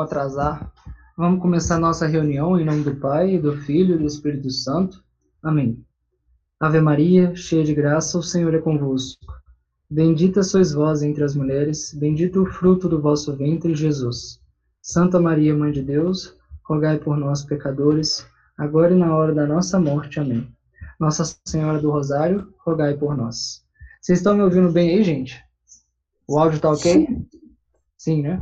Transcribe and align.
atrasar. 0.00 0.72
Vamos 1.16 1.40
começar 1.40 1.78
nossa 1.78 2.06
reunião 2.06 2.58
em 2.58 2.64
nome 2.64 2.82
do 2.82 2.96
Pai, 2.96 3.38
do 3.38 3.56
Filho 3.58 3.94
e 3.94 3.98
do 3.98 4.06
Espírito 4.06 4.50
Santo. 4.50 5.04
Amém. 5.42 5.84
Ave 6.58 6.80
Maria, 6.80 7.34
cheia 7.34 7.64
de 7.64 7.74
graça, 7.74 8.16
o 8.18 8.22
Senhor 8.22 8.54
é 8.54 8.58
convosco. 8.58 9.26
Bendita 9.90 10.42
sois 10.42 10.72
vós 10.72 11.02
entre 11.02 11.22
as 11.22 11.34
mulheres, 11.34 11.92
bendito 11.92 12.42
o 12.42 12.46
fruto 12.46 12.88
do 12.88 13.00
vosso 13.00 13.36
ventre, 13.36 13.74
Jesus. 13.74 14.40
Santa 14.80 15.20
Maria, 15.20 15.54
Mãe 15.54 15.70
de 15.70 15.82
Deus, 15.82 16.36
rogai 16.64 16.98
por 16.98 17.16
nós, 17.16 17.44
pecadores, 17.44 18.26
agora 18.56 18.94
e 18.94 18.98
na 18.98 19.14
hora 19.14 19.34
da 19.34 19.46
nossa 19.46 19.78
morte. 19.78 20.18
Amém. 20.18 20.48
Nossa 20.98 21.24
Senhora 21.44 21.78
do 21.80 21.90
Rosário, 21.90 22.54
rogai 22.64 22.94
por 22.96 23.16
nós. 23.16 23.62
Vocês 24.00 24.20
estão 24.20 24.34
me 24.34 24.42
ouvindo 24.42 24.72
bem 24.72 24.90
aí, 24.90 25.04
gente? 25.04 25.44
O 26.26 26.38
áudio 26.38 26.60
tá 26.60 26.70
ok? 26.70 27.06
Sim, 27.98 28.22
né? 28.22 28.40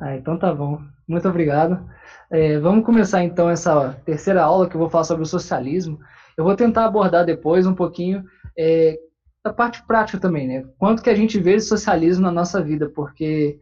Ah, 0.00 0.16
então 0.16 0.38
tá 0.38 0.52
bom. 0.54 0.80
Muito 1.06 1.28
obrigado. 1.28 1.86
É, 2.30 2.58
vamos 2.58 2.86
começar 2.86 3.22
então 3.22 3.50
essa 3.50 3.92
terceira 4.04 4.42
aula 4.42 4.66
que 4.66 4.74
eu 4.74 4.80
vou 4.80 4.88
falar 4.88 5.04
sobre 5.04 5.24
o 5.24 5.26
socialismo. 5.26 6.00
Eu 6.38 6.44
vou 6.44 6.56
tentar 6.56 6.86
abordar 6.86 7.26
depois 7.26 7.66
um 7.66 7.74
pouquinho 7.74 8.24
é, 8.58 8.98
da 9.44 9.52
parte 9.52 9.86
prática 9.86 10.18
também, 10.18 10.48
né? 10.48 10.64
Quanto 10.78 11.02
que 11.02 11.10
a 11.10 11.14
gente 11.14 11.38
vê 11.38 11.56
de 11.56 11.60
socialismo 11.60 12.22
na 12.22 12.32
nossa 12.32 12.62
vida, 12.62 12.88
porque 12.88 13.58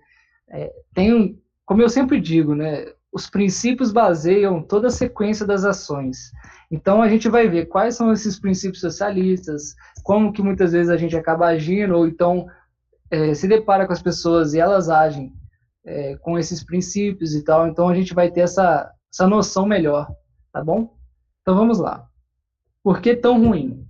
é, 0.48 0.72
tem, 0.94 1.42
como 1.66 1.82
eu 1.82 1.88
sempre 1.88 2.20
digo, 2.20 2.54
né? 2.54 2.86
Os 3.12 3.28
princípios 3.28 3.90
baseiam 3.90 4.62
toda 4.62 4.86
a 4.86 4.92
sequência 4.92 5.44
das 5.44 5.64
ações. 5.64 6.30
Então 6.70 7.02
a 7.02 7.08
gente 7.08 7.28
vai 7.28 7.48
ver 7.48 7.66
quais 7.66 7.96
são 7.96 8.12
esses 8.12 8.38
princípios 8.38 8.80
socialistas, 8.80 9.74
como 10.04 10.32
que 10.32 10.42
muitas 10.42 10.70
vezes 10.70 10.90
a 10.90 10.96
gente 10.96 11.16
acaba 11.16 11.46
agindo, 11.46 11.96
ou 11.96 12.06
então 12.06 12.46
é, 13.10 13.34
se 13.34 13.48
depara 13.48 13.86
com 13.86 13.92
as 13.92 14.02
pessoas 14.02 14.54
e 14.54 14.60
elas 14.60 14.88
agem 14.88 15.32
é, 15.88 16.16
com 16.16 16.38
esses 16.38 16.62
princípios 16.62 17.34
e 17.34 17.42
tal. 17.42 17.66
Então 17.66 17.88
a 17.88 17.94
gente 17.94 18.14
vai 18.14 18.30
ter 18.30 18.40
essa, 18.40 18.92
essa 19.12 19.26
noção 19.26 19.64
melhor, 19.66 20.06
tá 20.52 20.62
bom? 20.62 20.94
Então 21.40 21.56
vamos 21.56 21.78
lá. 21.78 22.06
Por 22.82 23.00
que 23.00 23.16
tão 23.16 23.42
ruim? 23.42 23.86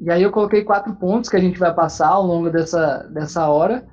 E 0.00 0.10
aí 0.10 0.22
eu 0.22 0.32
coloquei 0.32 0.64
quatro 0.64 0.94
pontos 0.96 1.28
que 1.28 1.36
a 1.36 1.40
gente 1.40 1.58
vai 1.58 1.74
passar 1.74 2.08
ao 2.08 2.26
longo 2.26 2.48
dessa, 2.48 3.02
dessa 3.12 3.46
hora, 3.48 3.86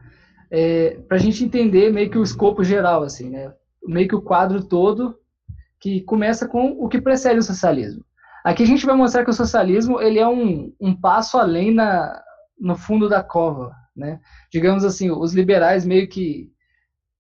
é, 0.50 1.02
para 1.06 1.18
a 1.18 1.20
gente 1.20 1.44
entender 1.44 1.92
meio 1.92 2.10
que 2.10 2.18
o 2.18 2.24
escopo 2.24 2.64
geral, 2.64 3.04
assim, 3.04 3.30
né? 3.30 3.54
Meio 3.86 4.08
que 4.08 4.16
o 4.16 4.22
quadro 4.22 4.64
todo 4.64 5.18
que 5.80 6.02
começa 6.02 6.48
com 6.48 6.78
o 6.80 6.88
que 6.88 7.02
precede 7.02 7.40
o 7.40 7.44
socialismo. 7.44 8.04
Aqui 8.44 8.64
a 8.64 8.66
gente 8.66 8.86
vai 8.86 8.96
mostrar 8.96 9.26
que 9.26 9.30
o 9.30 9.34
socialismo 9.34 10.02
ele 10.02 10.18
é 10.18 10.28
um, 10.28 10.74
um 10.80 10.96
passo 10.96 11.38
além 11.38 11.74
na, 11.74 12.22
no 12.58 12.78
fundo 12.78 13.10
da 13.10 13.22
cova, 13.22 13.74
né? 13.94 14.22
Digamos 14.50 14.86
assim, 14.86 15.12
os 15.12 15.34
liberais 15.34 15.86
meio 15.86 16.08
que 16.08 16.50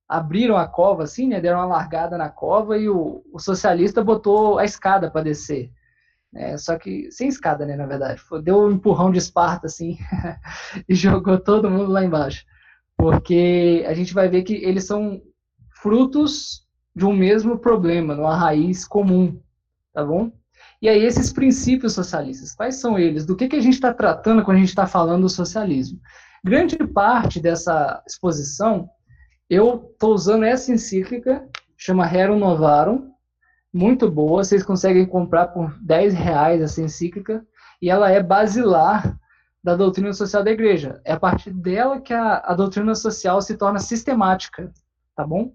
abriram 0.08 0.56
a 0.56 0.68
cova, 0.68 1.04
assim, 1.04 1.28
né? 1.28 1.42
Deram 1.42 1.60
uma 1.60 1.66
largada 1.66 2.18
na 2.18 2.30
cova 2.30 2.78
e 2.78 2.88
o, 2.88 3.24
o 3.32 3.40
socialista 3.40 4.04
botou 4.04 4.58
a 4.58 4.64
escada 4.64 5.12
para 5.12 5.24
descer. 5.24 5.72
É, 6.34 6.58
só 6.58 6.78
que 6.78 7.12
sem 7.12 7.28
escada, 7.28 7.66
né? 7.66 7.76
Na 7.76 7.86
verdade, 7.86 8.22
deu 8.44 8.62
um 8.62 8.72
empurrão 8.72 9.12
de 9.12 9.18
Esparta, 9.18 9.68
assim, 9.68 9.98
e 10.88 10.96
jogou 10.96 11.40
todo 11.40 11.70
mundo 11.70 11.92
lá 11.92 12.04
embaixo. 12.04 12.46
Porque 12.96 13.86
a 13.88 13.94
gente 13.94 14.14
vai 14.14 14.30
ver 14.30 14.44
que 14.44 14.56
eles 14.56 14.86
são 14.86 15.22
frutos 15.82 16.66
de 16.96 17.06
um 17.06 17.14
mesmo 17.14 17.60
problema, 17.60 18.16
numa 18.16 18.36
raiz 18.36 18.88
comum, 18.88 19.40
tá 19.94 20.04
bom? 20.04 20.32
E 20.82 20.90
aí, 20.90 21.04
esses 21.04 21.32
princípios 21.32 21.94
socialistas, 21.94 22.56
quais 22.56 22.76
são 22.76 22.98
eles? 22.98 23.26
Do 23.26 23.36
que, 23.36 23.48
que 23.48 23.56
a 23.56 23.62
gente 23.62 23.74
está 23.76 23.94
tratando 23.94 24.44
quando 24.44 24.58
a 24.58 24.60
gente 24.60 24.70
está 24.70 24.88
falando 24.88 25.24
do 25.24 25.30
socialismo? 25.30 26.00
Grande 26.44 26.76
parte 26.78 27.40
dessa 27.40 28.02
exposição 28.08 28.90
eu 29.50 29.90
estou 29.92 30.14
usando 30.14 30.44
essa 30.44 30.72
encíclica, 30.72 31.48
chama 31.78 32.06
Rerum 32.06 32.38
Novarum, 32.38 33.12
muito 33.74 34.10
boa, 34.10 34.44
vocês 34.44 34.64
conseguem 34.64 35.06
comprar 35.06 35.48
por 35.48 35.78
10 35.80 36.14
reais 36.14 36.62
essa 36.62 36.82
encíclica, 36.82 37.46
e 37.82 37.90
ela 37.90 38.10
é 38.12 38.22
basilar 38.22 39.18
da 39.64 39.76
doutrina 39.76 40.14
social 40.14 40.44
da 40.44 40.52
igreja. 40.52 41.02
É 41.04 41.14
a 41.14 41.20
partir 41.20 41.52
dela 41.52 42.00
que 42.00 42.14
a, 42.14 42.38
a 42.38 42.54
doutrina 42.54 42.96
social 42.96 43.42
se 43.42 43.58
torna 43.58 43.80
sistemática, 43.80 44.72
tá 45.16 45.26
bom? 45.26 45.52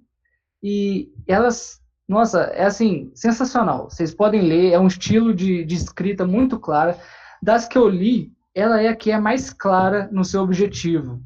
E 0.63 1.13
elas, 1.27 1.81
nossa, 2.07 2.43
é 2.43 2.65
assim, 2.65 3.11
sensacional. 3.15 3.91
Vocês 3.91 4.15
podem 4.15 4.43
ler, 4.43 4.73
é 4.73 4.79
um 4.79 4.87
estilo 4.87 5.35
de, 5.35 5.65
de 5.65 5.75
escrita 5.75 6.27
muito 6.27 6.59
clara. 6.59 6.99
Das 7.43 7.67
que 7.67 7.77
eu 7.77 7.89
li, 7.89 8.33
ela 8.55 8.81
é 8.81 8.89
a 8.89 8.97
que 8.97 9.11
é 9.11 9.19
mais 9.19 9.53
clara 9.53 10.09
no 10.13 10.25
seu 10.25 10.43
objetivo. 10.43 11.21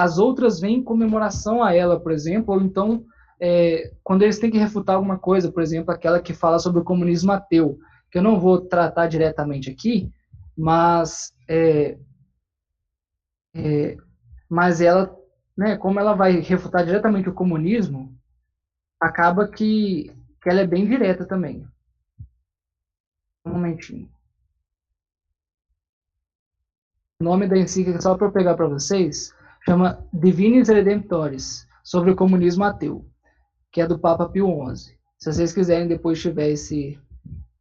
As 0.00 0.16
outras 0.16 0.60
vêm 0.60 0.76
em 0.76 0.84
comemoração 0.84 1.60
a 1.60 1.74
ela, 1.74 1.98
por 1.98 2.12
exemplo, 2.12 2.54
ou 2.54 2.60
então 2.60 3.04
é, 3.40 3.92
quando 4.04 4.22
eles 4.22 4.38
têm 4.38 4.48
que 4.48 4.56
refutar 4.56 4.94
alguma 4.94 5.18
coisa, 5.18 5.50
por 5.50 5.60
exemplo, 5.60 5.92
aquela 5.92 6.22
que 6.22 6.32
fala 6.32 6.60
sobre 6.60 6.80
o 6.80 6.84
comunismo 6.84 7.32
ateu, 7.32 7.76
que 8.08 8.18
eu 8.18 8.22
não 8.22 8.38
vou 8.38 8.60
tratar 8.60 9.08
diretamente 9.08 9.68
aqui, 9.68 10.08
mas 10.56 11.34
é, 11.48 11.98
é, 13.56 13.96
mas 14.48 14.80
ela, 14.80 15.12
né, 15.56 15.76
como 15.76 15.98
ela 15.98 16.14
vai 16.14 16.38
refutar 16.38 16.84
diretamente 16.84 17.28
o 17.28 17.34
comunismo, 17.34 18.16
acaba 19.00 19.48
que, 19.48 20.12
que 20.40 20.48
ela 20.48 20.60
é 20.60 20.66
bem 20.66 20.86
direta 20.86 21.26
também. 21.26 21.66
Um 23.44 23.50
momentinho. 23.50 24.08
O 27.20 27.24
nome 27.24 27.48
da 27.48 27.58
encíclica, 27.58 28.00
só 28.00 28.16
para 28.16 28.28
eu 28.28 28.32
pegar 28.32 28.54
para 28.54 28.68
vocês, 28.68 29.34
chama 29.68 30.02
Divinis 30.10 30.68
Redemptores, 30.68 31.66
sobre 31.84 32.10
o 32.10 32.16
comunismo 32.16 32.64
ateu, 32.64 33.04
que 33.70 33.82
é 33.82 33.86
do 33.86 33.98
Papa 33.98 34.26
Pio 34.26 34.48
XI. 34.74 34.96
Se 35.18 35.30
vocês 35.30 35.52
quiserem 35.52 35.86
depois 35.86 36.18
tiver 36.18 36.48
esse, 36.48 36.98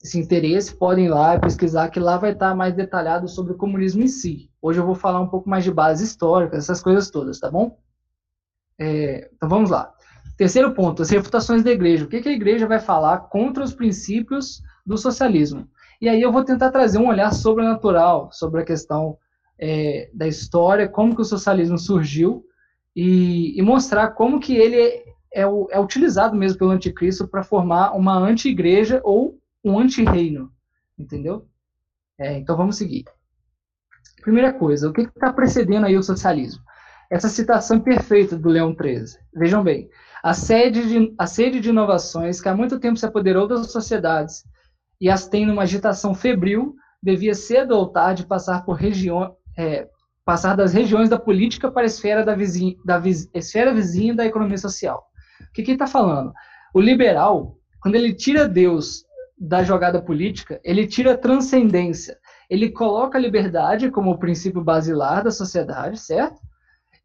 esse 0.01 0.18
interesse, 0.18 0.73
podem 0.73 1.07
ir 1.07 1.09
lá 1.09 1.38
pesquisar, 1.38 1.90
que 1.90 2.00
lá 2.00 2.18
vai 2.18 2.31
estar 2.31 2.56
mais 2.56 2.73
detalhado 2.73 3.28
sobre 3.28 3.51
o 3.51 3.57
comunismo 3.57 4.03
em 4.03 4.07
si. 4.07 4.50
Hoje 4.62 4.79
eu 4.79 4.85
vou 4.85 4.95
falar 4.95 5.19
um 5.19 5.28
pouco 5.28 5.50
mais 5.50 5.66
de 5.66 5.72
base 5.72 6.06
histórica, 6.06 6.56
essas 6.56 6.81
coisas 6.81 7.12
todas, 7.12 7.41
tá 7.41 7.51
bom? 7.51 7.78
É, 8.79 9.29
então 9.35 9.50
vamos 9.50 9.69
lá. 9.69 9.91
Terceiro 10.38 10.74
ponto, 10.74 11.01
as 11.01 11.09
refutações 11.09 11.62
da 11.62 11.72
igreja. 11.72 12.06
O 12.06 12.07
que, 12.07 12.22
que 12.22 12.29
a 12.29 12.34
igreja 12.34 12.66
vai 12.66 12.79
falar 12.79 13.18
contra 13.28 13.62
os 13.62 13.74
princípios 13.74 14.62
do 14.85 14.97
socialismo? 14.97 15.68
E 16.00 16.07
aí 16.07 16.22
eu 16.22 16.31
vou 16.31 16.45
tentar 16.45 16.72
trazer 16.72 17.00
um 17.00 17.09
olhar 17.09 17.34
sobrenatural 17.34 18.29
sobre 18.31 18.62
a 18.62 18.66
questão 18.66 19.18
é, 19.59 20.09
da 20.13 20.28
história, 20.28 20.88
como 20.88 21.16
que 21.16 21.22
o 21.22 21.25
socialismo 21.25 21.78
surgiu 21.78 22.45
e, 22.95 23.57
e 23.57 23.62
mostrar 23.62 24.09
como 24.12 24.40
que 24.40 24.56
ele 24.56 24.79
é, 24.79 25.03
é, 25.34 25.41
é 25.41 25.79
utilizado 25.79 26.35
mesmo 26.35 26.59
pelo 26.59 26.72
anticristo 26.72 27.28
para 27.28 27.44
formar 27.44 27.91
uma 27.91 28.18
anti-igreja 28.18 29.01
ou 29.03 29.40
um 29.63 29.79
anti-reino, 29.79 30.51
entendeu? 30.97 31.47
É, 32.19 32.38
então 32.38 32.57
vamos 32.57 32.78
seguir. 32.78 33.06
Primeira 34.22 34.51
coisa, 34.53 34.90
o 34.90 34.94
que 34.94 35.01
está 35.01 35.31
precedendo 35.31 35.85
aí 35.85 35.97
o 35.97 36.03
socialismo? 36.03 36.63
Essa 37.09 37.29
citação 37.29 37.79
perfeita 37.79 38.38
do 38.38 38.50
Leão 38.50 38.75
XIII. 38.75 39.19
Vejam 39.34 39.63
bem, 39.63 39.89
a 40.24 40.34
sede, 40.34 40.88
de, 40.88 41.16
a 41.18 41.25
sede 41.25 41.59
de 41.59 41.69
inovações 41.69 42.41
que 42.41 42.50
há 42.50 42.56
muito 42.56 42.79
tempo 42.79 42.97
se 42.97 43.06
apoderou 43.06 43.47
das 43.47 43.72
sociedades 43.72 44.44
e 45.00 45.09
as 45.09 45.28
tem 45.28 45.45
numa 45.45 45.62
agitação 45.62 46.13
febril, 46.13 46.75
devia 47.01 47.35
cedo 47.35 47.72
ou 47.72 47.88
tarde 47.88 48.25
passar 48.25 48.66
por 48.66 48.74
regiões 48.74 49.37
é, 49.57 49.88
passar 50.23 50.56
das 50.56 50.73
regiões 50.73 51.09
da 51.09 51.18
política 51.18 51.72
para 51.72 51.84
a 51.84 51.85
esfera, 51.85 52.23
da 52.23 52.35
vizinha, 52.35 52.75
da 52.85 53.00
viz, 53.00 53.29
esfera 53.34 53.73
vizinha 53.73 54.13
da 54.13 54.25
economia 54.25 54.57
social. 54.57 55.07
O 55.41 55.53
que, 55.53 55.63
que 55.63 55.72
ele 55.72 55.75
está 55.75 55.88
falando? 55.88 56.34
O 56.73 56.81
liberal, 56.81 57.57
quando 57.81 57.95
ele 57.95 58.13
tira 58.13 58.47
Deus 58.47 59.06
da 59.40 59.63
jogada 59.63 60.01
política, 60.01 60.59
ele 60.63 60.85
tira 60.85 61.13
a 61.13 61.18
transcendência. 61.18 62.18
Ele 62.50 62.72
coloca 62.72 63.18
a 63.18 63.22
liberdade 63.22 63.90
como 63.90 64.12
o 64.12 64.18
princípio 64.18 64.63
basilar 64.63 65.23
da 65.23 65.31
sociedade, 65.31 66.00
certo? 66.00 66.41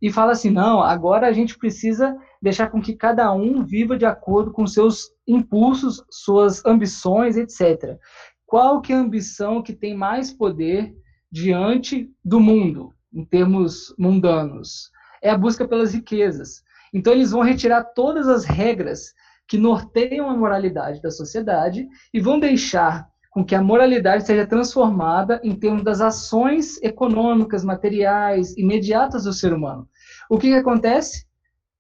E 0.01 0.11
fala 0.11 0.33
assim: 0.33 0.51
não, 0.51 0.83
agora 0.83 1.29
a 1.29 1.33
gente 1.33 1.57
precisa 1.57 2.17
deixar 2.41 2.71
com 2.71 2.83
que 2.83 2.97
cada 2.97 3.33
um 3.33 3.65
viva 3.65 3.97
de 3.97 4.05
acordo 4.05 4.51
com 4.51 4.67
seus 4.67 5.11
impulsos, 5.29 6.03
suas 6.11 6.65
ambições, 6.65 7.37
etc. 7.37 7.97
Qual 8.45 8.81
que 8.81 8.93
é 8.93 8.97
a 8.97 8.99
ambição 8.99 9.63
que 9.63 9.73
tem 9.73 9.95
mais 9.95 10.33
poder 10.33 10.93
diante 11.33 12.11
do 12.23 12.39
mundo, 12.39 12.93
em 13.11 13.25
termos 13.25 13.95
mundanos. 13.99 14.91
É 15.23 15.31
a 15.31 15.39
busca 15.39 15.67
pelas 15.67 15.95
riquezas. 15.95 16.63
Então, 16.93 17.15
eles 17.15 17.31
vão 17.31 17.41
retirar 17.41 17.85
todas 17.85 18.29
as 18.29 18.45
regras 18.45 19.15
que 19.49 19.57
norteiam 19.57 20.29
a 20.29 20.37
moralidade 20.37 21.01
da 21.01 21.11
sociedade 21.11 21.89
e 22.13 22.21
vão 22.21 22.39
deixar 22.39 23.09
com 23.31 23.43
que 23.43 23.55
a 23.55 23.63
moralidade 23.63 24.27
seja 24.27 24.47
transformada 24.47 25.41
em 25.43 25.55
termos 25.55 25.83
das 25.83 26.03
ações 26.03 26.81
econômicas, 26.83 27.65
materiais, 27.65 28.55
imediatas 28.59 29.25
do 29.25 29.33
ser 29.33 29.55
humano. 29.55 29.89
O 30.29 30.39
que, 30.39 30.49
que 30.49 30.57
acontece? 30.57 31.25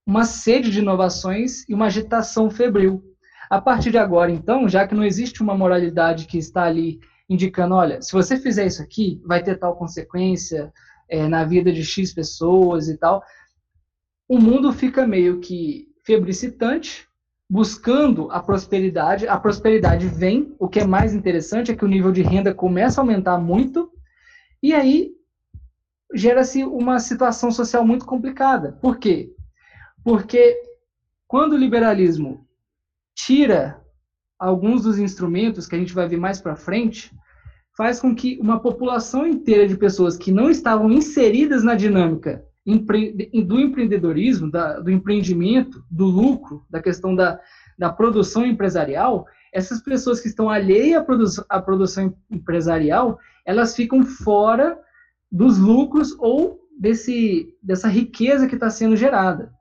Uma 0.06 0.24
sede 0.24 0.70
de 0.70 0.78
inovações 0.78 1.68
e 1.68 1.74
uma 1.74 1.86
agitação 1.86 2.50
febril. 2.50 3.04
A 3.50 3.60
partir 3.60 3.90
de 3.90 3.98
agora, 3.98 4.30
então, 4.30 4.66
já 4.66 4.88
que 4.88 4.94
não 4.94 5.04
existe 5.04 5.42
uma 5.42 5.54
moralidade 5.54 6.26
que 6.26 6.38
está 6.38 6.62
ali 6.62 6.98
indicando, 7.28 7.74
olha, 7.74 8.00
se 8.02 8.12
você 8.12 8.36
fizer 8.36 8.66
isso 8.66 8.82
aqui, 8.82 9.20
vai 9.24 9.42
ter 9.42 9.58
tal 9.58 9.76
consequência 9.76 10.72
é, 11.08 11.28
na 11.28 11.44
vida 11.44 11.72
de 11.72 11.84
X 11.84 12.12
pessoas 12.12 12.88
e 12.88 12.96
tal. 12.96 13.22
O 14.28 14.38
mundo 14.38 14.72
fica 14.72 15.06
meio 15.06 15.40
que 15.40 15.88
febricitante, 16.04 17.06
buscando 17.48 18.30
a 18.30 18.40
prosperidade. 18.40 19.28
A 19.28 19.38
prosperidade 19.38 20.08
vem, 20.08 20.54
o 20.58 20.68
que 20.68 20.80
é 20.80 20.86
mais 20.86 21.14
interessante 21.14 21.70
é 21.70 21.76
que 21.76 21.84
o 21.84 21.88
nível 21.88 22.10
de 22.10 22.22
renda 22.22 22.54
começa 22.54 23.00
a 23.00 23.02
aumentar 23.02 23.38
muito, 23.38 23.92
e 24.62 24.72
aí 24.72 25.10
gera-se 26.14 26.64
uma 26.64 26.98
situação 26.98 27.50
social 27.50 27.84
muito 27.84 28.06
complicada. 28.06 28.72
Por 28.80 28.98
quê? 28.98 29.34
Porque 30.04 30.56
quando 31.26 31.52
o 31.52 31.58
liberalismo 31.58 32.46
tira 33.14 33.81
alguns 34.42 34.82
dos 34.82 34.98
instrumentos 34.98 35.68
que 35.68 35.76
a 35.76 35.78
gente 35.78 35.94
vai 35.94 36.08
ver 36.08 36.16
mais 36.16 36.40
para 36.40 36.56
frente, 36.56 37.14
faz 37.76 38.00
com 38.00 38.12
que 38.12 38.36
uma 38.40 38.58
população 38.58 39.24
inteira 39.24 39.68
de 39.68 39.76
pessoas 39.76 40.16
que 40.16 40.32
não 40.32 40.50
estavam 40.50 40.90
inseridas 40.90 41.62
na 41.62 41.76
dinâmica 41.76 42.44
do 42.66 43.60
empreendedorismo, 43.60 44.50
do 44.82 44.90
empreendimento, 44.90 45.84
do 45.88 46.06
lucro, 46.06 46.64
da 46.68 46.82
questão 46.82 47.14
da, 47.14 47.38
da 47.78 47.90
produção 47.92 48.44
empresarial, 48.44 49.26
essas 49.52 49.80
pessoas 49.80 50.20
que 50.20 50.26
estão 50.26 50.50
alheias 50.50 51.00
à, 51.00 51.04
produ 51.04 51.24
à 51.48 51.60
produção 51.60 52.12
empresarial, 52.28 53.20
elas 53.46 53.76
ficam 53.76 54.02
fora 54.02 54.76
dos 55.30 55.56
lucros 55.56 56.16
ou 56.18 56.60
desse, 56.78 57.54
dessa 57.62 57.86
riqueza 57.86 58.48
que 58.48 58.54
está 58.54 58.70
sendo 58.70 58.96
gerada. 58.96 59.52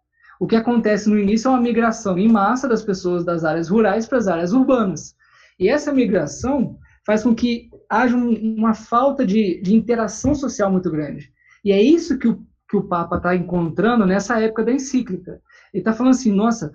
O 0.42 0.48
que 0.48 0.56
acontece 0.56 1.08
no 1.08 1.20
início 1.20 1.48
é 1.48 1.52
uma 1.52 1.62
migração 1.62 2.18
em 2.18 2.28
massa 2.28 2.68
das 2.68 2.82
pessoas 2.82 3.24
das 3.24 3.46
áreas 3.46 3.70
rurais 3.70 4.08
para 4.08 4.18
as 4.18 4.28
áreas 4.28 4.54
urbanas. 4.54 5.16
E 5.60 5.70
essa 5.70 5.94
migração 5.94 6.80
faz 7.06 7.22
com 7.22 7.36
que 7.36 7.70
haja 7.88 8.18
um, 8.18 8.56
uma 8.58 8.74
falta 8.74 9.24
de, 9.24 9.62
de 9.62 9.76
interação 9.76 10.34
social 10.34 10.72
muito 10.72 10.90
grande. 10.90 11.32
E 11.64 11.72
é 11.72 11.80
isso 11.80 12.18
que 12.18 12.28
o, 12.28 12.44
que 12.68 12.76
o 12.76 12.82
Papa 12.82 13.18
está 13.18 13.36
encontrando 13.36 14.04
nessa 14.04 14.42
época 14.42 14.64
da 14.64 14.72
encíclica. 14.72 15.40
Ele 15.72 15.82
está 15.82 15.94
falando 15.94 16.14
assim: 16.14 16.32
nossa, 16.32 16.74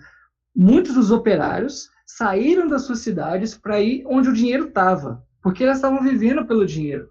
muitos 0.54 0.94
dos 0.94 1.10
operários 1.10 1.90
saíram 2.06 2.68
das 2.68 2.82
suas 2.82 3.00
cidades 3.00 3.58
para 3.58 3.80
ir 3.80 4.04
onde 4.06 4.28
o 4.28 4.32
dinheiro 4.32 4.68
estava, 4.68 5.24
porque 5.42 5.64
elas 5.64 5.78
estavam 5.78 6.04
vivendo 6.04 6.46
pelo 6.46 6.64
dinheiro. 6.64 7.10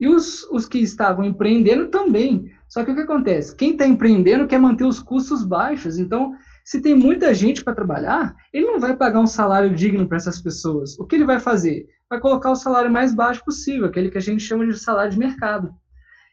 E 0.00 0.08
os, 0.08 0.42
os 0.50 0.66
que 0.66 0.78
estavam 0.78 1.24
empreendendo 1.24 1.86
também. 1.86 2.50
Só 2.70 2.84
que 2.84 2.92
o 2.92 2.94
que 2.94 3.00
acontece? 3.00 3.54
Quem 3.56 3.72
está 3.72 3.84
empreendendo 3.84 4.46
quer 4.46 4.60
manter 4.60 4.84
os 4.84 5.00
custos 5.00 5.44
baixos. 5.44 5.98
Então, 5.98 6.36
se 6.64 6.80
tem 6.80 6.94
muita 6.94 7.34
gente 7.34 7.64
para 7.64 7.74
trabalhar, 7.74 8.32
ele 8.52 8.64
não 8.64 8.78
vai 8.78 8.96
pagar 8.96 9.18
um 9.18 9.26
salário 9.26 9.74
digno 9.74 10.06
para 10.06 10.18
essas 10.18 10.40
pessoas. 10.40 10.96
O 10.96 11.04
que 11.04 11.16
ele 11.16 11.24
vai 11.24 11.40
fazer? 11.40 11.88
Vai 12.08 12.20
colocar 12.20 12.48
o 12.48 12.54
salário 12.54 12.88
mais 12.88 13.12
baixo 13.12 13.44
possível, 13.44 13.86
aquele 13.86 14.08
que 14.08 14.18
a 14.18 14.20
gente 14.20 14.44
chama 14.44 14.64
de 14.64 14.78
salário 14.78 15.10
de 15.10 15.18
mercado. 15.18 15.74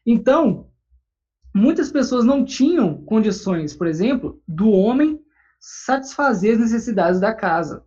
Então, 0.06 0.68
muitas 1.52 1.92
pessoas 1.92 2.24
não 2.24 2.46
tinham 2.46 3.04
condições, 3.04 3.74
por 3.74 3.88
exemplo, 3.88 4.40
do 4.48 4.70
homem 4.70 5.20
satisfazer 5.60 6.54
as 6.54 6.60
necessidades 6.60 7.20
da 7.20 7.34
casa. 7.34 7.84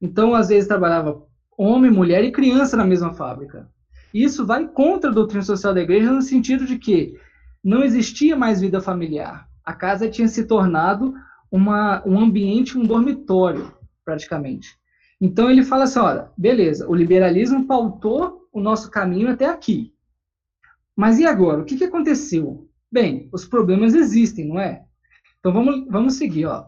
Então, 0.00 0.34
às 0.34 0.48
vezes, 0.48 0.66
trabalhava 0.66 1.24
homem, 1.56 1.88
mulher 1.88 2.24
e 2.24 2.32
criança 2.32 2.76
na 2.76 2.84
mesma 2.84 3.14
fábrica. 3.14 3.70
Isso 4.12 4.44
vai 4.44 4.66
contra 4.66 5.08
a 5.08 5.14
doutrina 5.14 5.44
social 5.44 5.72
da 5.72 5.80
igreja 5.80 6.10
no 6.10 6.20
sentido 6.20 6.66
de 6.66 6.78
que 6.78 7.16
não 7.62 7.82
existia 7.82 8.36
mais 8.36 8.60
vida 8.60 8.80
familiar. 8.80 9.48
A 9.64 9.72
casa 9.72 10.08
tinha 10.08 10.26
se 10.26 10.46
tornado 10.46 11.14
uma, 11.50 12.02
um 12.06 12.18
ambiente, 12.18 12.76
um 12.76 12.82
dormitório, 12.82 13.72
praticamente. 14.04 14.76
Então 15.20 15.50
ele 15.50 15.62
fala 15.62 15.84
assim: 15.84 16.00
olha, 16.00 16.30
beleza, 16.36 16.88
o 16.88 16.94
liberalismo 16.94 17.66
pautou 17.66 18.48
o 18.52 18.60
nosso 18.60 18.90
caminho 18.90 19.30
até 19.30 19.46
aqui. 19.46 19.94
Mas 20.96 21.18
e 21.18 21.24
agora? 21.24 21.62
O 21.62 21.64
que, 21.64 21.76
que 21.76 21.84
aconteceu? 21.84 22.68
Bem, 22.90 23.28
os 23.32 23.46
problemas 23.46 23.94
existem, 23.94 24.48
não 24.48 24.58
é? 24.58 24.82
Então 25.38 25.52
vamos, 25.52 25.86
vamos 25.88 26.14
seguir. 26.14 26.46
Ó. 26.46 26.66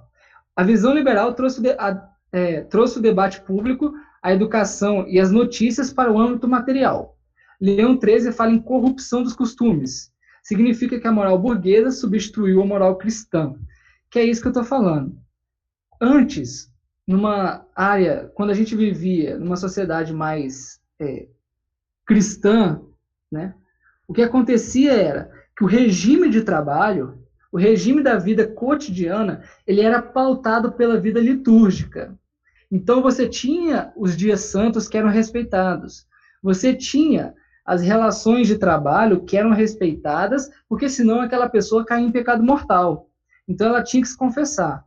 A 0.56 0.62
visão 0.62 0.94
liberal 0.94 1.34
trouxe, 1.34 1.60
a, 1.70 2.08
é, 2.32 2.60
trouxe 2.62 2.98
o 2.98 3.02
debate 3.02 3.40
público, 3.42 3.92
a 4.22 4.32
educação 4.32 5.06
e 5.08 5.20
as 5.20 5.30
notícias 5.30 5.92
para 5.92 6.10
o 6.10 6.18
âmbito 6.18 6.48
material. 6.48 7.18
Leão 7.60 7.98
XIII 8.00 8.32
fala 8.32 8.52
em 8.52 8.60
corrupção 8.60 9.22
dos 9.22 9.34
costumes. 9.34 10.13
Significa 10.44 11.00
que 11.00 11.06
a 11.08 11.12
moral 11.12 11.38
burguesa 11.38 11.90
substituiu 11.90 12.60
a 12.60 12.66
moral 12.66 12.98
cristã. 12.98 13.54
Que 14.10 14.18
é 14.18 14.24
isso 14.24 14.42
que 14.42 14.46
eu 14.46 14.50
estou 14.50 14.62
falando. 14.62 15.18
Antes, 15.98 16.70
numa 17.06 17.66
área, 17.74 18.30
quando 18.34 18.50
a 18.50 18.54
gente 18.54 18.76
vivia 18.76 19.38
numa 19.38 19.56
sociedade 19.56 20.12
mais 20.12 20.78
é, 21.00 21.26
cristã, 22.06 22.82
né, 23.32 23.54
o 24.06 24.12
que 24.12 24.20
acontecia 24.20 24.92
era 24.92 25.32
que 25.56 25.64
o 25.64 25.66
regime 25.66 26.28
de 26.28 26.42
trabalho, 26.42 27.18
o 27.50 27.56
regime 27.56 28.02
da 28.02 28.18
vida 28.18 28.46
cotidiana, 28.46 29.42
ele 29.66 29.80
era 29.80 30.02
pautado 30.02 30.72
pela 30.72 31.00
vida 31.00 31.20
litúrgica. 31.20 32.14
Então 32.70 33.00
você 33.00 33.26
tinha 33.26 33.94
os 33.96 34.14
dias 34.14 34.40
santos 34.40 34.88
que 34.88 34.98
eram 34.98 35.08
respeitados. 35.08 36.06
Você 36.42 36.74
tinha 36.74 37.34
as 37.64 37.82
relações 37.82 38.46
de 38.46 38.58
trabalho 38.58 39.24
que 39.24 39.36
eram 39.36 39.50
respeitadas, 39.50 40.50
porque 40.68 40.88
senão 40.88 41.20
aquela 41.20 41.48
pessoa 41.48 41.84
caía 41.84 42.06
em 42.06 42.12
pecado 42.12 42.42
mortal. 42.42 43.08
Então 43.48 43.68
ela 43.68 43.82
tinha 43.82 44.02
que 44.02 44.08
se 44.08 44.16
confessar. 44.16 44.84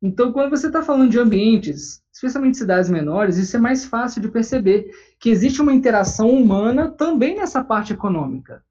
Então, 0.00 0.32
quando 0.32 0.50
você 0.50 0.68
está 0.68 0.80
falando 0.80 1.10
de 1.10 1.18
ambientes, 1.18 2.00
especialmente 2.12 2.56
cidades 2.56 2.88
menores, 2.88 3.36
isso 3.36 3.56
é 3.56 3.60
mais 3.60 3.84
fácil 3.84 4.22
de 4.22 4.28
perceber 4.28 4.90
que 5.18 5.28
existe 5.28 5.60
uma 5.60 5.72
interação 5.72 6.30
humana 6.30 6.88
também 6.88 7.36
nessa 7.36 7.64
parte 7.64 7.92
econômica. 7.92 8.62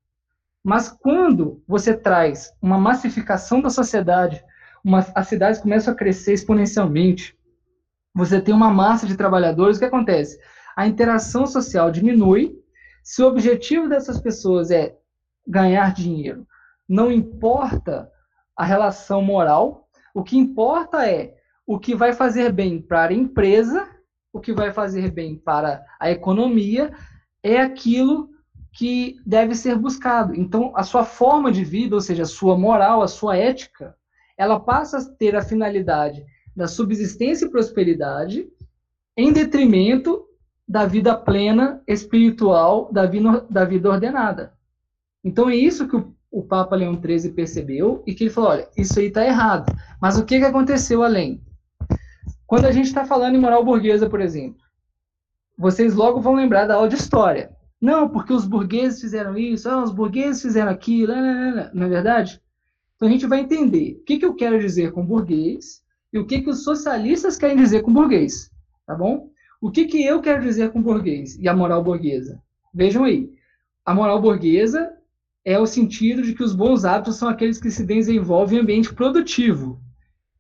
Mas 0.63 0.89
quando 0.89 1.61
você 1.67 1.93
traz 1.93 2.51
uma 2.61 2.77
massificação 2.77 3.61
da 3.61 3.69
sociedade, 3.69 4.43
uma, 4.83 5.05
as 5.13 5.27
cidades 5.27 5.59
começam 5.59 5.93
a 5.93 5.97
crescer 5.97 6.33
exponencialmente, 6.33 7.37
você 8.13 8.41
tem 8.41 8.53
uma 8.53 8.69
massa 8.69 9.05
de 9.05 9.15
trabalhadores, 9.15 9.77
o 9.77 9.79
que 9.79 9.85
acontece? 9.85 10.39
A 10.75 10.87
interação 10.87 11.45
social 11.45 11.91
diminui. 11.91 12.57
Se 13.07 13.23
o 13.23 13.27
objetivo 13.27 13.87
dessas 13.87 14.19
pessoas 14.19 14.69
é 14.69 14.97
ganhar 15.47 15.93
dinheiro, 15.93 16.45
não 16.85 17.09
importa 17.09 18.11
a 18.53 18.65
relação 18.65 19.21
moral, 19.21 19.87
o 20.13 20.21
que 20.21 20.37
importa 20.37 21.09
é 21.09 21.33
o 21.65 21.79
que 21.79 21.95
vai 21.95 22.11
fazer 22.11 22.51
bem 22.51 22.81
para 22.81 23.13
a 23.13 23.17
empresa, 23.17 23.87
o 24.33 24.41
que 24.41 24.51
vai 24.51 24.73
fazer 24.73 25.09
bem 25.09 25.37
para 25.37 25.85
a 25.97 26.11
economia, 26.11 26.93
é 27.41 27.61
aquilo 27.61 28.29
que 28.73 29.15
deve 29.25 29.55
ser 29.55 29.77
buscado. 29.77 30.35
Então, 30.35 30.73
a 30.75 30.83
sua 30.83 31.05
forma 31.05 31.49
de 31.49 31.63
vida, 31.63 31.95
ou 31.95 32.01
seja, 32.01 32.23
a 32.23 32.25
sua 32.25 32.57
moral, 32.57 33.01
a 33.01 33.07
sua 33.07 33.37
ética, 33.37 33.95
ela 34.37 34.59
passa 34.59 34.97
a 34.97 35.05
ter 35.15 35.33
a 35.33 35.41
finalidade 35.41 36.25
da 36.53 36.67
subsistência 36.67 37.45
e 37.45 37.49
prosperidade 37.51 38.49
em 39.15 39.31
detrimento 39.31 40.26
da 40.67 40.85
vida 40.85 41.15
plena, 41.15 41.81
espiritual, 41.87 42.91
da 42.91 43.05
vida, 43.05 43.45
da 43.49 43.65
vida 43.65 43.89
ordenada. 43.89 44.53
Então, 45.23 45.49
é 45.49 45.55
isso 45.55 45.87
que 45.87 45.95
o 45.95 46.13
o 46.31 46.43
Papa 46.43 46.75
Leão 46.75 47.01
XIII 47.01 47.31
percebeu 47.31 48.03
e 48.05 48.13
que 48.13 48.25
ele 48.25 48.29
falou: 48.29 48.51
olha, 48.51 48.69
isso 48.77 48.99
aí 48.99 49.07
está 49.07 49.25
errado. 49.25 49.73
Mas 50.01 50.17
o 50.17 50.25
que, 50.25 50.39
que 50.39 50.45
aconteceu 50.45 51.03
além? 51.03 51.41
Quando 52.45 52.65
a 52.65 52.71
gente 52.71 52.85
está 52.85 53.05
falando 53.05 53.35
em 53.35 53.39
moral 53.39 53.63
burguesa, 53.63 54.09
por 54.09 54.21
exemplo, 54.21 54.61
vocês 55.57 55.95
logo 55.95 56.21
vão 56.21 56.35
lembrar 56.35 56.65
da 56.65 56.75
aula 56.75 56.87
de 56.87 56.95
história. 56.95 57.51
Não, 57.79 58.09
porque 58.09 58.33
os 58.33 58.45
burgueses 58.45 59.01
fizeram 59.01 59.37
isso, 59.37 59.69
ah, 59.69 59.83
os 59.83 59.91
burgueses 59.91 60.41
fizeram 60.41 60.71
aquilo, 60.71 61.13
não, 61.13 61.21
não, 61.21 61.55
não, 61.55 61.69
não 61.73 61.85
é 61.85 61.89
verdade? 61.89 62.41
Então 62.95 63.07
a 63.07 63.11
gente 63.11 63.27
vai 63.27 63.39
entender 63.39 63.99
o 63.99 64.03
que, 64.03 64.17
que 64.17 64.25
eu 64.25 64.33
quero 64.33 64.59
dizer 64.59 64.91
com 64.91 65.05
burguês 65.05 65.83
e 66.11 66.17
o 66.17 66.25
que, 66.25 66.41
que 66.41 66.49
os 66.49 66.63
socialistas 66.63 67.37
querem 67.37 67.55
dizer 67.55 67.83
com 67.83 67.93
burguês, 67.93 68.49
tá 68.85 68.95
bom? 68.95 69.29
O 69.59 69.71
que, 69.71 69.85
que 69.85 70.03
eu 70.03 70.21
quero 70.21 70.43
dizer 70.43 70.71
com 70.71 70.81
burguês 70.81 71.37
e 71.39 71.47
a 71.47 71.55
moral 71.55 71.83
burguesa? 71.83 72.41
Vejam 72.73 73.03
aí, 73.03 73.31
a 73.85 73.93
moral 73.93 74.21
burguesa 74.21 74.91
é 75.43 75.57
o 75.57 75.65
sentido 75.65 76.21
de 76.21 76.33
que 76.33 76.43
os 76.43 76.53
bons 76.53 76.85
hábitos 76.85 77.15
são 77.15 77.29
aqueles 77.29 77.59
que 77.59 77.71
se 77.71 77.85
desenvolvem 77.85 78.59
em 78.59 78.61
ambiente 78.61 78.93
produtivo. 78.93 79.81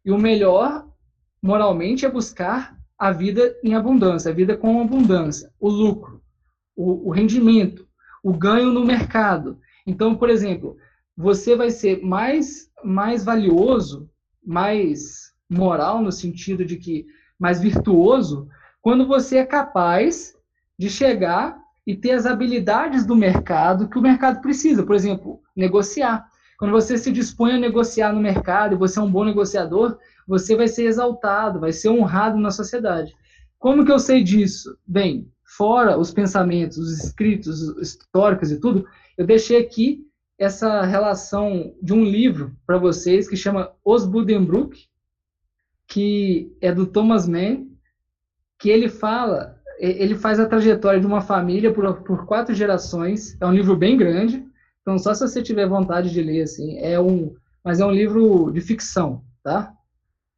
E 0.05 0.11
o 0.11 0.17
melhor, 0.17 0.87
moralmente, 1.41 2.05
é 2.05 2.11
buscar 2.11 2.77
a 2.97 3.11
vida 3.11 3.55
em 3.63 3.73
abundância, 3.73 4.31
a 4.31 4.33
vida 4.33 4.55
com 4.57 4.81
abundância, 4.81 5.51
o 5.59 5.69
lucro, 5.69 6.21
o, 6.75 7.07
o 7.07 7.11
rendimento, 7.11 7.87
o 8.23 8.33
ganho 8.33 8.71
no 8.71 8.85
mercado. 8.85 9.57
Então, 9.85 10.15
por 10.15 10.29
exemplo, 10.29 10.77
você 11.15 11.55
vai 11.55 11.71
ser 11.71 12.01
mais, 12.03 12.69
mais 12.83 13.23
valioso, 13.23 14.09
mais 14.45 15.33
moral, 15.49 16.01
no 16.01 16.11
sentido 16.11 16.65
de 16.65 16.77
que 16.77 17.05
mais 17.39 17.61
virtuoso, 17.61 18.49
quando 18.87 19.05
você 19.05 19.39
é 19.39 19.45
capaz 19.45 20.33
de 20.79 20.89
chegar 20.89 21.59
e 21.85 21.93
ter 21.93 22.11
as 22.11 22.25
habilidades 22.25 23.05
do 23.05 23.17
mercado 23.17 23.89
que 23.89 23.99
o 23.99 24.01
mercado 24.01 24.39
precisa. 24.39 24.81
Por 24.85 24.95
exemplo, 24.95 25.41
negociar. 25.53 26.25
Quando 26.57 26.71
você 26.71 26.97
se 26.97 27.11
dispõe 27.11 27.51
a 27.51 27.59
negociar 27.59 28.13
no 28.13 28.21
mercado 28.21 28.75
e 28.75 28.77
você 28.77 28.97
é 28.97 29.01
um 29.01 29.11
bom 29.11 29.25
negociador, 29.25 29.97
você 30.25 30.55
vai 30.55 30.69
ser 30.69 30.85
exaltado, 30.85 31.59
vai 31.59 31.73
ser 31.73 31.89
honrado 31.89 32.39
na 32.39 32.49
sociedade. 32.49 33.13
Como 33.59 33.83
que 33.83 33.91
eu 33.91 33.99
sei 33.99 34.23
disso? 34.23 34.77
Bem, 34.87 35.29
fora 35.43 35.97
os 35.97 36.11
pensamentos, 36.11 36.77
os 36.77 37.03
escritos 37.03 37.59
históricos 37.81 38.53
e 38.53 38.57
tudo, 38.57 38.87
eu 39.17 39.27
deixei 39.27 39.57
aqui 39.57 40.07
essa 40.39 40.83
relação 40.83 41.73
de 41.81 41.91
um 41.91 42.05
livro 42.05 42.55
para 42.65 42.77
vocês 42.77 43.27
que 43.27 43.35
chama 43.35 43.69
Os 43.83 44.05
Buddenbrook, 44.05 44.79
que 45.85 46.55
é 46.61 46.71
do 46.71 46.85
Thomas 46.85 47.27
Mann, 47.27 47.67
que 48.59 48.69
ele 48.69 48.89
fala, 48.89 49.59
ele 49.79 50.15
faz 50.15 50.39
a 50.39 50.47
trajetória 50.47 50.99
de 50.99 51.05
uma 51.05 51.21
família 51.21 51.73
por, 51.73 52.01
por 52.01 52.25
quatro 52.25 52.53
gerações. 52.53 53.37
É 53.39 53.45
um 53.45 53.53
livro 53.53 53.75
bem 53.75 53.97
grande, 53.97 54.45
então 54.81 54.97
só 54.97 55.13
se 55.13 55.27
você 55.27 55.41
tiver 55.41 55.67
vontade 55.67 56.11
de 56.11 56.21
ler, 56.21 56.43
assim, 56.43 56.77
é 56.79 56.99
um, 56.99 57.35
mas 57.63 57.79
é 57.79 57.85
um 57.85 57.91
livro 57.91 58.51
de 58.51 58.61
ficção, 58.61 59.23
tá? 59.43 59.73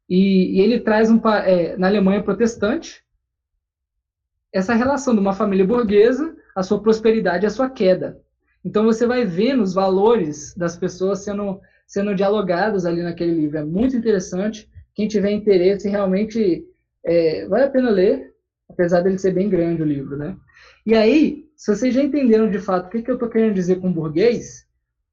E, 0.08 0.58
e 0.58 0.60
ele 0.60 0.80
traz 0.80 1.10
um, 1.10 1.20
é, 1.28 1.76
na 1.76 1.86
Alemanha 1.86 2.22
protestante 2.22 3.04
essa 4.52 4.74
relação 4.74 5.14
de 5.14 5.20
uma 5.20 5.32
família 5.32 5.64
burguesa, 5.64 6.34
a 6.56 6.62
sua 6.62 6.82
prosperidade 6.82 7.44
e 7.44 7.46
a 7.46 7.50
sua 7.50 7.70
queda. 7.70 8.20
Então 8.64 8.84
você 8.84 9.06
vai 9.06 9.24
vendo 9.24 9.62
os 9.62 9.72
valores 9.72 10.54
das 10.56 10.76
pessoas 10.76 11.20
sendo, 11.20 11.60
sendo 11.86 12.14
dialogados 12.14 12.84
ali 12.84 13.02
naquele 13.02 13.32
livro. 13.32 13.58
É 13.58 13.64
muito 13.64 13.96
interessante. 13.96 14.68
Quem 14.94 15.06
tiver 15.06 15.30
interesse, 15.30 15.88
realmente 15.88 16.64
é, 17.04 17.46
vale 17.46 17.64
a 17.64 17.70
pena 17.70 17.90
ler, 17.90 18.34
apesar 18.68 19.00
dele 19.00 19.18
ser 19.18 19.32
bem 19.32 19.48
grande 19.48 19.82
o 19.82 19.86
livro, 19.86 20.16
né? 20.16 20.36
E 20.86 20.94
aí, 20.94 21.44
se 21.56 21.74
vocês 21.74 21.94
já 21.94 22.02
entenderam 22.02 22.50
de 22.50 22.58
fato 22.58 22.86
o 22.86 22.90
que, 22.90 23.02
que 23.02 23.10
eu 23.10 23.14
estou 23.14 23.28
querendo 23.28 23.54
dizer 23.54 23.80
com 23.80 23.92
burguês, 23.92 24.66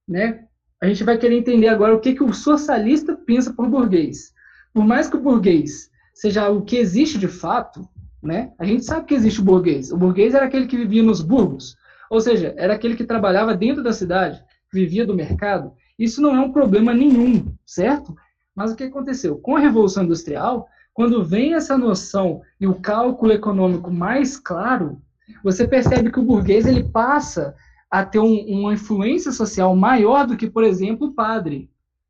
né? 0.08 0.46
A 0.82 0.88
gente 0.88 1.04
vai 1.04 1.18
querer 1.18 1.36
entender 1.36 1.68
agora 1.68 1.96
o 1.96 2.00
que, 2.00 2.14
que 2.14 2.24
o 2.24 2.34
socialista 2.34 3.16
pensa 3.16 3.52
por 3.52 3.68
burguês. 3.68 4.34
Por 4.74 4.86
mais 4.86 5.10
que 5.10 5.18
o 5.18 5.22
burguês 5.22 5.90
seja 6.14 6.50
o 6.50 6.62
que 6.62 6.78
existe 6.78 7.18
de 7.18 7.28
fato, 7.28 7.88
né? 8.22 8.52
A 8.60 8.66
gente 8.66 8.86
sabe 8.86 9.06
que 9.06 9.16
existe 9.16 9.42
o 9.42 9.44
burguês. 9.44 9.92
O 9.92 9.98
burguês 9.98 10.34
era 10.34 10.46
aquele 10.46 10.68
que 10.68 10.78
vivia 10.78 11.04
nos 11.04 11.22
burgos, 11.22 11.76
ou 12.10 12.22
seja, 12.22 12.54
era 12.58 12.74
aquele 12.74 12.96
que 12.96 13.04
trabalhava 13.04 13.56
dentro 13.56 13.84
da 13.84 13.92
cidade, 13.92 14.44
vivia 14.72 15.06
do 15.06 15.16
mercado. 15.16 15.74
Isso 15.98 16.22
não 16.22 16.36
é 16.36 16.40
um 16.40 16.52
problema 16.52 16.94
nenhum, 16.94 17.54
certo? 17.66 18.16
Mas 18.56 18.72
o 18.72 18.76
que 18.76 18.84
aconteceu? 18.84 19.38
Com 19.38 19.56
a 19.56 19.60
Revolução 19.60 20.04
Industrial, 20.04 20.68
quando 20.98 21.24
vem 21.24 21.54
essa 21.54 21.78
noção 21.78 22.42
e 22.60 22.66
o 22.66 22.74
cálculo 22.74 23.32
econômico 23.32 23.92
mais 23.92 24.36
claro, 24.36 25.00
você 25.44 25.68
percebe 25.68 26.12
que 26.12 26.20
o 26.20 26.24
burguês 26.24 26.66
ele 26.66 26.90
passa 26.90 27.56
a 27.88 28.04
ter 28.04 28.18
um, 28.18 28.36
uma 28.48 28.74
influência 28.74 29.32
social 29.32 29.76
maior 29.76 30.26
do 30.26 30.36
que, 30.36 30.50
por 30.50 30.64
exemplo, 30.64 31.10
o 31.10 31.14
padre, 31.14 31.70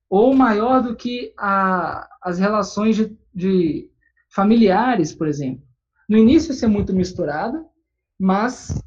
ou 0.09 0.33
maior 0.33 0.81
do 0.81 0.95
que 0.95 1.33
a, 1.37 2.07
as 2.23 2.39
relações 2.39 2.95
de, 2.95 3.13
de 3.35 3.91
familiares, 4.29 5.13
por 5.13 5.27
exemplo. 5.27 5.65
No 6.07 6.17
início 6.17 6.53
isso 6.53 6.63
é 6.63 6.69
muito 6.69 6.93
misturado, 6.93 7.65
mas 8.17 8.81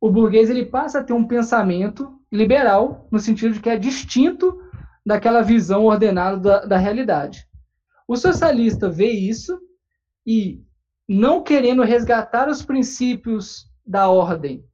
o 0.00 0.10
burguês 0.10 0.50
ele 0.50 0.66
passa 0.66 0.98
a 0.98 1.04
ter 1.04 1.12
um 1.12 1.24
pensamento 1.24 2.18
liberal, 2.32 3.06
no 3.12 3.20
sentido 3.20 3.54
de 3.54 3.60
que 3.60 3.70
é 3.70 3.76
distinto 3.76 4.60
daquela 5.06 5.40
visão 5.40 5.84
ordenada 5.84 6.36
da, 6.36 6.64
da 6.64 6.76
realidade. 6.76 7.48
O 8.10 8.16
socialista 8.16 8.90
vê 8.90 9.08
isso 9.08 9.56
e, 10.26 10.60
não 11.08 11.44
querendo 11.44 11.84
resgatar 11.84 12.48
os 12.48 12.60
princípios 12.60 13.70
da 13.86 14.08
ordem, 14.08 14.64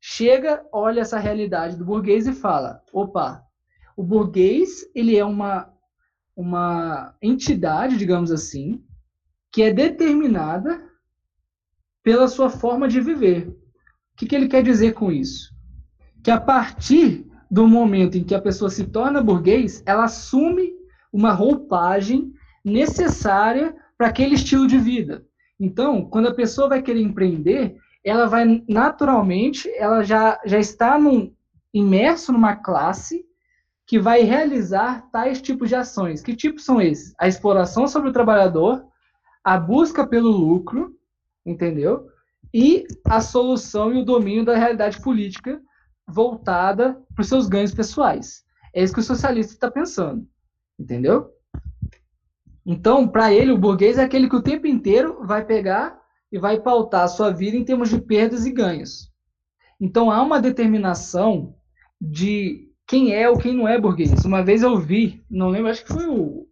chega, 0.00 0.66
olha 0.72 1.02
essa 1.02 1.18
realidade 1.18 1.76
do 1.76 1.84
burguês 1.84 2.26
e 2.26 2.32
fala: 2.32 2.80
opa, 2.90 3.44
o 3.94 4.02
burguês 4.02 4.90
ele 4.94 5.18
é 5.18 5.22
uma, 5.22 5.70
uma 6.34 7.14
entidade, 7.20 7.98
digamos 7.98 8.32
assim, 8.32 8.82
que 9.52 9.62
é 9.62 9.70
determinada 9.70 10.82
pela 12.02 12.26
sua 12.26 12.48
forma 12.48 12.88
de 12.88 13.02
viver. 13.02 13.48
O 13.48 14.16
que, 14.16 14.24
que 14.24 14.34
ele 14.34 14.48
quer 14.48 14.62
dizer 14.62 14.94
com 14.94 15.12
isso? 15.12 15.54
Que 16.24 16.30
a 16.30 16.40
partir 16.40 17.26
do 17.50 17.68
momento 17.68 18.16
em 18.16 18.24
que 18.24 18.34
a 18.34 18.40
pessoa 18.40 18.70
se 18.70 18.86
torna 18.86 19.20
burguês, 19.20 19.82
ela 19.84 20.04
assume 20.04 20.72
uma 21.12 21.32
roupagem 21.32 22.32
necessária 22.64 23.74
para 23.96 24.08
aquele 24.08 24.34
estilo 24.34 24.66
de 24.66 24.78
vida. 24.78 25.24
Então, 25.58 26.04
quando 26.04 26.28
a 26.28 26.34
pessoa 26.34 26.68
vai 26.68 26.82
querer 26.82 27.00
empreender, 27.00 27.76
ela 28.04 28.26
vai 28.26 28.64
naturalmente, 28.68 29.68
ela 29.76 30.02
já, 30.02 30.40
já 30.44 30.58
está 30.58 30.98
num, 30.98 31.32
imerso 31.74 32.32
numa 32.32 32.56
classe 32.56 33.24
que 33.86 33.98
vai 33.98 34.22
realizar 34.22 35.08
tais 35.10 35.40
tipos 35.40 35.68
de 35.68 35.74
ações. 35.74 36.22
Que 36.22 36.36
tipos 36.36 36.64
são 36.64 36.80
esses? 36.80 37.14
A 37.18 37.26
exploração 37.26 37.88
sobre 37.88 38.10
o 38.10 38.12
trabalhador, 38.12 38.84
a 39.42 39.58
busca 39.58 40.06
pelo 40.06 40.30
lucro 40.30 40.98
entendeu? 41.50 42.08
E 42.52 42.86
a 43.04 43.20
solução 43.20 43.92
e 43.92 44.00
o 44.00 44.04
domínio 44.04 44.44
da 44.44 44.56
realidade 44.56 45.00
política 45.00 45.60
voltada 46.06 47.00
para 47.14 47.22
os 47.22 47.28
seus 47.28 47.46
ganhos 47.46 47.74
pessoais. 47.74 48.44
É 48.74 48.82
isso 48.82 48.94
que 48.94 49.00
o 49.00 49.04
socialista 49.04 49.52
está 49.52 49.70
pensando, 49.70 50.26
entendeu? 50.78 51.30
Então, 52.70 53.08
para 53.08 53.32
ele, 53.32 53.50
o 53.50 53.56
burguês 53.56 53.96
é 53.96 54.04
aquele 54.04 54.28
que 54.28 54.36
o 54.36 54.42
tempo 54.42 54.66
inteiro 54.66 55.24
vai 55.24 55.42
pegar 55.42 55.98
e 56.30 56.38
vai 56.38 56.60
pautar 56.60 57.04
a 57.04 57.08
sua 57.08 57.30
vida 57.30 57.56
em 57.56 57.64
termos 57.64 57.88
de 57.88 57.98
perdas 57.98 58.44
e 58.44 58.52
ganhos. 58.52 59.10
Então, 59.80 60.10
há 60.10 60.20
uma 60.20 60.38
determinação 60.38 61.56
de 61.98 62.68
quem 62.86 63.14
é 63.14 63.26
ou 63.26 63.38
quem 63.38 63.54
não 63.54 63.66
é 63.66 63.80
burguês. 63.80 64.22
Uma 64.26 64.44
vez 64.44 64.62
eu 64.62 64.76
vi, 64.76 65.24
não 65.30 65.48
lembro, 65.48 65.70
acho 65.70 65.82
que 65.82 65.94
foi 65.94 66.08
o. 66.08 66.46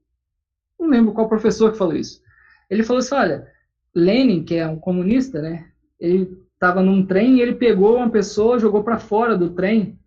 Não 0.80 0.88
lembro 0.88 1.12
qual 1.12 1.28
professor 1.28 1.70
que 1.72 1.76
falou 1.76 1.94
isso. 1.94 2.22
Ele 2.70 2.82
falou 2.82 3.00
assim: 3.00 3.14
olha, 3.14 3.46
Lenin, 3.94 4.42
que 4.42 4.54
é 4.54 4.66
um 4.66 4.78
comunista, 4.78 5.42
né? 5.42 5.70
Ele 6.00 6.42
estava 6.54 6.82
num 6.82 7.04
trem 7.04 7.36
e 7.36 7.42
ele 7.42 7.56
pegou 7.56 7.96
uma 7.96 8.08
pessoa, 8.08 8.58
jogou 8.58 8.82
para 8.82 8.98
fora 8.98 9.36
do 9.36 9.50
trem, 9.50 10.00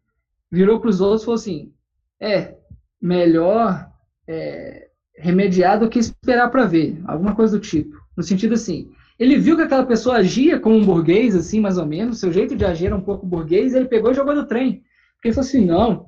virou 0.52 0.80
para 0.80 0.90
os 0.90 1.02
outros 1.02 1.22
e 1.22 1.26
falou 1.26 1.36
assim: 1.36 1.74
é 2.20 2.58
melhor 3.00 3.92
é, 4.28 4.89
remediar 5.20 5.80
do 5.80 5.90
que 5.90 6.00
esperar 6.00 6.50
para 6.50 6.66
ver, 6.66 7.02
alguma 7.06 7.36
coisa 7.36 7.58
do 7.58 7.62
tipo. 7.62 7.98
No 8.16 8.24
sentido 8.24 8.54
assim, 8.54 8.90
ele 9.18 9.38
viu 9.38 9.56
que 9.56 9.64
aquela 9.64 9.86
pessoa 9.86 10.18
agia 10.18 10.60
como 10.60 10.76
um 10.76 10.86
burguês, 10.86 11.36
assim, 11.36 11.60
mais 11.60 11.78
ou 11.78 11.86
menos, 11.86 12.20
seu 12.20 12.32
jeito 12.32 12.56
de 12.56 12.66
agir 12.66 12.88
era 12.88 12.96
um 12.96 13.02
pouco 13.02 13.26
burguês, 13.26 13.74
ele 13.74 13.86
pegou 13.86 14.12
e 14.12 14.16
jogou 14.16 14.34
no 14.34 14.46
trem. 14.46 14.84
Porque 15.16 15.28
ele 15.28 15.36
falou 15.36 15.48
assim: 15.48 15.66
não, 15.66 16.08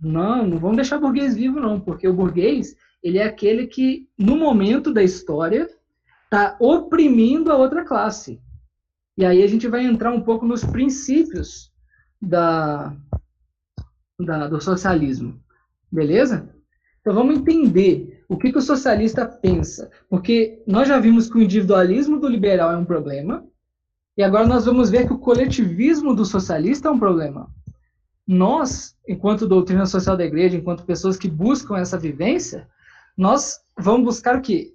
não, 0.00 0.46
não 0.46 0.58
vamos 0.58 0.76
deixar 0.76 0.98
burguês 0.98 1.34
vivo, 1.34 1.58
não, 1.58 1.80
porque 1.80 2.06
o 2.06 2.14
burguês, 2.14 2.76
ele 3.02 3.18
é 3.18 3.24
aquele 3.24 3.66
que, 3.66 4.08
no 4.16 4.36
momento 4.36 4.92
da 4.92 5.02
história, 5.02 5.68
está 6.24 6.56
oprimindo 6.60 7.50
a 7.50 7.56
outra 7.56 7.84
classe. 7.84 8.40
E 9.18 9.24
aí 9.24 9.42
a 9.42 9.46
gente 9.46 9.66
vai 9.66 9.84
entrar 9.84 10.12
um 10.12 10.20
pouco 10.20 10.46
nos 10.46 10.64
princípios 10.64 11.72
da, 12.20 12.94
da, 14.20 14.46
do 14.46 14.60
socialismo. 14.60 15.40
Beleza? 15.90 16.54
Então 17.00 17.14
vamos 17.14 17.38
entender 17.38 18.15
o 18.28 18.36
que, 18.36 18.52
que 18.52 18.58
o 18.58 18.62
socialista 18.62 19.26
pensa. 19.26 19.90
Porque 20.08 20.62
nós 20.66 20.88
já 20.88 20.98
vimos 20.98 21.30
que 21.30 21.38
o 21.38 21.42
individualismo 21.42 22.18
do 22.18 22.28
liberal 22.28 22.72
é 22.72 22.76
um 22.76 22.84
problema, 22.84 23.44
e 24.16 24.22
agora 24.22 24.46
nós 24.46 24.64
vamos 24.64 24.90
ver 24.90 25.06
que 25.06 25.12
o 25.12 25.18
coletivismo 25.18 26.14
do 26.14 26.24
socialista 26.24 26.88
é 26.88 26.90
um 26.90 26.98
problema. 26.98 27.48
Nós, 28.26 28.96
enquanto 29.06 29.46
doutrina 29.46 29.86
social 29.86 30.16
da 30.16 30.24
igreja, 30.24 30.56
enquanto 30.56 30.84
pessoas 30.84 31.16
que 31.16 31.28
buscam 31.28 31.76
essa 31.76 31.98
vivência, 31.98 32.66
nós 33.16 33.60
vamos 33.78 34.04
buscar 34.04 34.36
o 34.36 34.40
quê? 34.40 34.72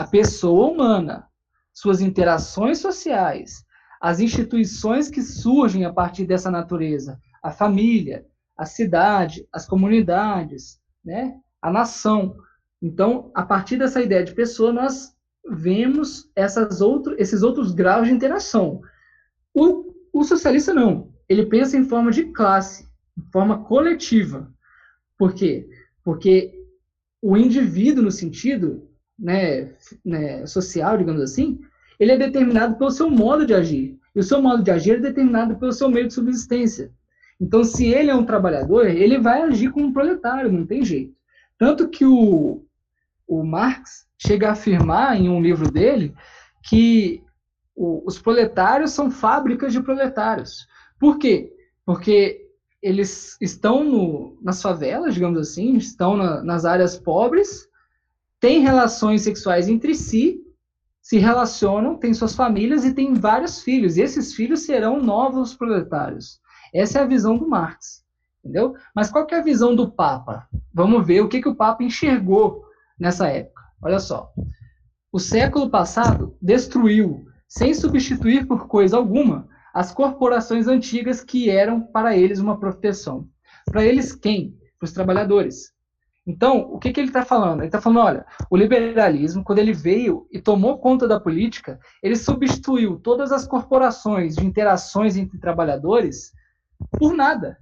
a 0.00 0.06
pessoa 0.06 0.70
humana, 0.70 1.28
suas 1.74 2.00
interações 2.00 2.78
sociais, 2.78 3.66
as 4.00 4.18
instituições 4.18 5.10
que 5.10 5.20
surgem 5.20 5.84
a 5.84 5.92
partir 5.92 6.24
dessa 6.24 6.50
natureza, 6.50 7.20
a 7.42 7.50
família, 7.50 8.24
a 8.56 8.64
cidade, 8.64 9.46
as 9.52 9.66
comunidades, 9.66 10.80
né? 11.04 11.38
a 11.60 11.70
nação. 11.70 12.34
Então, 12.82 13.30
a 13.34 13.42
partir 13.42 13.76
dessa 13.76 14.00
ideia 14.00 14.24
de 14.24 14.34
pessoa, 14.34 14.72
nós 14.72 15.14
vemos 15.48 16.30
essas 16.34 16.80
outro, 16.80 17.14
esses 17.18 17.42
outros 17.42 17.72
graus 17.72 18.08
de 18.08 18.14
interação. 18.14 18.80
O, 19.54 19.94
o 20.12 20.24
socialista 20.24 20.72
não. 20.72 21.12
Ele 21.28 21.46
pensa 21.46 21.76
em 21.76 21.84
forma 21.84 22.10
de 22.10 22.24
classe, 22.26 22.88
em 23.18 23.22
forma 23.30 23.64
coletiva. 23.64 24.52
Por 25.18 25.34
quê? 25.34 25.68
Porque 26.02 26.52
o 27.20 27.36
indivíduo, 27.36 28.04
no 28.04 28.10
sentido 28.10 28.88
né, 29.18 29.74
né, 30.04 30.46
social, 30.46 30.96
digamos 30.96 31.20
assim, 31.20 31.60
ele 31.98 32.12
é 32.12 32.16
determinado 32.16 32.76
pelo 32.76 32.90
seu 32.90 33.10
modo 33.10 33.44
de 33.44 33.52
agir. 33.52 33.98
E 34.14 34.20
o 34.20 34.24
seu 34.24 34.40
modo 34.40 34.62
de 34.62 34.70
agir 34.70 34.96
é 34.96 35.00
determinado 35.00 35.56
pelo 35.56 35.72
seu 35.72 35.90
meio 35.90 36.08
de 36.08 36.14
subsistência. 36.14 36.90
Então, 37.38 37.62
se 37.62 37.86
ele 37.86 38.10
é 38.10 38.14
um 38.14 38.24
trabalhador, 38.24 38.86
ele 38.86 39.18
vai 39.18 39.42
agir 39.42 39.70
como 39.70 39.86
um 39.86 39.92
proletário, 39.92 40.50
não 40.50 40.66
tem 40.66 40.84
jeito. 40.84 41.14
Tanto 41.58 41.88
que 41.88 42.04
o, 42.04 42.64
o 43.30 43.44
Marx 43.44 44.08
chega 44.18 44.48
a 44.48 44.52
afirmar 44.52 45.16
em 45.16 45.28
um 45.28 45.40
livro 45.40 45.70
dele 45.70 46.12
que 46.64 47.22
o, 47.76 48.02
os 48.04 48.18
proletários 48.18 48.90
são 48.90 49.08
fábricas 49.08 49.72
de 49.72 49.80
proletários. 49.80 50.66
Por 50.98 51.16
quê? 51.16 51.52
Porque 51.86 52.44
eles 52.82 53.36
estão 53.40 53.84
no, 53.84 54.36
nas 54.42 54.60
favelas, 54.60 55.14
digamos 55.14 55.38
assim, 55.38 55.76
estão 55.76 56.16
na, 56.16 56.42
nas 56.42 56.64
áreas 56.64 56.98
pobres, 56.98 57.68
têm 58.40 58.62
relações 58.62 59.22
sexuais 59.22 59.68
entre 59.68 59.94
si, 59.94 60.42
se 61.00 61.16
relacionam, 61.18 61.96
têm 61.96 62.12
suas 62.12 62.34
famílias 62.34 62.84
e 62.84 62.92
têm 62.92 63.14
vários 63.14 63.62
filhos. 63.62 63.96
E 63.96 64.02
esses 64.02 64.34
filhos 64.34 64.62
serão 64.62 65.00
novos 65.00 65.54
proletários. 65.54 66.40
Essa 66.74 66.98
é 66.98 67.02
a 67.02 67.06
visão 67.06 67.38
do 67.38 67.48
Marx. 67.48 68.04
Entendeu? 68.42 68.74
Mas 68.94 69.10
qual 69.10 69.24
que 69.24 69.34
é 69.34 69.38
a 69.38 69.42
visão 69.42 69.76
do 69.76 69.90
Papa? 69.90 70.48
Vamos 70.74 71.06
ver 71.06 71.20
o 71.20 71.28
que, 71.28 71.40
que 71.40 71.48
o 71.48 71.54
Papa 71.54 71.84
enxergou 71.84 72.64
nessa 73.00 73.28
época. 73.28 73.62
Olha 73.82 73.98
só. 73.98 74.30
O 75.10 75.18
século 75.18 75.70
passado 75.70 76.36
destruiu, 76.40 77.24
sem 77.48 77.74
substituir 77.74 78.46
por 78.46 78.68
coisa 78.68 78.96
alguma, 78.96 79.48
as 79.74 79.92
corporações 79.92 80.68
antigas 80.68 81.24
que 81.24 81.48
eram 81.48 81.80
para 81.80 82.16
eles 82.16 82.38
uma 82.38 82.60
proteção. 82.60 83.26
Para 83.64 83.84
eles 83.84 84.14
quem? 84.14 84.54
Para 84.78 84.86
os 84.86 84.92
trabalhadores. 84.92 85.72
Então, 86.26 86.60
o 86.72 86.78
que, 86.78 86.92
que 86.92 87.00
ele 87.00 87.08
está 87.08 87.24
falando? 87.24 87.60
Ele 87.60 87.66
está 87.66 87.80
falando, 87.80 88.04
olha, 88.04 88.26
o 88.50 88.56
liberalismo, 88.56 89.42
quando 89.42 89.58
ele 89.58 89.72
veio 89.72 90.28
e 90.30 90.40
tomou 90.40 90.78
conta 90.78 91.08
da 91.08 91.18
política, 91.18 91.80
ele 92.02 92.14
substituiu 92.14 92.98
todas 92.98 93.32
as 93.32 93.46
corporações 93.46 94.36
de 94.36 94.46
interações 94.46 95.16
entre 95.16 95.38
trabalhadores 95.38 96.32
por 96.98 97.14
nada. 97.14 97.58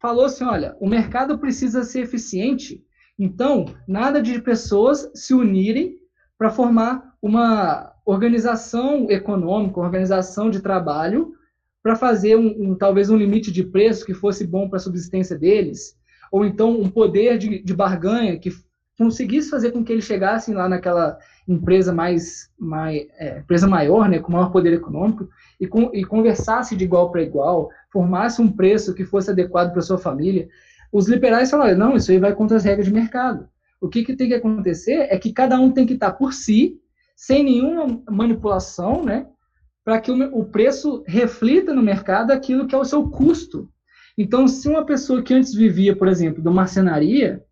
Falou 0.00 0.26
assim, 0.26 0.44
olha, 0.44 0.76
o 0.80 0.88
mercado 0.88 1.38
precisa 1.38 1.82
ser 1.82 2.00
eficiente, 2.02 2.84
então, 3.18 3.66
nada 3.86 4.20
de 4.20 4.40
pessoas 4.40 5.10
se 5.14 5.34
unirem 5.34 5.98
para 6.36 6.50
formar 6.50 7.14
uma 7.22 7.92
organização 8.04 9.10
econômica, 9.10 9.80
organização 9.80 10.50
de 10.50 10.60
trabalho, 10.60 11.34
para 11.82 11.94
fazer 11.94 12.36
um, 12.36 12.70
um, 12.70 12.74
talvez 12.74 13.10
um 13.10 13.16
limite 13.16 13.52
de 13.52 13.62
preço 13.62 14.04
que 14.04 14.14
fosse 14.14 14.46
bom 14.46 14.68
para 14.68 14.78
a 14.78 14.80
subsistência 14.80 15.38
deles, 15.38 15.96
ou 16.32 16.44
então 16.44 16.70
um 16.70 16.88
poder 16.88 17.38
de, 17.38 17.62
de 17.62 17.74
barganha 17.74 18.38
que 18.38 18.50
conseguisse 18.98 19.50
fazer 19.50 19.72
com 19.72 19.84
que 19.84 19.92
eles 19.92 20.04
chegassem 20.04 20.54
lá 20.54 20.68
naquela 20.68 21.18
empresa 21.46 21.92
mais, 21.92 22.50
mais 22.58 23.06
é, 23.18 23.38
empresa 23.38 23.66
maior, 23.66 24.08
né, 24.08 24.18
com 24.18 24.32
maior 24.32 24.50
poder 24.50 24.72
econômico, 24.72 25.28
e, 25.60 25.66
com, 25.66 25.90
e 25.92 26.04
conversasse 26.04 26.76
de 26.76 26.84
igual 26.84 27.10
para 27.10 27.22
igual, 27.22 27.70
formasse 27.92 28.40
um 28.40 28.50
preço 28.50 28.94
que 28.94 29.04
fosse 29.04 29.30
adequado 29.30 29.72
para 29.72 29.82
sua 29.82 29.98
família. 29.98 30.48
Os 30.94 31.08
liberais 31.08 31.50
falaram, 31.50 31.76
não, 31.76 31.96
isso 31.96 32.10
aí 32.10 32.18
vai 32.18 32.34
contra 32.34 32.56
as 32.56 32.64
regras 32.64 32.86
de 32.86 32.92
mercado. 32.92 33.48
O 33.80 33.88
que, 33.88 34.04
que 34.04 34.16
tem 34.16 34.28
que 34.28 34.34
acontecer 34.34 35.08
é 35.10 35.18
que 35.18 35.32
cada 35.32 35.60
um 35.60 35.70
tem 35.70 35.84
que 35.84 35.94
estar 35.94 36.12
por 36.12 36.32
si, 36.32 36.78
sem 37.16 37.44
nenhuma 37.44 38.02
manipulação, 38.08 39.04
né, 39.04 39.26
para 39.84 40.00
que 40.00 40.10
o, 40.10 40.44
preço 40.44 41.02
reflita 41.06 41.74
no 41.74 41.82
mercado 41.82 42.30
aquilo 42.30 42.66
que 42.66 42.74
é 42.74 42.78
o 42.78 42.84
seu 42.84 43.10
custo 43.10 43.68
então, 44.16 44.46
se 44.46 44.68
uma 44.68 44.86
pessoa 44.86 45.22
que 45.22 45.34
antes 45.34 45.54
vivia, 45.54 45.96
por 45.96 46.06
exemplo, 46.06 46.42
de 46.42 46.48
marcenaria, 46.48 47.42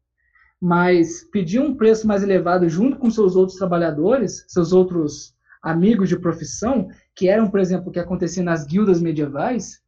mas 0.61 1.25
pedia 1.33 1.61
um 1.61 1.75
preço 1.75 2.07
mais 2.07 2.23
elevado 2.23 2.69
junto 2.69 2.97
com 2.99 3.11
seus 3.11 3.35
outros 3.35 3.59
trabalhadores, 3.59 4.45
seus 4.47 4.73
outros 4.73 5.35
amigos 5.61 6.09
de 6.09 6.19
profissão, 6.19 6.89
que 7.17 7.29
eram, 7.29 7.51
por 7.51 7.59
exemplo, 7.59 7.89
o 7.89 7.93
que 7.93 7.99
acontecia 7.99 8.43
nas 8.43 8.65
guildas 8.65 9.01
medievais, 9.01 9.81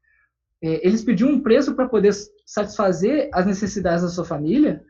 é, 0.61 0.85
eles 0.87 1.03
pediam 1.03 1.31
um 1.31 1.41
preço 1.41 1.75
para 1.75 1.89
poder 1.89 2.13
satisfazer 2.45 3.29
as 3.33 3.47
necessidades 3.47 4.03
da 4.03 4.09
sua 4.09 4.25
família. 4.25 4.83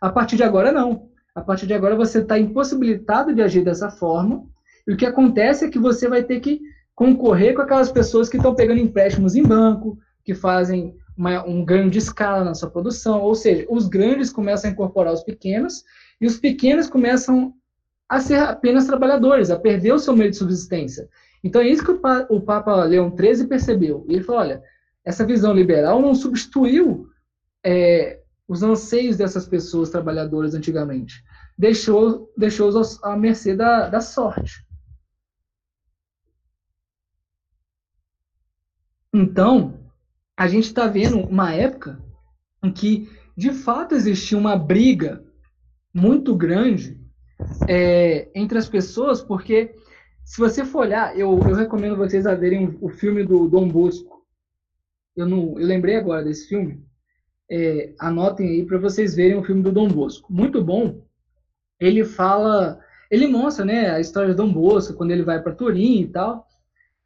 A 0.00 0.10
partir 0.10 0.36
de 0.36 0.42
agora, 0.42 0.72
não. 0.72 1.08
A 1.34 1.40
partir 1.40 1.66
de 1.66 1.74
agora, 1.74 1.96
você 1.96 2.20
está 2.20 2.38
impossibilitado 2.38 3.34
de 3.34 3.42
agir 3.42 3.64
dessa 3.64 3.90
forma. 3.90 4.44
E 4.86 4.92
o 4.92 4.96
que 4.96 5.06
acontece 5.06 5.64
é 5.64 5.70
que 5.70 5.78
você 5.78 6.08
vai 6.08 6.22
ter 6.22 6.40
que 6.40 6.60
concorrer 6.94 7.54
com 7.54 7.62
aquelas 7.62 7.90
pessoas 7.90 8.28
que 8.28 8.36
estão 8.36 8.54
pegando 8.54 8.80
empréstimos 8.80 9.34
em 9.34 9.42
banco, 9.42 9.98
que 10.24 10.34
fazem 10.34 10.94
uma, 11.16 11.44
um 11.46 11.64
ganho 11.64 11.90
de 11.90 11.98
escala 11.98 12.44
na 12.44 12.54
sua 12.54 12.70
produção, 12.70 13.20
ou 13.20 13.34
seja, 13.34 13.66
os 13.68 13.88
grandes 13.88 14.30
começam 14.30 14.68
a 14.68 14.72
incorporar 14.72 15.12
os 15.12 15.22
pequenos 15.22 15.84
e 16.20 16.26
os 16.26 16.38
pequenos 16.38 16.88
começam 16.88 17.54
a 18.08 18.20
ser 18.20 18.38
apenas 18.38 18.86
trabalhadores, 18.86 19.50
a 19.50 19.58
perder 19.58 19.92
o 19.92 19.98
seu 19.98 20.14
meio 20.14 20.30
de 20.30 20.36
subsistência. 20.36 21.08
Então 21.42 21.60
é 21.60 21.68
isso 21.68 21.84
que 21.84 21.90
o, 21.90 21.98
pa, 21.98 22.26
o 22.30 22.40
Papa 22.40 22.84
Leão 22.84 23.14
XIII 23.14 23.46
percebeu. 23.46 24.04
Ele 24.08 24.22
falou: 24.22 24.40
olha, 24.40 24.62
essa 25.04 25.26
visão 25.26 25.52
liberal 25.52 26.00
não 26.00 26.14
substituiu 26.14 27.08
é, 27.64 28.22
os 28.48 28.62
anseios 28.62 29.16
dessas 29.16 29.46
pessoas 29.46 29.90
trabalhadoras 29.90 30.54
antigamente. 30.54 31.22
Deixou, 31.56 32.32
deixou-os 32.36 33.02
à 33.02 33.16
mercê 33.16 33.54
da, 33.54 33.88
da 33.88 34.00
sorte. 34.00 34.64
Então, 39.12 39.78
a 40.36 40.48
gente 40.48 40.64
está 40.64 40.86
vendo 40.86 41.20
uma 41.20 41.52
época 41.52 42.02
em 42.62 42.72
que, 42.72 43.08
de 43.36 43.52
fato, 43.52 43.94
existia 43.94 44.36
uma 44.36 44.56
briga 44.56 45.24
muito 45.92 46.34
grande 46.34 47.00
é, 47.68 48.28
entre 48.34 48.58
as 48.58 48.68
pessoas, 48.68 49.22
porque 49.22 49.76
se 50.24 50.38
você 50.38 50.64
for 50.64 50.80
olhar, 50.80 51.16
eu, 51.16 51.38
eu 51.38 51.54
recomendo 51.54 51.96
vocês 51.96 52.26
a 52.26 52.34
verem 52.34 52.76
o, 52.80 52.88
filme 52.88 53.24
do 53.24 53.48
Dom 53.48 53.68
Bosco. 53.68 54.13
Eu, 55.16 55.26
não, 55.26 55.58
eu 55.58 55.66
lembrei 55.66 55.96
agora 55.96 56.24
desse 56.24 56.48
filme. 56.48 56.84
É, 57.50 57.94
anotem 57.98 58.48
aí 58.48 58.66
para 58.66 58.78
vocês 58.78 59.14
verem 59.14 59.36
o 59.36 59.44
filme 59.44 59.62
do 59.62 59.72
Dom 59.72 59.88
Bosco. 59.88 60.32
Muito 60.32 60.62
bom. 60.62 61.02
Ele 61.78 62.04
fala, 62.04 62.80
ele 63.10 63.26
mostra 63.26 63.64
né, 63.64 63.90
a 63.90 64.00
história 64.00 64.34
do 64.34 64.36
Dom 64.36 64.52
Bosco, 64.52 64.94
quando 64.94 65.10
ele 65.10 65.22
vai 65.22 65.42
para 65.42 65.54
Turim 65.54 66.00
e 66.00 66.08
tal. 66.08 66.48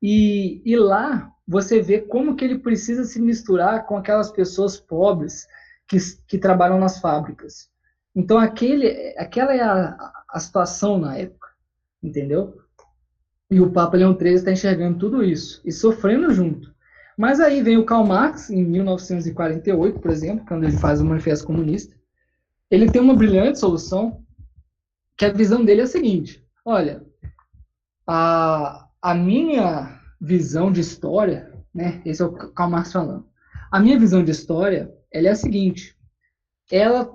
E, 0.01 0.63
e 0.65 0.77
lá 0.77 1.31
você 1.47 1.81
vê 1.81 2.01
como 2.01 2.37
que 2.37 2.45
ele 2.45 2.59
precisa 2.59 3.05
se 3.05 3.21
misturar 3.21 3.87
com 3.87 3.97
aquelas 3.97 4.31
pessoas 4.31 4.79
pobres 4.79 5.47
que, 5.89 5.97
que 6.27 6.39
trabalham 6.39 6.79
nas 6.79 7.01
fábricas. 7.01 7.71
Então, 8.15 8.39
aquele, 8.39 9.15
aquela 9.17 9.55
é 9.55 9.61
a, 9.61 10.13
a 10.29 10.41
situação 10.41 10.99
na 10.99 11.17
época, 11.17 11.49
entendeu? 12.03 12.59
E 13.51 13.61
o 13.61 13.71
Papa 13.71 13.97
Leão 13.97 14.17
XIII 14.17 14.35
está 14.35 14.53
enxergando 14.53 14.99
tudo 14.99 15.25
isso 15.25 15.63
e 15.65 15.73
sofrendo 15.73 16.31
junto. 16.33 16.75
Mas 17.19 17.41
aí 17.41 17.61
vem 17.61 17.77
o 17.77 17.85
Karl 17.85 18.07
Marx, 18.07 18.49
em 18.49 18.65
1948, 18.65 19.99
por 19.99 20.09
exemplo, 20.13 20.47
quando 20.47 20.63
ele 20.63 20.79
faz 20.79 21.01
o 21.01 21.05
Manifesto 21.05 21.45
Comunista. 21.45 21.97
Ele 22.71 22.89
tem 22.89 23.03
uma 23.03 23.17
brilhante 23.17 23.59
solução, 23.59 24.23
que 25.17 25.25
a 25.25 25.33
visão 25.33 25.65
dele 25.65 25.81
é 25.81 25.85
a 25.85 25.89
seguinte: 25.89 26.47
olha, 26.65 27.05
a, 28.07 28.87
a 29.03 29.15
minha 29.17 30.01
visão 30.21 30.71
de 30.71 30.81
história, 30.81 31.53
né? 31.75 32.01
Esse 32.05 32.23
é 32.23 32.25
o 32.25 32.31
Karl 32.31 32.71
Marx 32.71 32.93
falando. 32.93 33.27
A 33.69 33.81
minha 33.81 33.99
visão 33.99 34.23
de 34.23 34.31
história, 34.31 34.95
ela 35.11 35.27
é 35.27 35.33
a 35.33 35.37
seguinte: 35.37 35.99
ela 36.71 37.13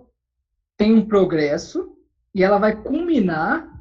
tem 0.76 0.94
um 0.94 1.06
progresso 1.06 1.96
e 2.36 2.44
ela 2.44 2.58
vai 2.58 2.76
culminar 2.76 3.72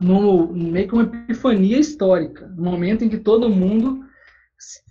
no 0.00 0.46
meio 0.54 0.88
que 0.88 0.94
uma 0.94 1.02
epifania 1.02 1.78
histórica, 1.78 2.48
no 2.48 2.62
momento 2.62 3.04
em 3.04 3.10
que 3.10 3.18
todo 3.18 3.50
mundo 3.50 4.03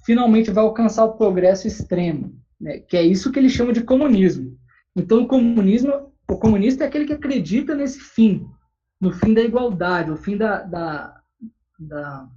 finalmente 0.06 0.52
vai 0.52 0.64
alcançar 0.64 1.06
o 1.06 1.18
progresso 1.18 1.68
extremo, 1.68 2.36
né? 2.60 2.80
Que 2.80 2.98
é 2.98 3.04
isso 3.04 3.32
que 3.32 3.40
ele 3.40 3.50
chama 3.50 3.74
de 3.74 3.84
comunismo. 3.84 4.58
Então, 4.96 5.24
o 5.24 5.28
comunismo, 5.28 6.14
o 6.30 6.38
comunista 6.38 6.84
é 6.84 6.88
aquele 6.88 7.06
que 7.06 7.14
acredita 7.14 7.76
nesse 7.76 8.00
fim, 8.00 8.48
no 9.00 9.12
fim 9.12 9.34
da 9.34 9.42
igualdade, 9.42 10.12
o 10.12 10.18
fim 10.18 10.38
da, 10.38 10.62
da, 10.62 11.22
da 11.80 12.30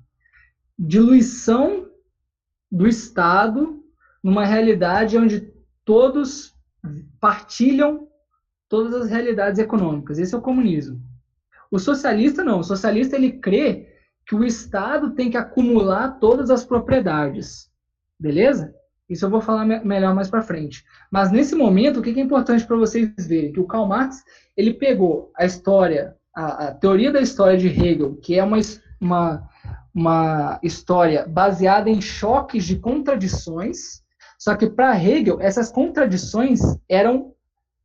diluição 0.78 1.88
do 2.70 2.86
Estado 2.86 3.82
numa 4.22 4.44
realidade 4.44 5.16
onde 5.16 5.52
todos 5.84 6.54
partilham 7.20 8.08
todas 8.68 8.94
as 8.94 9.08
realidades 9.08 9.58
econômicas. 9.58 10.18
Esse 10.18 10.34
é 10.34 10.38
o 10.38 10.42
comunismo. 10.42 11.00
O 11.70 11.78
socialista 11.78 12.44
não. 12.44 12.60
O 12.60 12.64
socialista 12.64 13.16
ele 13.16 13.32
crê 13.32 13.85
que 14.26 14.34
o 14.34 14.44
Estado 14.44 15.12
tem 15.12 15.30
que 15.30 15.36
acumular 15.36 16.18
todas 16.18 16.50
as 16.50 16.64
propriedades. 16.64 17.70
Beleza? 18.18 18.74
Isso 19.08 19.24
eu 19.24 19.30
vou 19.30 19.40
falar 19.40 19.64
me 19.64 19.78
melhor 19.84 20.14
mais 20.14 20.28
para 20.28 20.42
frente. 20.42 20.84
Mas 21.10 21.30
nesse 21.30 21.54
momento, 21.54 22.00
o 22.00 22.02
que 22.02 22.10
é 22.10 22.22
importante 22.22 22.66
para 22.66 22.76
vocês 22.76 23.08
verem? 23.26 23.52
Que 23.52 23.60
o 23.60 23.66
Karl 23.66 23.86
Marx 23.86 24.24
ele 24.56 24.74
pegou 24.74 25.30
a 25.36 25.44
história, 25.44 26.16
a, 26.34 26.68
a 26.68 26.74
teoria 26.74 27.12
da 27.12 27.20
história 27.20 27.56
de 27.56 27.68
Hegel, 27.68 28.16
que 28.16 28.36
é 28.36 28.42
uma, 28.42 28.58
uma 29.00 29.48
uma 29.96 30.60
história 30.62 31.26
baseada 31.26 31.88
em 31.88 32.02
choques 32.02 32.66
de 32.66 32.76
contradições, 32.76 34.02
só 34.38 34.54
que 34.54 34.68
para 34.68 34.94
Hegel 35.02 35.40
essas 35.40 35.72
contradições 35.72 36.60
eram 36.86 37.32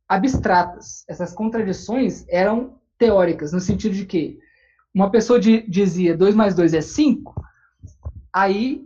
abstratas, 0.06 1.06
essas 1.08 1.32
contradições 1.32 2.26
eram 2.28 2.74
teóricas, 2.98 3.50
no 3.50 3.60
sentido 3.60 3.94
de 3.94 4.04
que 4.04 4.38
uma 4.94 5.10
pessoa 5.10 5.40
de, 5.40 5.62
dizia 5.68 6.16
2 6.16 6.34
mais 6.34 6.54
2 6.54 6.74
é 6.74 6.80
5, 6.80 7.34
aí 8.32 8.84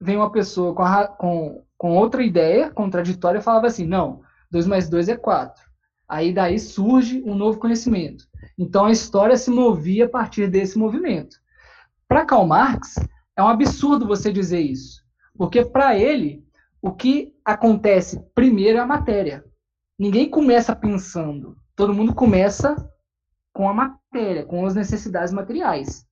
vem 0.00 0.16
uma 0.16 0.30
pessoa 0.30 0.74
com, 0.74 0.82
a, 0.82 1.08
com, 1.08 1.64
com 1.76 1.96
outra 1.96 2.22
ideia 2.22 2.70
contraditória 2.70 3.38
e 3.38 3.42
falava 3.42 3.66
assim, 3.66 3.86
não, 3.86 4.22
2 4.50 4.66
mais 4.66 4.88
2 4.88 5.08
é 5.08 5.16
4. 5.16 5.68
Aí 6.08 6.32
daí 6.32 6.58
surge 6.58 7.22
um 7.26 7.34
novo 7.34 7.58
conhecimento. 7.58 8.24
Então 8.56 8.86
a 8.86 8.92
história 8.92 9.36
se 9.36 9.50
movia 9.50 10.06
a 10.06 10.08
partir 10.08 10.48
desse 10.48 10.78
movimento. 10.78 11.36
Para 12.06 12.24
Karl 12.24 12.46
Marx, 12.46 12.94
é 13.36 13.42
um 13.42 13.48
absurdo 13.48 14.06
você 14.06 14.32
dizer 14.32 14.60
isso, 14.60 15.04
porque 15.36 15.64
para 15.64 15.96
ele, 15.96 16.44
o 16.80 16.92
que 16.92 17.34
acontece 17.44 18.20
primeiro 18.34 18.78
é 18.78 18.80
a 18.80 18.86
matéria. 18.86 19.44
Ninguém 19.98 20.30
começa 20.30 20.74
pensando, 20.74 21.56
todo 21.76 21.94
mundo 21.94 22.14
começa 22.14 22.74
com 23.52 23.68
a 23.68 23.97
matéria, 24.12 24.44
com 24.44 24.64
as 24.64 24.74
necessidades 24.74 25.32
materiais. 25.32 26.06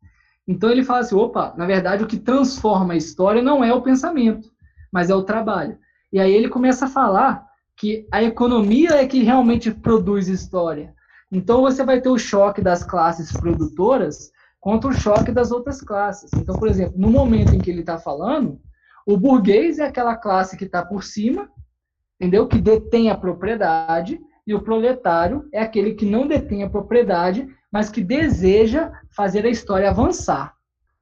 Então 0.46 0.70
ele 0.70 0.84
fala 0.84 1.00
assim: 1.00 1.16
opa, 1.16 1.54
na 1.56 1.66
verdade 1.66 2.04
o 2.04 2.06
que 2.06 2.18
transforma 2.18 2.94
a 2.94 2.96
história 2.96 3.42
não 3.42 3.64
é 3.64 3.72
o 3.72 3.82
pensamento, 3.82 4.48
mas 4.92 5.10
é 5.10 5.14
o 5.14 5.24
trabalho. 5.24 5.78
E 6.12 6.20
aí 6.20 6.32
ele 6.32 6.48
começa 6.48 6.84
a 6.84 6.88
falar 6.88 7.46
que 7.76 8.06
a 8.12 8.22
economia 8.22 8.90
é 8.92 9.06
que 9.06 9.22
realmente 9.22 9.70
produz 9.70 10.28
história. 10.28 10.94
Então 11.30 11.62
você 11.62 11.84
vai 11.84 12.00
ter 12.00 12.08
o 12.08 12.18
choque 12.18 12.62
das 12.62 12.84
classes 12.84 13.32
produtoras 13.32 14.30
contra 14.60 14.90
o 14.90 14.94
choque 14.94 15.32
das 15.32 15.50
outras 15.50 15.80
classes. 15.80 16.30
Então, 16.34 16.56
por 16.56 16.68
exemplo, 16.68 16.94
no 16.96 17.10
momento 17.10 17.54
em 17.54 17.58
que 17.58 17.70
ele 17.70 17.80
está 17.80 17.98
falando, 17.98 18.60
o 19.04 19.16
burguês 19.16 19.78
é 19.78 19.84
aquela 19.84 20.16
classe 20.16 20.56
que 20.56 20.64
está 20.64 20.84
por 20.84 21.04
cima, 21.04 21.48
entendeu? 22.18 22.46
Que 22.46 22.60
detém 22.60 23.10
a 23.10 23.16
propriedade, 23.16 24.18
e 24.46 24.54
o 24.54 24.62
proletário 24.62 25.48
é 25.52 25.60
aquele 25.60 25.94
que 25.94 26.06
não 26.06 26.26
detém 26.26 26.62
a 26.62 26.70
propriedade, 26.70 27.48
mas 27.72 27.90
que 27.90 28.02
deseja 28.02 28.92
fazer 29.10 29.44
a 29.44 29.50
história 29.50 29.90
avançar, 29.90 30.54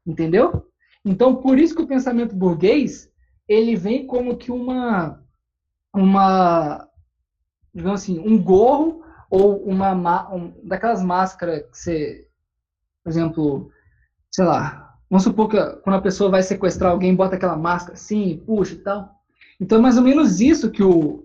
entendeu? 0.06 0.68
Então, 1.04 1.36
por 1.36 1.58
isso 1.58 1.74
que 1.74 1.82
o 1.82 1.86
pensamento 1.86 2.34
burguês 2.34 3.10
ele 3.48 3.76
vem 3.76 4.06
como 4.06 4.36
que 4.36 4.50
uma 4.50 5.20
uma 5.94 6.88
digamos 7.74 8.02
assim, 8.02 8.18
um 8.18 8.40
gorro 8.40 9.02
ou 9.28 9.64
uma 9.64 10.32
um, 10.32 10.52
daquelas 10.62 11.02
máscaras 11.02 11.62
que 11.70 11.76
você, 11.76 12.28
por 13.02 13.10
exemplo, 13.10 13.70
sei 14.30 14.44
lá, 14.44 14.96
vamos 15.10 15.24
supor 15.24 15.48
que 15.48 15.58
quando 15.82 15.96
a 15.96 16.02
pessoa 16.02 16.30
vai 16.30 16.42
sequestrar 16.42 16.92
alguém, 16.92 17.14
bota 17.14 17.34
aquela 17.34 17.56
máscara 17.56 17.94
assim, 17.94 18.42
puxa 18.46 18.74
e 18.74 18.78
tal. 18.78 19.10
Então 19.60 19.78
é 19.78 19.80
mais 19.80 19.96
ou 19.96 20.04
menos 20.04 20.40
isso 20.40 20.70
que 20.70 20.82
o 20.82 21.24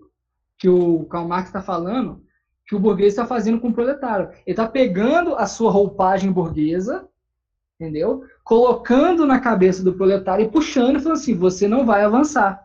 que 0.57 0.67
o 0.67 1.05
Karl 1.05 1.25
Marx 1.25 1.47
está 1.47 1.61
falando, 1.61 2.21
que 2.69 2.75
o 2.75 2.79
burguês 2.79 3.13
está 3.13 3.25
fazendo 3.25 3.59
com 3.59 3.69
o 3.69 3.73
proletário. 3.73 4.29
Ele 4.45 4.53
está 4.53 4.67
pegando 4.67 5.33
a 5.33 5.47
sua 5.47 5.71
roupagem 5.71 6.31
burguesa, 6.31 7.09
entendeu? 7.79 8.23
Colocando 8.43 9.25
na 9.25 9.39
cabeça 9.39 9.83
do 9.83 9.95
proletário 9.95 10.45
e 10.45 10.49
puxando 10.49 10.97
e 10.97 10.99
falando 10.99 11.17
assim: 11.17 11.33
você 11.33 11.67
não 11.67 11.83
vai 11.83 12.03
avançar, 12.03 12.63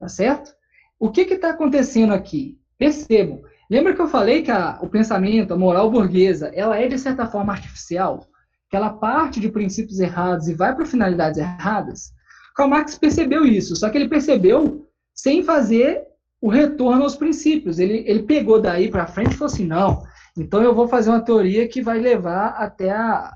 tá 0.00 0.08
certo? 0.08 0.52
O 0.98 1.10
que 1.10 1.20
está 1.20 1.50
acontecendo 1.50 2.12
aqui? 2.12 2.58
Percebam. 2.76 3.40
Lembra 3.70 3.94
que 3.94 4.00
eu 4.00 4.08
falei 4.08 4.42
que 4.42 4.50
a, 4.50 4.80
o 4.82 4.88
pensamento, 4.88 5.54
a 5.54 5.56
moral 5.56 5.88
burguesa, 5.88 6.50
ela 6.52 6.76
é 6.76 6.88
de 6.88 6.98
certa 6.98 7.24
forma 7.24 7.52
artificial? 7.52 8.26
Que 8.68 8.76
ela 8.76 8.90
parte 8.90 9.38
de 9.38 9.48
princípios 9.48 10.00
errados 10.00 10.48
e 10.48 10.54
vai 10.54 10.74
para 10.74 10.84
finalidades 10.84 11.38
erradas? 11.38 12.12
Karl 12.56 12.68
Marx 12.68 12.98
percebeu 12.98 13.46
isso, 13.46 13.76
só 13.76 13.88
que 13.88 13.96
ele 13.96 14.08
percebeu 14.08 14.88
sem 15.14 15.44
fazer 15.44 16.09
o 16.40 16.48
retorno 16.48 17.02
aos 17.02 17.16
princípios. 17.16 17.78
Ele, 17.78 18.04
ele 18.06 18.22
pegou 18.22 18.60
daí 18.60 18.90
para 18.90 19.06
frente 19.06 19.32
e 19.32 19.36
falou 19.36 19.52
assim: 19.52 19.66
não, 19.66 20.02
então 20.36 20.62
eu 20.62 20.74
vou 20.74 20.88
fazer 20.88 21.10
uma 21.10 21.24
teoria 21.24 21.68
que 21.68 21.82
vai 21.82 21.98
levar 21.98 22.50
até 22.50 22.90
a, 22.90 23.32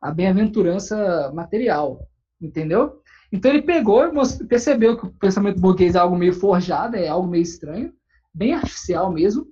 a 0.00 0.10
bem-aventurança 0.10 1.30
material, 1.34 2.06
entendeu? 2.40 3.00
Então 3.32 3.50
ele 3.50 3.62
pegou, 3.62 4.02
percebeu 4.46 4.96
que 4.96 5.06
o 5.06 5.12
pensamento 5.12 5.60
burguês 5.60 5.94
é 5.94 5.98
algo 5.98 6.16
meio 6.16 6.34
forjado, 6.34 6.96
é 6.96 7.08
algo 7.08 7.26
meio 7.26 7.42
estranho, 7.42 7.92
bem 8.34 8.52
artificial 8.52 9.10
mesmo. 9.10 9.46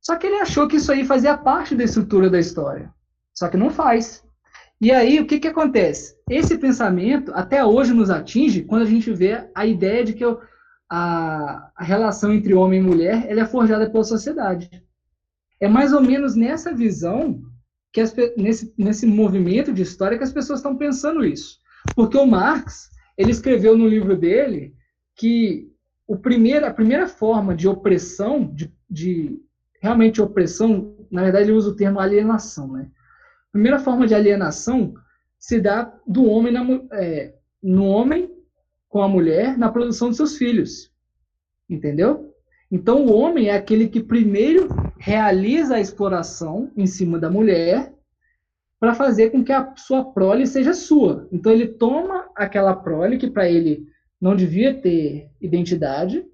Só 0.00 0.16
que 0.16 0.26
ele 0.26 0.36
achou 0.36 0.68
que 0.68 0.76
isso 0.76 0.92
aí 0.92 1.04
fazia 1.04 1.36
parte 1.36 1.74
da 1.74 1.84
estrutura 1.84 2.30
da 2.30 2.38
história. 2.38 2.92
Só 3.34 3.48
que 3.48 3.56
não 3.56 3.70
faz. 3.70 4.24
E 4.80 4.90
aí, 4.90 5.20
o 5.20 5.26
que, 5.26 5.38
que 5.38 5.48
acontece? 5.48 6.16
Esse 6.28 6.56
pensamento 6.56 7.32
até 7.34 7.62
hoje 7.62 7.92
nos 7.92 8.08
atinge 8.08 8.62
quando 8.62 8.82
a 8.82 8.86
gente 8.86 9.12
vê 9.12 9.46
a 9.54 9.66
ideia 9.66 10.02
de 10.02 10.14
que 10.14 10.24
eu, 10.24 10.40
a, 10.90 11.70
a 11.76 11.84
relação 11.84 12.32
entre 12.32 12.52
homem 12.52 12.80
e 12.80 12.82
mulher 12.82 13.24
ela 13.28 13.42
é 13.42 13.46
forjada 13.46 13.88
pela 13.88 14.02
sociedade. 14.02 14.68
É 15.60 15.68
mais 15.68 15.92
ou 15.92 16.00
menos 16.00 16.34
nessa 16.34 16.74
visão, 16.74 17.40
que 17.92 18.00
as, 18.00 18.14
nesse, 18.36 18.74
nesse 18.76 19.06
movimento 19.06 19.72
de 19.72 19.82
história, 19.82 20.18
que 20.18 20.24
as 20.24 20.32
pessoas 20.32 20.58
estão 20.58 20.76
pensando 20.76 21.24
isso. 21.24 21.58
Porque 21.94 22.16
o 22.16 22.26
Marx, 22.26 22.90
ele 23.16 23.30
escreveu 23.30 23.78
no 23.78 23.86
livro 23.86 24.16
dele 24.16 24.74
que 25.14 25.70
o 26.08 26.16
primeiro, 26.16 26.66
a 26.66 26.74
primeira 26.74 27.06
forma 27.06 27.54
de 27.54 27.68
opressão, 27.68 28.52
de, 28.52 28.72
de 28.88 29.38
realmente 29.80 30.20
opressão, 30.20 30.96
na 31.10 31.22
verdade 31.22 31.44
ele 31.44 31.56
usa 31.56 31.70
o 31.70 31.76
termo 31.76 32.00
alienação, 32.00 32.72
né? 32.72 32.90
A 33.48 33.52
primeira 33.52 33.78
forma 33.78 34.06
de 34.06 34.14
alienação 34.14 34.94
se 35.38 35.60
dá 35.60 35.92
do 36.06 36.24
homem 36.24 36.52
na, 36.52 36.64
é, 36.92 37.34
no 37.62 37.84
homem 37.84 38.30
com 38.90 39.00
a 39.00 39.08
mulher 39.08 39.56
na 39.56 39.70
produção 39.70 40.10
de 40.10 40.16
seus 40.16 40.36
filhos. 40.36 40.92
Entendeu? 41.68 42.34
Então, 42.70 43.06
o 43.06 43.12
homem 43.12 43.48
é 43.48 43.54
aquele 43.54 43.88
que 43.88 44.02
primeiro 44.02 44.68
realiza 44.98 45.76
a 45.76 45.80
exploração 45.80 46.70
em 46.76 46.86
cima 46.86 47.18
da 47.18 47.30
mulher 47.30 47.94
para 48.78 48.94
fazer 48.94 49.30
com 49.30 49.42
que 49.42 49.52
a 49.52 49.74
sua 49.76 50.12
prole 50.12 50.46
seja 50.46 50.74
sua. 50.74 51.28
Então, 51.32 51.52
ele 51.52 51.68
toma 51.68 52.28
aquela 52.36 52.74
prole 52.74 53.16
que 53.16 53.30
para 53.30 53.48
ele 53.48 53.86
não 54.20 54.36
devia 54.36 54.74
ter 54.74 55.30
identidade, 55.40 56.24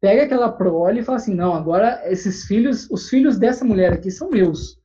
pega 0.00 0.24
aquela 0.24 0.52
prole 0.52 1.00
e 1.00 1.02
fala 1.02 1.16
assim: 1.16 1.34
não, 1.34 1.54
agora 1.54 2.02
esses 2.10 2.44
filhos, 2.44 2.88
os 2.90 3.08
filhos 3.08 3.38
dessa 3.38 3.64
mulher 3.64 3.92
aqui 3.92 4.10
são 4.10 4.30
meus. 4.30 4.78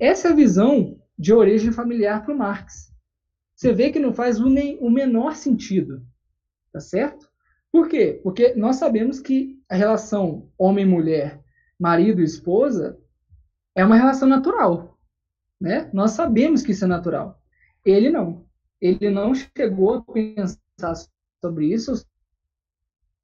Essa 0.00 0.28
é 0.28 0.30
a 0.30 0.34
visão 0.34 0.96
de 1.18 1.32
origem 1.32 1.72
familiar 1.72 2.24
para 2.24 2.34
o 2.34 2.38
Marx. 2.38 2.92
Você 3.56 3.72
vê 3.72 3.90
que 3.90 3.98
não 3.98 4.12
faz 4.12 4.38
o, 4.38 4.48
nem, 4.48 4.78
o 4.80 4.88
menor 4.88 5.34
sentido. 5.34 6.02
Tá 6.78 6.82
certo? 6.82 7.28
Por 7.72 7.88
quê? 7.88 8.20
Porque 8.22 8.54
nós 8.54 8.76
sabemos 8.76 9.18
que 9.18 9.60
a 9.68 9.74
relação 9.74 10.48
homem-mulher, 10.56 11.42
marido 11.76 12.20
e 12.20 12.24
esposa, 12.24 12.96
é 13.74 13.84
uma 13.84 13.96
relação 13.96 14.28
natural. 14.28 14.96
Né? 15.60 15.90
Nós 15.92 16.12
sabemos 16.12 16.62
que 16.62 16.70
isso 16.70 16.84
é 16.84 16.86
natural. 16.86 17.42
Ele 17.84 18.10
não. 18.10 18.46
Ele 18.80 19.10
não 19.10 19.34
chegou 19.34 19.94
a 19.94 20.02
pensar 20.02 20.94
sobre 21.44 21.66
isso. 21.66 22.06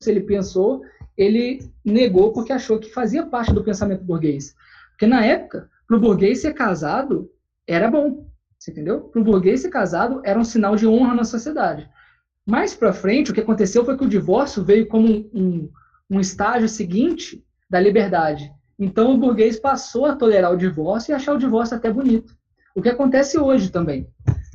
Se 0.03 0.11
ele 0.11 0.23
pensou, 0.23 0.83
ele 1.17 1.73
negou 1.85 2.33
porque 2.33 2.53
achou 2.53 2.81
que 2.81 2.93
fazia 2.93 3.25
parte 3.25 3.55
do 3.55 3.63
pensamento 3.63 4.03
burguês. 4.03 4.53
Porque 4.91 5.07
na 5.07 5.25
época, 5.25 5.71
para 5.87 5.97
o 5.97 6.01
burguês 6.01 6.41
ser 6.41 6.55
casado 6.55 7.31
era 7.69 7.89
bom. 7.89 8.29
Entendeu? 8.69 9.03
Para 9.03 9.21
o 9.21 9.25
burguês 9.25 9.61
ser 9.61 9.71
casado 9.71 10.21
era 10.25 10.41
um 10.41 10.45
sinal 10.45 10.75
de 10.75 10.89
honra 10.89 11.15
na 11.15 11.25
sociedade. 11.25 11.89
Mais 12.47 12.75
para 12.75 12.93
frente, 12.93 13.31
o 13.31 13.35
que 13.35 13.41
aconteceu 13.41 13.85
foi 13.85 13.97
que 13.97 14.05
o 14.05 14.09
divórcio 14.09 14.63
veio 14.63 14.87
como 14.87 15.09
um, 15.33 15.71
um, 16.11 16.21
estágio 16.21 16.69
seguinte 16.69 17.43
da 17.71 17.81
liberdade. 17.81 18.53
Então 18.79 19.15
o 19.15 19.19
burguês 19.19 19.59
passou 19.59 20.05
a 20.05 20.15
tolerar 20.15 20.53
o 20.53 20.57
divórcio 20.57 21.13
e 21.13 21.15
achar 21.15 21.35
o 21.35 21.39
divórcio 21.39 21.77
até 21.77 21.91
bonito. 21.91 22.37
O 22.75 22.83
que 22.83 22.89
acontece 22.91 23.39
hoje 23.39 23.71
também, 23.71 24.07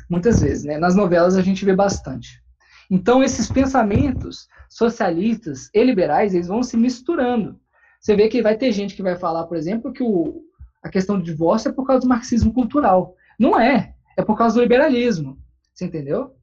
muitas 0.10 0.40
vezes, 0.42 0.66
né? 0.66 0.78
Nas 0.78 0.96
novelas 0.96 1.36
a 1.36 1.42
gente 1.42 1.66
vê 1.66 1.76
bastante. 1.76 2.44
Então 2.92 3.24
esses 3.24 3.52
pensamentos 3.52 4.48
socialistas 4.70 5.70
e 5.74 5.84
liberais, 5.84 6.36
eles 6.36 6.48
vão 6.48 6.62
se 6.62 6.78
misturando. 6.78 7.60
Você 8.00 8.16
vê 8.16 8.28
que 8.28 8.42
vai 8.42 8.56
ter 8.56 8.72
gente 8.72 8.96
que 8.96 9.02
vai 9.02 9.16
falar, 9.16 9.46
por 9.46 9.58
exemplo, 9.58 9.92
que 9.92 10.04
o, 10.04 10.44
a 10.84 10.90
questão 10.90 11.18
do 11.18 11.24
divórcio 11.24 11.70
é 11.70 11.74
por 11.74 11.88
causa 11.88 12.02
do 12.02 12.10
marxismo 12.10 12.54
cultural. 12.54 13.16
Não 13.38 13.60
é, 13.60 13.94
é 14.16 14.24
por 14.24 14.38
causa 14.38 14.56
do 14.56 14.62
liberalismo. 14.62 15.40
Você 15.74 15.86
entendeu? 15.86 16.36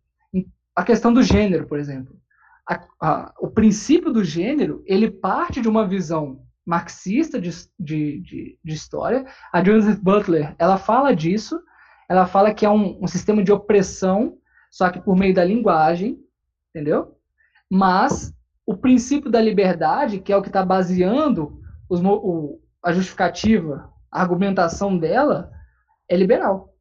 A 0.77 0.85
questão 0.85 1.13
do 1.13 1.23
gênero, 1.23 1.67
por 1.67 1.79
exemplo. 1.79 2.15
A, 2.69 2.87
a, 3.01 3.35
o 3.41 3.49
princípio 3.49 4.13
do 4.13 4.23
gênero, 4.23 4.83
ele 4.85 5.11
parte 5.11 5.63
de 5.63 5.69
uma 5.69 5.89
visão 5.89 6.45
marxista 6.67 7.41
de, 7.41 7.51
de, 7.79 8.21
de, 8.21 8.59
de, 8.63 8.75
história. 8.75 9.25
A 9.53 9.65
Judith 9.65 10.03
Butler, 10.03 10.55
ela 10.59 10.77
fala 10.77 11.15
disso, 11.15 11.59
ela 12.09 12.27
fala 12.27 12.53
que 12.53 12.67
é 12.67 12.71
um, 12.71 13.03
um 13.03 13.07
sistema 13.07 13.43
de 13.43 13.53
opressão, 13.53 14.37
só 14.71 14.91
que 14.91 15.01
por 15.01 15.17
meio 15.17 15.33
da 15.33 15.45
linguagem, 15.45 16.19
entendeu? 16.71 17.17
Mas 17.71 18.35
o 18.67 18.77
princípio 18.77 19.31
da 19.31 19.41
liberdade, 19.41 20.19
que 20.19 20.33
é 20.33 20.37
o 20.37 20.43
que 20.43 20.49
está 20.49 20.65
baseando 20.65 21.61
os, 21.89 22.03
o, 22.03 22.61
a 22.85 22.93
justificativa, 22.93 23.91
a 24.11 24.21
argumentação 24.21 24.99
dela, 24.99 25.51
é 26.09 26.17
liberal, 26.17 26.75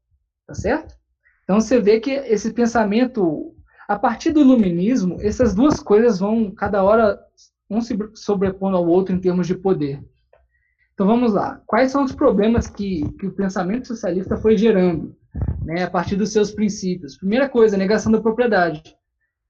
tá 0.47 0.53
certo? 0.53 0.95
Então 1.43 1.62
você 1.62 1.79
vê 1.79 1.99
que 1.99 2.10
esse 2.10 2.51
pensamento 2.53 3.54
a 3.87 3.97
partir 3.97 4.31
do 4.31 4.41
iluminismo, 4.41 5.17
essas 5.21 5.53
duas 5.53 5.79
coisas 5.79 6.19
vão, 6.19 6.51
cada 6.51 6.83
hora, 6.83 7.19
um 7.69 7.81
se 7.81 7.97
sobrepondo 8.13 8.77
ao 8.77 8.87
outro 8.87 9.13
em 9.13 9.19
termos 9.19 9.47
de 9.47 9.55
poder. 9.55 10.03
Então 10.93 11.05
vamos 11.05 11.33
lá. 11.33 11.61
Quais 11.67 11.91
são 11.91 12.03
os 12.03 12.13
problemas 12.13 12.67
que, 12.67 13.07
que 13.19 13.27
o 13.27 13.33
pensamento 13.33 13.87
socialista 13.87 14.37
foi 14.37 14.57
gerando 14.57 15.15
né, 15.61 15.83
a 15.83 15.89
partir 15.89 16.15
dos 16.15 16.31
seus 16.31 16.51
princípios? 16.51 17.17
Primeira 17.17 17.49
coisa, 17.49 17.77
negação 17.77 18.11
da 18.11 18.21
propriedade. 18.21 18.81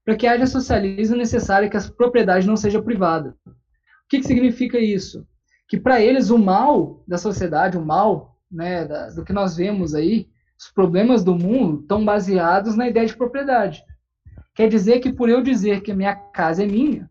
Para 0.03 0.15
que 0.15 0.27
haja 0.27 0.47
socialismo 0.47 1.15
é 1.15 1.19
necessário 1.19 1.69
que 1.69 1.77
a 1.77 1.81
propriedade 1.81 2.47
não 2.47 2.57
seja 2.57 2.81
privada. 2.81 3.35
O 3.45 4.07
que, 4.09 4.19
que 4.19 4.27
significa 4.27 4.77
isso? 4.79 5.25
Que 5.67 5.79
para 5.79 6.01
eles 6.01 6.29
o 6.29 6.37
mal 6.37 7.03
da 7.07 7.17
sociedade, 7.17 7.77
o 7.77 7.85
mal 7.85 8.37
né, 8.51 8.85
da, 8.85 9.09
do 9.09 9.23
que 9.23 9.33
nós 9.33 9.55
vemos 9.55 9.95
aí, 9.95 10.27
os 10.59 10.71
problemas 10.71 11.23
do 11.23 11.35
mundo 11.35 11.81
estão 11.81 12.03
baseados 12.03 12.75
na 12.75 12.87
ideia 12.87 13.05
de 13.05 13.17
propriedade. 13.17 13.83
Quer 14.55 14.69
dizer 14.69 14.99
que 15.01 15.11
por 15.11 15.29
eu 15.29 15.41
dizer 15.41 15.81
que 15.81 15.93
minha 15.93 16.15
casa 16.15 16.63
é 16.63 16.65
minha, 16.65 17.09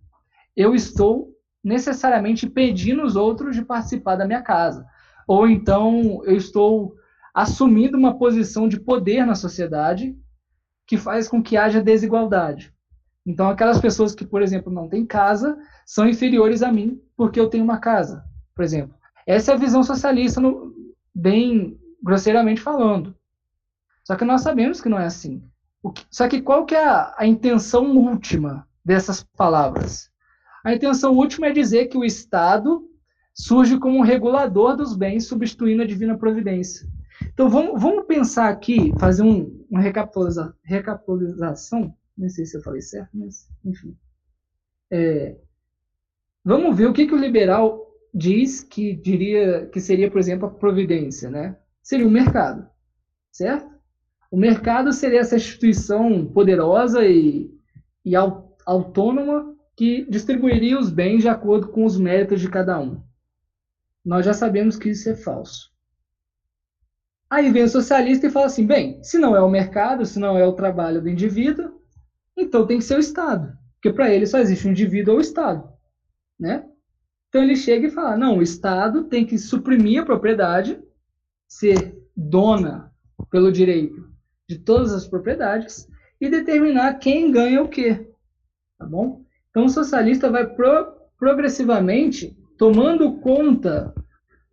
eu 0.57 0.75
estou 0.75 1.31
necessariamente 1.63 2.47
impedindo 2.47 3.03
os 3.03 3.17
outros 3.17 3.55
de 3.55 3.65
participar 3.65 4.17
da 4.17 4.27
minha 4.27 4.43
casa. 4.43 4.87
Ou 5.29 5.47
então 5.47 6.23
eu 6.25 6.37
estou 6.37 6.97
assumindo 7.35 7.99
uma 7.99 8.17
posição 8.17 8.67
de 8.67 8.81
poder 8.81 9.27
na 9.27 9.35
sociedade 9.35 10.17
que 10.87 10.97
faz 10.97 11.29
com 11.29 11.43
que 11.43 11.57
haja 11.57 11.83
desigualdade. 11.83 12.73
Então, 13.27 13.49
aquelas 13.49 13.81
pessoas 13.81 14.15
que, 14.15 14.25
por 14.25 14.43
exemplo, 14.43 14.73
não 14.73 14.89
têm 14.89 15.07
casa 15.07 15.57
são 15.87 16.07
inferiores 16.07 16.63
a 16.63 16.71
mim 16.71 17.01
porque 17.17 17.41
eu 17.41 17.49
tenho 17.49 17.65
uma 17.65 17.79
casa, 17.79 18.23
por 18.55 18.63
exemplo. 18.63 18.95
Essa 19.27 19.53
é 19.53 19.55
a 19.55 19.59
visão 19.59 19.83
socialista, 19.83 20.41
no, 20.41 20.75
bem 21.15 21.79
grosseiramente 22.03 22.61
falando. 22.61 23.17
Só 24.05 24.15
que 24.15 24.25
nós 24.25 24.43
sabemos 24.43 24.81
que 24.81 24.91
não 24.91 24.99
é 24.99 25.07
assim. 25.07 25.43
Só 26.11 26.29
que 26.29 26.41
qual 26.41 26.65
que 26.65 26.75
é 26.75 26.85
a, 26.85 27.15
a 27.19 27.27
intenção 27.27 27.97
última 27.97 28.67
dessas 28.85 29.23
palavras? 29.23 30.11
A 30.65 30.75
intenção 30.75 31.13
última 31.13 31.49
é 31.49 31.53
dizer 31.53 31.87
que 31.87 31.99
o 31.99 32.05
Estado 32.05 32.89
surge 33.35 33.79
como 33.79 33.99
um 33.99 34.03
regulador 34.03 34.77
dos 34.77 34.97
bens, 34.97 35.27
substituindo 35.27 35.83
a 35.83 35.87
divina 35.87 36.17
providência. 36.17 36.89
Então 37.33 37.49
vamos, 37.49 37.81
vamos 37.81 38.07
pensar 38.07 38.49
aqui, 38.49 38.93
fazer 38.99 39.23
um, 39.23 39.67
uma 39.71 39.81
recapitaliza, 39.81 40.57
recapitalização, 40.63 41.95
não 42.17 42.29
sei 42.29 42.47
se 42.47 42.57
eu 42.57 42.63
falei 42.63 42.81
certo, 42.81 43.11
mas 43.13 43.49
enfim. 43.65 43.97
É, 44.91 45.37
vamos 46.45 46.77
ver 46.77 46.87
o 46.87 46.93
que, 46.93 47.07
que 47.07 47.15
o 47.15 47.19
liberal 47.19 47.85
diz 48.13 48.63
que 48.63 48.95
diria 48.95 49.67
que 49.67 49.81
seria, 49.81 50.11
por 50.11 50.21
exemplo, 50.21 50.47
a 50.47 50.51
providência, 50.51 51.29
né? 51.29 51.57
Seria 51.83 52.07
o 52.07 52.11
mercado, 52.11 52.69
certo? 53.33 53.74
O 54.35 54.37
mercado 54.37 54.93
seria 54.93 55.21
essa 55.21 55.37
instituição 55.37 56.27
poderosa 56.27 57.07
e, 57.07 57.57
e 58.05 58.17
autônoma 58.67 59.55
que 59.77 60.05
distribuiria 60.11 60.77
os 60.77 60.91
bens 60.91 61.23
de 61.23 61.29
acordo 61.29 61.69
com 61.69 61.85
os 61.85 61.97
méritos 61.97 62.41
de 62.41 62.51
cada 62.51 62.81
um. 62.81 63.01
Nós 64.05 64.27
já 64.27 64.33
sabemos 64.35 64.77
que 64.77 64.89
isso 64.89 65.09
é 65.09 65.15
falso. 65.15 65.71
Aí 67.31 67.49
vem 67.53 67.63
o 67.63 67.69
socialista 67.69 68.27
e 68.27 68.31
fala 68.31 68.47
assim: 68.47 68.67
bem, 68.67 69.01
se 69.05 69.19
não 69.19 69.37
é 69.37 69.41
o 69.41 69.49
mercado, 69.49 70.05
se 70.05 70.19
não 70.19 70.37
é 70.37 70.45
o 70.45 70.55
trabalho 70.55 71.01
do 71.01 71.09
indivíduo, 71.09 71.81
então 72.37 72.67
tem 72.67 72.79
que 72.79 72.85
ser 72.85 72.97
o 72.97 73.01
Estado. 73.01 73.57
Porque 73.75 73.93
para 73.93 74.13
ele 74.13 74.27
só 74.27 74.41
existe 74.41 74.67
o 74.67 74.71
indivíduo 74.73 75.13
ou 75.13 75.19
o 75.19 75.23
Estado. 75.23 75.73
Né? 76.37 76.69
Então 77.29 77.41
ele 77.41 77.55
chega 77.55 77.87
e 77.87 77.93
fala: 77.93 78.17
não, 78.17 78.39
o 78.39 78.43
Estado 78.43 79.05
tem 79.05 79.25
que 79.25 79.39
suprimir 79.39 80.03
a 80.03 80.05
propriedade, 80.05 80.83
ser 81.47 81.97
dona 82.17 82.93
pelo 83.31 83.53
direito 83.53 84.13
de 84.49 84.59
todas 84.59 84.93
as 84.93 85.07
propriedades 85.07 85.89
e 86.21 86.29
determinar 86.29 86.95
quem 86.95 87.31
ganha 87.31 87.63
o 87.63 87.69
quê. 87.69 88.09
Tá 88.79 88.87
bom? 88.87 89.23
Então 89.51 89.67
o 89.67 89.71
socialista 89.71 90.31
vai 90.31 90.47
pro, 90.47 90.93
progressivamente 91.19 92.37
tomando 92.59 93.19
conta 93.19 93.95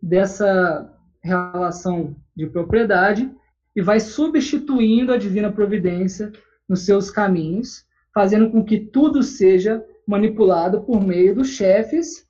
dessa 0.01 0.89
relação 1.23 2.15
de 2.35 2.47
propriedade 2.47 3.31
e 3.75 3.81
vai 3.81 3.99
substituindo 3.99 5.13
a 5.13 5.17
divina 5.17 5.51
providência 5.51 6.31
nos 6.67 6.85
seus 6.85 7.09
caminhos, 7.09 7.85
fazendo 8.13 8.49
com 8.49 8.63
que 8.63 8.79
tudo 8.79 9.21
seja 9.21 9.83
manipulado 10.07 10.81
por 10.81 11.01
meio 11.01 11.35
dos 11.35 11.49
chefes 11.49 12.27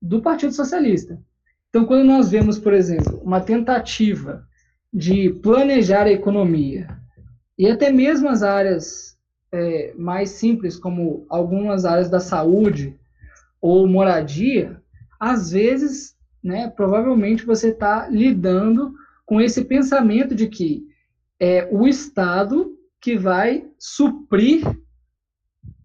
do 0.00 0.22
Partido 0.22 0.52
Socialista. 0.52 1.20
Então, 1.68 1.84
quando 1.84 2.04
nós 2.04 2.30
vemos, 2.30 2.58
por 2.58 2.72
exemplo, 2.72 3.20
uma 3.22 3.40
tentativa 3.40 4.44
de 4.92 5.30
planejar 5.34 6.04
a 6.04 6.12
economia 6.12 6.99
e 7.60 7.70
até 7.70 7.92
mesmo 7.92 8.26
as 8.26 8.42
áreas 8.42 9.18
é, 9.52 9.92
mais 9.94 10.30
simples, 10.30 10.78
como 10.78 11.26
algumas 11.28 11.84
áreas 11.84 12.08
da 12.08 12.18
saúde 12.18 12.98
ou 13.60 13.86
moradia, 13.86 14.82
às 15.20 15.50
vezes, 15.50 16.16
né, 16.42 16.70
provavelmente 16.70 17.44
você 17.44 17.68
está 17.68 18.08
lidando 18.08 18.94
com 19.26 19.42
esse 19.42 19.62
pensamento 19.62 20.34
de 20.34 20.48
que 20.48 20.86
é 21.38 21.68
o 21.70 21.86
Estado 21.86 22.74
que 22.98 23.18
vai 23.18 23.68
suprir 23.78 24.64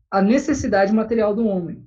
a 0.09 0.21
necessidade 0.21 0.93
material 0.93 1.35
do 1.35 1.45
homem. 1.45 1.85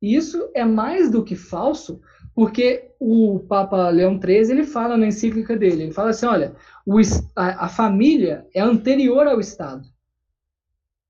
Isso 0.00 0.48
é 0.54 0.64
mais 0.64 1.10
do 1.10 1.24
que 1.24 1.34
falso, 1.34 2.00
porque 2.34 2.90
o 2.98 3.40
Papa 3.40 3.88
Leão 3.90 4.18
XIII 4.20 4.50
ele 4.50 4.64
fala 4.64 4.96
na 4.96 5.06
encíclica 5.06 5.56
dele, 5.56 5.84
ele 5.84 5.92
fala 5.92 6.10
assim, 6.10 6.26
olha, 6.26 6.54
o, 6.86 6.98
a, 7.36 7.66
a 7.66 7.68
família 7.68 8.46
é 8.54 8.60
anterior 8.60 9.26
ao 9.26 9.40
Estado. 9.40 9.86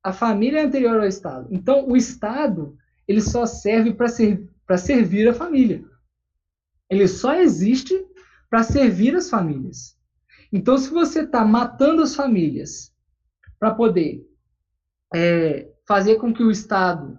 A 0.03 0.13
família 0.13 0.61
é 0.61 0.65
anterior 0.65 1.01
ao 1.01 1.07
Estado. 1.07 1.49
Então, 1.51 1.89
o 1.89 1.97
Estado 1.97 2.77
ele 3.07 3.21
só 3.21 3.47
serve 3.47 3.95
para 3.95 4.09
ser, 4.09 4.49
servir 4.79 5.29
a 5.29 5.35
família. 5.35 5.85
Ele 6.91 7.07
só 7.07 7.35
existe 7.35 8.05
para 8.51 8.63
servir 8.63 9.15
as 9.15 9.31
famílias. 9.31 9.97
Então, 10.53 10.77
se 10.77 10.91
você 10.91 11.23
está 11.23 11.45
matando 11.45 12.03
as 12.03 12.15
famílias 12.15 12.93
para 13.59 13.75
poder 13.75 14.27
é, 15.15 15.71
fazer 15.87 16.17
com 16.17 16.35
que 16.35 16.43
o 16.43 16.51
Estado 16.51 17.19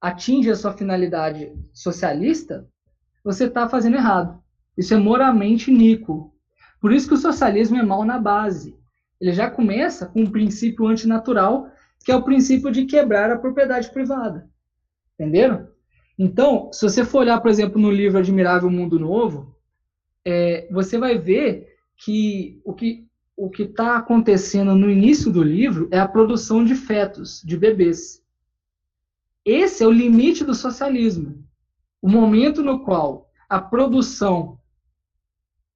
atinja 0.00 0.52
a 0.52 0.56
sua 0.56 0.72
finalidade 0.72 1.52
socialista, 1.72 2.66
você 3.24 3.44
está 3.44 3.68
fazendo 3.68 3.96
errado. 3.96 4.42
Isso 4.76 4.94
é 4.94 4.96
moralmente 4.96 5.70
iníquo. 5.70 6.32
Por 6.80 6.92
isso 6.92 7.08
que 7.08 7.14
o 7.14 7.18
socialismo 7.18 7.76
é 7.76 7.82
mal 7.82 8.04
na 8.04 8.18
base. 8.18 8.78
Ele 9.20 9.32
já 9.32 9.50
começa 9.50 10.06
com 10.06 10.22
um 10.22 10.30
princípio 10.30 10.86
antinatural, 10.86 11.70
que 12.04 12.10
é 12.10 12.16
o 12.16 12.22
princípio 12.22 12.70
de 12.70 12.86
quebrar 12.86 13.30
a 13.30 13.38
propriedade 13.38 13.90
privada. 13.90 14.48
Entenderam? 15.14 15.68
Então, 16.18 16.70
se 16.72 16.82
você 16.82 17.04
for 17.04 17.20
olhar, 17.20 17.40
por 17.40 17.50
exemplo, 17.50 17.80
no 17.80 17.90
livro 17.90 18.18
Admirável 18.18 18.70
Mundo 18.70 18.98
Novo, 18.98 19.54
é, 20.24 20.68
você 20.70 20.98
vai 20.98 21.18
ver 21.18 21.68
que 21.96 22.60
o 22.64 22.72
que 22.72 23.06
o 23.40 23.48
que 23.48 23.62
está 23.62 23.96
acontecendo 23.96 24.74
no 24.74 24.90
início 24.90 25.32
do 25.32 25.42
livro 25.42 25.88
é 25.90 25.98
a 25.98 26.06
produção 26.06 26.62
de 26.62 26.74
fetos, 26.74 27.40
de 27.42 27.56
bebês. 27.56 28.22
Esse 29.46 29.82
é 29.82 29.86
o 29.86 29.90
limite 29.90 30.44
do 30.44 30.54
socialismo. 30.54 31.42
O 32.00 32.08
momento 32.08 32.62
no 32.62 32.84
qual 32.84 33.30
a 33.48 33.60
produção, 33.60 34.58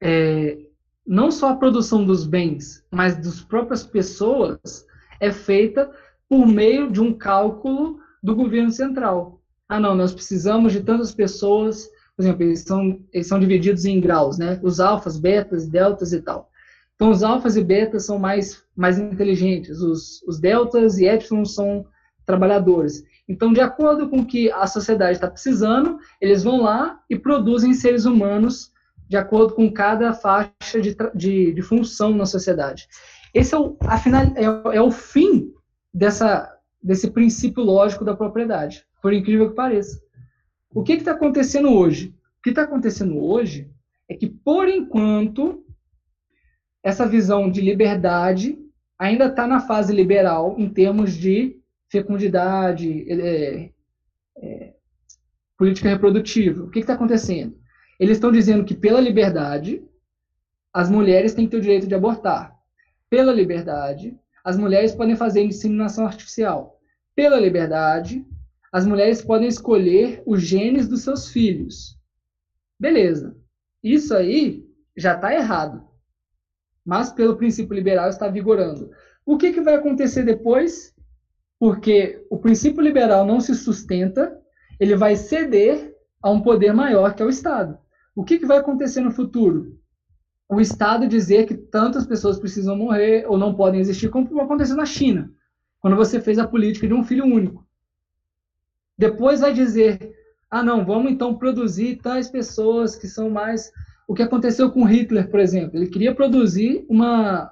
é, 0.00 0.58
não 1.06 1.30
só 1.30 1.50
a 1.50 1.56
produção 1.56 2.04
dos 2.04 2.26
bens, 2.26 2.84
mas 2.90 3.16
das 3.16 3.40
próprias 3.40 3.84
pessoas, 3.84 4.86
é 5.20 5.30
feita 5.30 5.90
por 6.28 6.46
meio 6.46 6.90
de 6.90 7.00
um 7.00 7.12
cálculo 7.12 7.98
do 8.22 8.34
governo 8.34 8.70
central. 8.70 9.40
Ah, 9.68 9.80
não, 9.80 9.94
nós 9.94 10.14
precisamos 10.14 10.72
de 10.72 10.82
tantas 10.82 11.14
pessoas 11.14 11.88
por 12.16 12.22
exemplo, 12.22 12.42
eles 12.44 12.60
são, 12.60 13.00
eles 13.12 13.26
são 13.26 13.40
divididos 13.40 13.84
em 13.84 14.00
graus, 14.00 14.38
né? 14.38 14.58
Os 14.62 14.78
alfas, 14.78 15.18
betas, 15.18 15.66
deltas 15.66 16.12
e 16.12 16.20
tal. 16.22 16.48
Então, 16.94 17.10
os 17.10 17.24
alfas 17.24 17.56
e 17.56 17.64
betas 17.64 18.06
são 18.06 18.18
mais, 18.18 18.62
mais 18.76 18.98
inteligentes, 18.98 19.80
os, 19.80 20.22
os 20.22 20.38
deltas 20.38 20.98
e 20.98 21.06
épsilon 21.06 21.44
são 21.44 21.84
trabalhadores. 22.24 23.02
Então, 23.28 23.52
de 23.52 23.60
acordo 23.60 24.08
com 24.08 24.18
o 24.20 24.26
que 24.26 24.50
a 24.52 24.66
sociedade 24.66 25.12
está 25.12 25.30
precisando, 25.30 25.98
eles 26.20 26.42
vão 26.42 26.62
lá 26.62 27.00
e 27.08 27.18
produzem 27.18 27.72
seres 27.72 28.04
humanos 28.04 28.72
de 29.08 29.16
acordo 29.16 29.54
com 29.54 29.70
cada 29.70 30.12
faixa 30.12 30.80
de, 30.80 30.96
de, 31.14 31.52
de 31.52 31.62
função 31.62 32.14
na 32.14 32.26
sociedade. 32.26 32.86
Esse 33.32 33.54
é 33.54 33.58
o, 33.58 33.76
afinal, 33.86 34.22
é, 34.36 34.76
é 34.76 34.80
o 34.80 34.90
fim 34.90 35.52
dessa, 35.92 36.52
desse 36.82 37.10
princípio 37.10 37.62
lógico 37.62 38.04
da 38.04 38.16
propriedade, 38.16 38.84
por 39.00 39.12
incrível 39.12 39.50
que 39.50 39.56
pareça. 39.56 40.00
O 40.72 40.82
que 40.82 40.92
está 40.94 41.12
acontecendo 41.12 41.72
hoje? 41.72 42.14
O 42.38 42.42
que 42.42 42.50
está 42.50 42.62
acontecendo 42.62 43.18
hoje 43.18 43.70
é 44.08 44.14
que, 44.14 44.28
por 44.28 44.68
enquanto, 44.68 45.64
essa 46.82 47.06
visão 47.06 47.50
de 47.50 47.60
liberdade 47.60 48.58
ainda 48.98 49.26
está 49.26 49.46
na 49.46 49.60
fase 49.60 49.94
liberal 49.94 50.54
em 50.58 50.68
termos 50.68 51.14
de 51.14 51.56
fecundidade, 51.94 53.06
é, 53.08 53.70
é, 54.36 54.74
política 55.56 55.88
reprodutiva. 55.88 56.64
O 56.64 56.70
que 56.70 56.80
está 56.80 56.94
acontecendo? 56.94 57.56
Eles 58.00 58.16
estão 58.16 58.32
dizendo 58.32 58.64
que, 58.64 58.74
pela 58.74 59.00
liberdade, 59.00 59.80
as 60.72 60.90
mulheres 60.90 61.34
têm 61.34 61.44
que 61.44 61.52
ter 61.52 61.58
o 61.58 61.60
direito 61.60 61.86
de 61.86 61.94
abortar. 61.94 62.52
Pela 63.08 63.32
liberdade, 63.32 64.18
as 64.42 64.56
mulheres 64.56 64.92
podem 64.92 65.14
fazer 65.14 65.42
inseminação 65.42 66.04
artificial. 66.04 66.80
Pela 67.14 67.38
liberdade, 67.38 68.26
as 68.72 68.84
mulheres 68.84 69.22
podem 69.22 69.46
escolher 69.46 70.20
os 70.26 70.42
genes 70.42 70.88
dos 70.88 71.02
seus 71.02 71.28
filhos. 71.28 71.96
Beleza. 72.78 73.36
Isso 73.80 74.12
aí 74.16 74.66
já 74.96 75.14
está 75.14 75.32
errado. 75.32 75.86
Mas 76.84 77.12
pelo 77.12 77.36
princípio 77.36 77.74
liberal 77.74 78.08
está 78.08 78.28
vigorando. 78.28 78.90
O 79.24 79.38
que, 79.38 79.52
que 79.52 79.60
vai 79.60 79.74
acontecer 79.74 80.24
depois? 80.24 80.93
Porque 81.64 82.22
o 82.28 82.36
princípio 82.36 82.82
liberal 82.82 83.24
não 83.24 83.40
se 83.40 83.54
sustenta, 83.54 84.38
ele 84.78 84.94
vai 84.94 85.16
ceder 85.16 85.96
a 86.22 86.28
um 86.30 86.42
poder 86.42 86.74
maior 86.74 87.14
que 87.14 87.22
é 87.22 87.24
o 87.24 87.30
Estado. 87.30 87.78
O 88.14 88.22
que, 88.22 88.38
que 88.38 88.44
vai 88.44 88.58
acontecer 88.58 89.00
no 89.00 89.10
futuro? 89.10 89.74
O 90.46 90.60
Estado 90.60 91.08
dizer 91.08 91.46
que 91.46 91.54
tantas 91.54 92.06
pessoas 92.06 92.38
precisam 92.38 92.76
morrer 92.76 93.24
ou 93.26 93.38
não 93.38 93.54
podem 93.54 93.80
existir, 93.80 94.10
como 94.10 94.42
aconteceu 94.42 94.76
na 94.76 94.84
China, 94.84 95.32
quando 95.80 95.96
você 95.96 96.20
fez 96.20 96.38
a 96.38 96.46
política 96.46 96.86
de 96.86 96.92
um 96.92 97.02
filho 97.02 97.24
único. 97.24 97.66
Depois 98.98 99.40
vai 99.40 99.54
dizer: 99.54 100.14
ah, 100.50 100.62
não, 100.62 100.84
vamos 100.84 101.12
então 101.12 101.34
produzir 101.34 101.96
tais 101.96 102.28
pessoas 102.28 102.94
que 102.94 103.08
são 103.08 103.30
mais. 103.30 103.72
O 104.06 104.12
que 104.12 104.22
aconteceu 104.22 104.70
com 104.70 104.84
Hitler, 104.84 105.30
por 105.30 105.40
exemplo? 105.40 105.78
Ele 105.78 105.88
queria 105.88 106.14
produzir 106.14 106.84
uma, 106.90 107.50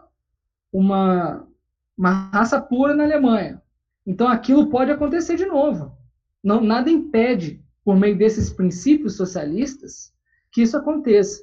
uma, 0.71 1.49
uma 1.97 2.11
raça 2.31 2.61
pura 2.61 2.95
na 2.95 3.05
Alemanha. 3.05 3.63
Então 4.07 4.29
aquilo 4.29 4.69
pode 4.69 4.91
acontecer 4.91 5.37
de 5.37 5.47
novo. 5.47 5.97
Não, 6.43 6.61
nada 6.61 6.91
impede, 6.91 7.65
por 7.85 7.97
meio 7.97 8.17
desses 8.17 8.51
princípios 8.51 9.17
socialistas, 9.17 10.13
que 10.51 10.63
isso 10.63 10.77
aconteça. 10.77 11.43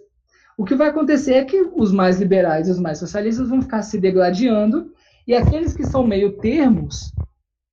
O 0.57 0.65
que 0.65 0.75
vai 0.75 0.89
acontecer 0.89 1.33
é 1.33 1.45
que 1.45 1.61
os 1.73 1.91
mais 1.91 2.19
liberais 2.19 2.67
e 2.67 2.71
os 2.71 2.79
mais 2.79 2.97
socialistas 2.97 3.47
vão 3.47 3.61
ficar 3.61 3.81
se 3.81 3.97
degladiando 3.97 4.93
e 5.25 5.33
aqueles 5.33 5.73
que 5.73 5.85
são 5.85 6.05
meio 6.05 6.37
termos 6.37 7.13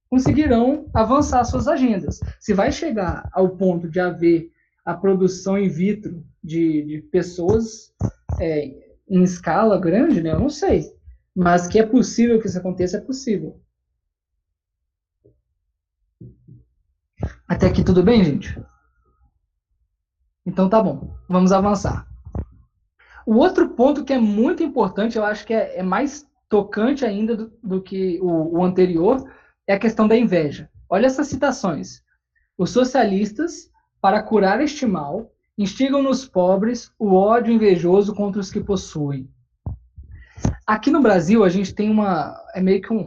conseguirão 0.09 0.89
avançar 0.95 1.43
suas 1.45 1.67
agendas. 1.67 2.21
Se 2.39 2.55
vai 2.55 2.71
chegar 2.71 3.29
ao 3.33 3.57
ponto 3.57 3.89
de 3.89 3.99
haver 3.99 4.51
a 4.85 4.95
produção 4.95 5.59
in 5.59 5.69
vitro 5.69 6.25
de, 6.43 6.83
de 6.83 7.03
pessoas 7.11 7.93
é, 8.41 8.73
em 9.09 9.23
escala 9.23 9.81
grande, 9.81 10.23
né? 10.23 10.31
Eu 10.31 10.39
não 10.39 10.49
sei. 10.49 10.93
Mas 11.35 11.67
que 11.67 11.79
é 11.79 11.85
possível 11.85 12.41
que 12.41 12.47
isso 12.47 12.59
aconteça, 12.59 12.99
é 12.99 13.01
possível. 13.01 13.61
Até 17.49 17.67
aqui 17.67 17.85
tudo 17.85 18.03
bem, 18.03 18.25
gente? 18.25 18.61
Então 20.45 20.69
tá 20.69 20.83
bom, 20.83 21.17
vamos 21.29 21.53
avançar. 21.53 22.07
O 23.27 23.35
outro 23.35 23.71
ponto 23.71 24.05
que 24.05 24.13
é 24.13 24.19
muito 24.19 24.63
importante, 24.63 25.19
eu 25.19 25.25
acho 25.25 25.45
que 25.45 25.53
é, 25.53 25.79
é 25.79 25.83
mais 25.83 26.27
tocante 26.49 27.05
ainda 27.05 27.37
do, 27.37 27.53
do 27.63 27.83
que 27.83 28.21
o, 28.21 28.59
o 28.59 28.65
anterior, 28.65 29.29
é 29.67 29.75
a 29.75 29.79
questão 29.79 30.07
da 30.07 30.17
inveja. 30.17 30.71
Olha 30.89 31.07
essas 31.07 31.27
citações. 31.27 32.03
Os 32.57 32.71
socialistas, 32.71 33.71
para 34.01 34.23
curar 34.23 34.61
este 34.61 34.87
mal, 34.87 35.33
instigam 35.59 36.03
nos 36.03 36.27
pobres 36.27 36.93
o 36.99 37.15
ódio 37.15 37.53
invejoso 37.53 38.15
contra 38.15 38.41
os 38.41 38.51
que 38.51 38.61
possuem. 38.61 39.29
Aqui 40.67 40.91
no 40.91 41.03
Brasil, 41.03 41.43
a 41.43 41.49
gente 41.49 41.75
tem 41.75 41.91
uma. 41.91 42.41
É 42.55 42.61
meio 42.61 42.81
que 42.81 42.93
um. 42.93 43.07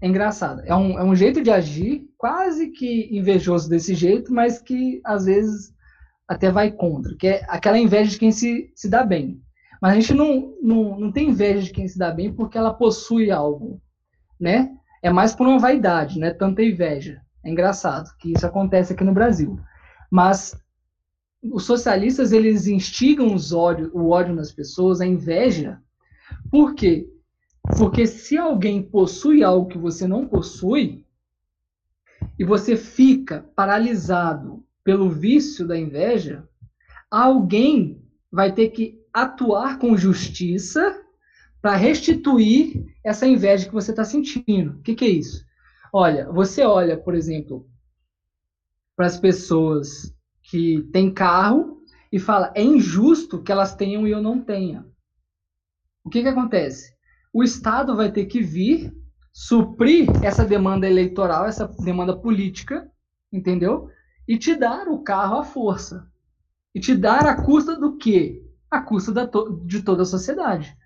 É 0.00 0.06
engraçado. 0.06 0.62
É 0.64 0.74
um, 0.74 0.98
é 0.98 1.04
um 1.04 1.14
jeito 1.14 1.42
de 1.42 1.50
agir 1.50 2.08
quase 2.16 2.68
que 2.68 3.08
invejoso 3.10 3.68
desse 3.68 3.94
jeito, 3.94 4.32
mas 4.32 4.60
que 4.60 5.00
às 5.04 5.24
vezes 5.24 5.72
até 6.26 6.50
vai 6.50 6.70
contra, 6.70 7.16
que 7.16 7.26
é 7.26 7.44
aquela 7.48 7.78
inveja 7.78 8.10
de 8.10 8.18
quem 8.18 8.30
se, 8.30 8.70
se 8.74 8.88
dá 8.88 9.02
bem. 9.02 9.40
Mas 9.80 9.92
a 9.92 9.94
gente 9.94 10.12
não, 10.12 10.54
não, 10.62 11.00
não 11.00 11.12
tem 11.12 11.30
inveja 11.30 11.62
de 11.62 11.72
quem 11.72 11.88
se 11.88 11.98
dá 11.98 12.10
bem 12.10 12.32
porque 12.32 12.58
ela 12.58 12.74
possui 12.74 13.30
algo, 13.30 13.80
né? 14.38 14.70
É 15.02 15.10
mais 15.10 15.34
por 15.34 15.46
uma 15.46 15.58
vaidade, 15.58 16.18
né? 16.18 16.32
Tanta 16.32 16.62
inveja. 16.62 17.20
É 17.44 17.50
engraçado 17.50 18.10
que 18.18 18.32
isso 18.32 18.46
acontece 18.46 18.92
aqui 18.92 19.04
no 19.04 19.14
Brasil. 19.14 19.58
Mas 20.10 20.54
os 21.42 21.64
socialistas, 21.64 22.32
eles 22.32 22.66
instigam 22.66 23.32
os 23.32 23.52
ódio, 23.52 23.90
o 23.94 24.10
ódio 24.10 24.34
nas 24.34 24.52
pessoas, 24.52 25.00
a 25.00 25.06
inveja. 25.06 25.80
Por 26.50 26.74
quê? 26.74 27.08
Porque 27.76 28.06
se 28.06 28.36
alguém 28.36 28.82
possui 28.82 29.42
algo 29.42 29.68
que 29.68 29.78
você 29.78 30.06
não 30.06 30.26
possui, 30.26 31.04
e 32.38 32.44
você 32.44 32.76
fica 32.76 33.50
paralisado 33.54 34.64
pelo 34.84 35.10
vício 35.10 35.66
da 35.66 35.76
inveja, 35.76 36.48
alguém 37.10 38.02
vai 38.30 38.52
ter 38.52 38.68
que 38.68 39.02
atuar 39.12 39.78
com 39.78 39.96
justiça 39.96 41.04
para 41.60 41.74
restituir 41.74 42.86
essa 43.04 43.26
inveja 43.26 43.66
que 43.66 43.74
você 43.74 43.90
está 43.90 44.04
sentindo. 44.04 44.78
O 44.78 44.82
que, 44.82 44.94
que 44.94 45.04
é 45.04 45.08
isso? 45.08 45.44
Olha, 45.92 46.30
você 46.30 46.62
olha, 46.62 46.96
por 46.96 47.14
exemplo, 47.14 47.68
para 48.94 49.06
as 49.06 49.18
pessoas 49.18 50.14
que 50.42 50.82
têm 50.92 51.12
carro 51.12 51.82
e 52.12 52.18
fala: 52.18 52.52
é 52.54 52.62
injusto 52.62 53.42
que 53.42 53.50
elas 53.50 53.74
tenham 53.74 54.06
e 54.06 54.10
eu 54.10 54.22
não 54.22 54.40
tenha. 54.40 54.86
O 56.04 56.10
que, 56.10 56.22
que 56.22 56.28
acontece? 56.28 56.94
O 57.38 57.44
Estado 57.44 57.94
vai 57.94 58.10
ter 58.10 58.26
que 58.26 58.40
vir 58.40 58.92
suprir 59.32 60.08
essa 60.24 60.44
demanda 60.44 60.88
eleitoral, 60.88 61.46
essa 61.46 61.68
demanda 61.84 62.16
política, 62.16 62.90
entendeu? 63.32 63.88
e 64.28 64.36
te 64.36 64.54
dar 64.54 64.88
o 64.88 64.98
carro 64.98 65.38
à 65.38 65.42
força. 65.42 66.06
E 66.74 66.78
te 66.78 66.94
dar 66.94 67.24
a 67.24 67.42
custa 67.42 67.74
do 67.74 67.96
quê? 67.96 68.44
A 68.70 68.82
custa 68.82 69.26
to 69.26 69.62
de 69.64 69.82
toda 69.82 70.02
a 70.02 70.06
sociedade. 70.06 70.76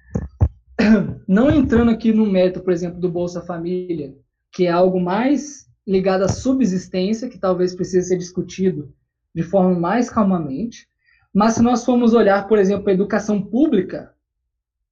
Não 1.27 1.51
entrando 1.51 1.91
aqui 1.91 2.13
no 2.13 2.25
mérito, 2.25 2.61
por 2.61 2.73
exemplo, 2.73 3.01
do 3.01 3.11
Bolsa 3.11 3.43
Família, 3.43 4.15
que 4.53 4.67
é 4.67 4.71
algo 4.71 5.01
mais 5.01 5.67
ligado 5.85 6.23
à 6.23 6.29
subsistência, 6.29 7.29
que 7.29 7.39
talvez 7.39 7.75
precise 7.75 8.09
ser 8.09 8.17
discutido 8.17 8.95
de 9.35 9.43
forma 9.43 9.75
mais 9.79 10.09
calmamente. 10.09 10.87
Mas 11.35 11.55
se 11.55 11.63
nós 11.63 11.85
formos 11.85 12.15
olhar, 12.15 12.47
por 12.47 12.59
exemplo, 12.59 12.89
a 12.89 12.93
educação 12.93 13.43
pública, 13.43 14.12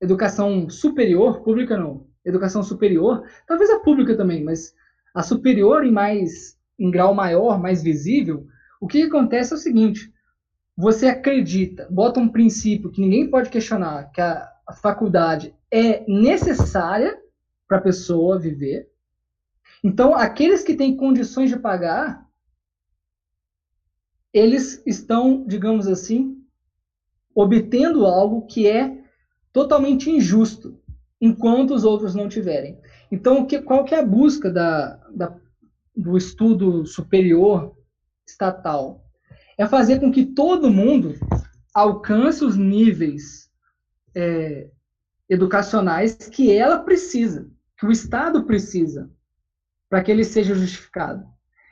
educação 0.00 0.68
superior, 0.68 1.42
pública 1.42 1.76
não, 1.76 2.06
educação 2.24 2.62
superior, 2.62 3.24
talvez 3.46 3.70
a 3.70 3.80
pública 3.80 4.16
também, 4.16 4.42
mas 4.42 4.74
a 5.14 5.22
superior 5.22 5.84
e 5.84 5.90
mais 5.90 6.58
em 6.78 6.90
grau 6.90 7.14
maior, 7.14 7.60
mais 7.60 7.82
visível, 7.82 8.46
o 8.80 8.86
que 8.86 9.02
acontece 9.02 9.52
é 9.52 9.56
o 9.56 9.58
seguinte: 9.58 10.12
você 10.76 11.06
acredita, 11.06 11.86
bota 11.90 12.18
um 12.18 12.28
princípio 12.28 12.90
que 12.90 13.00
ninguém 13.00 13.28
pode 13.30 13.50
questionar, 13.50 14.10
que 14.12 14.20
a, 14.20 14.50
a 14.66 14.72
faculdade 14.72 15.54
é 15.70 16.04
necessária 16.10 17.20
para 17.68 17.78
a 17.78 17.82
pessoa 17.82 18.38
viver. 18.38 18.88
Então, 19.84 20.14
aqueles 20.14 20.62
que 20.62 20.74
têm 20.74 20.96
condições 20.96 21.50
de 21.50 21.58
pagar, 21.58 22.26
eles 24.32 24.82
estão, 24.86 25.44
digamos 25.46 25.86
assim, 25.86 26.42
obtendo 27.34 28.06
algo 28.06 28.46
que 28.46 28.66
é 28.66 28.99
totalmente 29.52 30.10
injusto, 30.10 30.78
enquanto 31.20 31.74
os 31.74 31.84
outros 31.84 32.14
não 32.14 32.28
tiverem. 32.28 32.78
Então, 33.10 33.46
que, 33.46 33.60
qual 33.60 33.84
que 33.84 33.94
é 33.94 33.98
a 33.98 34.06
busca 34.06 34.50
da, 34.50 34.96
da 35.14 35.36
do 35.96 36.16
estudo 36.16 36.86
superior 36.86 37.76
estatal 38.26 39.04
é 39.58 39.66
fazer 39.66 40.00
com 40.00 40.10
que 40.10 40.24
todo 40.24 40.70
mundo 40.70 41.14
alcance 41.74 42.44
os 42.44 42.56
níveis 42.56 43.50
é, 44.14 44.70
educacionais 45.28 46.14
que 46.14 46.50
ela 46.50 46.78
precisa, 46.78 47.50
que 47.78 47.86
o 47.86 47.92
Estado 47.92 48.44
precisa, 48.44 49.10
para 49.88 50.02
que 50.02 50.10
ele 50.10 50.24
seja 50.24 50.54
justificado. 50.54 51.26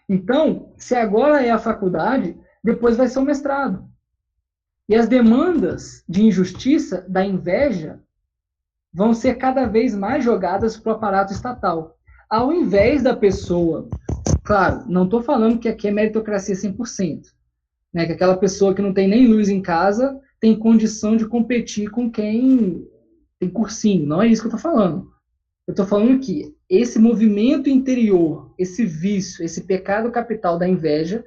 Então, 0.09 0.73
se 0.77 0.95
agora 0.95 1.43
é 1.43 1.51
a 1.51 1.59
faculdade, 1.59 2.39
depois 2.63 2.97
vai 2.97 3.09
ser 3.09 3.19
o 3.19 3.25
mestrado. 3.25 3.88
E 4.89 4.95
as 4.95 5.09
demandas 5.09 6.03
de 6.09 6.25
injustiça, 6.25 7.05
da 7.09 7.25
inveja, 7.25 8.01
vão 8.93 9.13
ser 9.13 9.35
cada 9.35 9.67
vez 9.67 9.95
mais 9.95 10.25
jogadas 10.25 10.77
para 10.77 10.93
o 10.93 10.97
aparato 10.97 11.33
estatal. 11.33 11.97
Ao 12.31 12.53
invés 12.53 13.03
da 13.03 13.15
pessoa 13.15 13.89
Claro, 14.49 14.85
não 14.89 15.05
estou 15.05 15.23
falando 15.23 15.59
que 15.59 15.69
aqui 15.69 15.89
é 15.89 15.91
meritocracia 15.91 16.55
100%, 16.55 17.21
né? 17.93 18.07
que 18.07 18.13
aquela 18.13 18.35
pessoa 18.35 18.75
que 18.75 18.81
não 18.81 18.95
tem 18.95 19.07
nem 19.07 19.27
luz 19.27 19.51
em 19.51 19.61
casa 19.61 20.19
tem 20.41 20.59
condição 20.59 21.19
de 21.19 21.27
competir 21.27 21.91
com 21.91 22.11
quem 22.11 22.89
tem 23.39 23.51
cursinho. 23.51 24.07
Não 24.07 24.23
é 24.23 24.27
isso 24.27 24.41
que 24.41 24.47
eu 24.47 24.57
estou 24.57 24.73
falando. 24.73 25.07
Eu 25.67 25.73
estou 25.73 25.85
falando 25.85 26.19
que 26.19 26.55
esse 26.67 26.99
movimento 26.99 27.69
interior, 27.69 28.55
esse 28.59 28.87
vício, 28.87 29.45
esse 29.45 29.65
pecado 29.65 30.11
capital 30.11 30.59
da 30.59 30.67
inveja, 30.67 31.23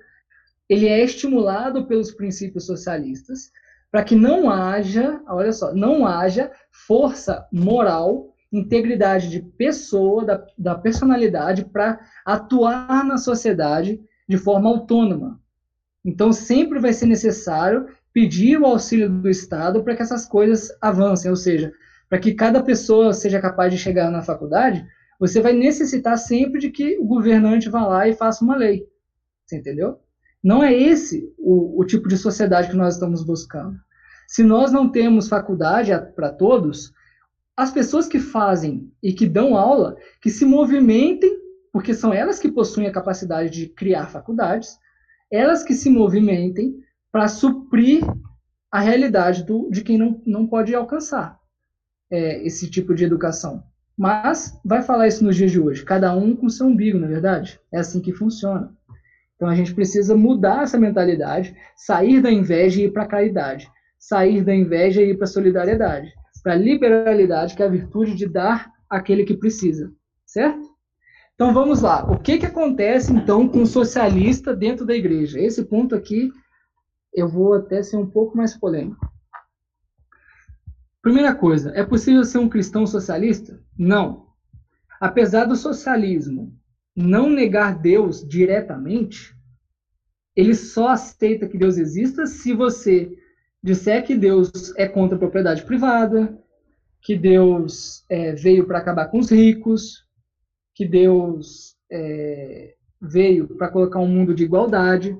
ele 0.72 0.88
é 0.88 1.04
estimulado 1.04 1.86
pelos 1.86 2.12
princípios 2.12 2.66
socialistas 2.66 3.52
para 3.92 4.06
que 4.06 4.16
não 4.16 4.50
haja, 4.50 5.22
olha 5.28 5.52
só, 5.52 5.74
não 5.76 6.08
haja 6.08 6.50
força 6.72 7.46
moral 7.52 8.34
integridade 8.50 9.30
de 9.30 9.42
pessoa, 9.42 10.24
da, 10.24 10.46
da 10.58 10.76
personalidade, 10.76 11.66
para 11.66 12.00
atuar 12.26 13.04
na 13.04 13.18
sociedade 13.18 14.00
de 14.28 14.38
forma 14.38 14.70
autônoma. 14.70 15.42
Então, 16.06 16.32
sempre 16.32 16.80
vai 16.80 16.94
ser 16.94 17.06
necessário 17.06 17.88
pedir 18.14 18.58
o 18.58 18.66
auxílio 18.66 19.10
do 19.10 19.30
Estado 19.30 19.84
para 19.84 19.94
que 19.94 20.02
essas 20.02 20.26
coisas 20.26 20.70
avancem, 20.82 21.30
ou 21.30 21.36
seja, 21.36 21.74
para 22.10 22.20
que 22.20 22.34
cada 22.34 22.64
pessoa 22.64 23.14
seja 23.14 23.42
capaz 23.42 23.74
de 23.74 23.78
chegar 23.78 24.10
na 24.10 24.22
faculdade, 24.22 24.86
você 25.20 25.42
vai 25.42 25.52
necessitar 25.52 26.18
sempre 26.18 26.62
de 26.62 26.72
que 26.72 26.98
o 26.98 27.06
governante 27.06 27.70
vá 27.70 27.86
lá 27.86 28.08
e 28.08 28.14
faça 28.14 28.44
uma 28.44 28.56
lei. 28.56 28.86
Você 29.46 29.58
entendeu? 29.58 30.00
Não 30.44 30.64
é 30.64 30.74
esse 30.74 31.32
o, 31.38 31.80
o 31.80 31.86
tipo 31.86 32.08
de 32.08 32.18
sociedade 32.18 32.70
que 32.70 32.76
nós 32.76 32.96
estamos 32.96 33.24
buscando. 33.24 33.78
Se 34.28 34.44
nós 34.44 34.72
não 34.72 34.90
temos 34.90 35.28
faculdade 35.28 35.92
para 36.16 36.32
todos, 36.32 36.92
as 37.56 37.72
pessoas 37.72 38.08
que 38.08 38.20
fazem 38.20 38.92
e 39.04 39.14
que 39.14 39.28
dão 39.28 39.56
aula, 39.56 39.96
que 40.22 40.30
se 40.30 40.46
movimentem, 40.46 41.38
porque 41.72 41.94
são 41.94 42.14
elas 42.14 42.40
que 42.40 42.52
possuem 42.52 42.88
a 42.88 42.92
capacidade 42.92 43.50
de 43.50 43.68
criar 43.68 44.08
faculdades, 44.08 44.78
elas 45.32 45.64
que 45.64 45.74
se 45.74 45.90
movimentem 45.90 46.76
para 47.12 47.28
suprir 47.28 48.04
a 48.72 48.80
realidade 48.80 49.44
do, 49.44 49.70
de 49.70 49.84
quem 49.84 49.98
não, 49.98 50.22
não 50.26 50.48
pode 50.48 50.74
alcançar 50.74 51.38
é, 52.10 52.46
esse 52.46 52.70
tipo 52.70 52.96
de 52.96 53.04
educação. 53.04 53.64
Mas 53.98 54.60
vai 54.64 54.82
falar 54.82 55.08
isso 55.08 55.24
nos 55.24 55.36
dias 55.36 55.52
de 55.52 55.60
hoje, 55.60 55.84
cada 55.84 56.16
um 56.16 56.36
com 56.36 56.50
seu 56.50 56.66
umbigo, 56.66 56.98
na 56.98 57.08
é 57.08 57.10
verdade? 57.10 57.60
É 57.72 57.80
assim 57.80 58.00
que 58.00 58.14
funciona. 58.14 58.74
Então 59.42 59.50
a 59.50 59.56
gente 59.56 59.74
precisa 59.74 60.16
mudar 60.16 60.62
essa 60.62 60.78
mentalidade, 60.78 61.58
sair 61.76 62.22
da 62.22 62.32
inveja 62.32 62.80
e 62.80 62.86
ir 62.86 62.92
para 62.94 63.02
a 63.02 63.08
caridade, 63.08 63.68
sair 63.98 64.44
da 64.44 64.54
inveja 64.54 65.02
e 65.02 65.10
ir 65.10 65.16
para 65.16 65.24
a 65.24 65.28
solidariedade 65.28 66.14
para 66.44 66.54
a 66.54 66.58
liberalidade, 66.58 67.56
que 67.56 67.64
é 67.64 67.66
a 67.66 67.70
virtude 67.70 68.16
de 68.16 68.28
dar 68.28 68.72
àquele 68.90 69.24
que 69.24 69.36
precisa, 69.36 69.92
certo? 70.26 70.70
Então 71.36 71.54
vamos 71.54 71.82
lá. 71.82 72.04
O 72.12 72.20
que, 72.20 72.38
que 72.38 72.46
acontece 72.46 73.14
então 73.14 73.48
com 73.48 73.64
o 73.64 73.68
socialista 73.68 74.56
dentro 74.56 74.86
da 74.86 74.96
igreja? 74.96 75.40
Esse 75.40 75.64
ponto 75.64 75.96
aqui 75.96 76.32
eu 77.14 77.28
vou 77.28 77.54
até 77.54 77.82
ser 77.84 77.98
um 77.98 78.08
pouco 78.08 78.38
mais 78.38 78.56
polêmico. 78.56 79.10
Primeira 81.02 81.34
coisa, 81.34 81.72
é 81.72 81.84
possível 81.84 82.24
ser 82.24 82.38
um 82.38 82.50
cristão 82.50 82.86
socialista? 82.86 83.60
Não. 83.78 84.28
Apesar 85.00 85.46
do 85.46 85.56
socialismo 85.56 86.54
não 87.02 87.30
negar 87.30 87.80
Deus 87.80 88.28
diretamente, 88.28 89.36
ele 90.36 90.54
só 90.56 90.90
aceita 90.90 91.48
que 91.48 91.58
Deus 91.58 91.78
exista 91.78 92.26
se 92.26 92.54
você 92.54 93.12
disser 93.62 94.06
que 94.06 94.16
Deus 94.16 94.74
é 94.78 94.88
contra 94.88 95.16
a 95.16 95.20
propriedade 95.20 95.64
privada, 95.64 96.38
que 97.02 97.16
Deus 97.16 98.06
é, 98.10 98.34
veio 98.34 98.66
para 98.66 98.78
acabar 98.78 99.08
com 99.08 99.20
os 99.20 99.30
ricos, 99.30 100.06
que 100.74 100.86
Deus 100.86 101.76
é, 101.92 102.76
veio 103.02 103.48
para 103.48 103.70
colocar 103.70 104.00
um 104.00 104.08
mundo 104.08 104.34
de 104.34 104.44
igualdade. 104.44 105.18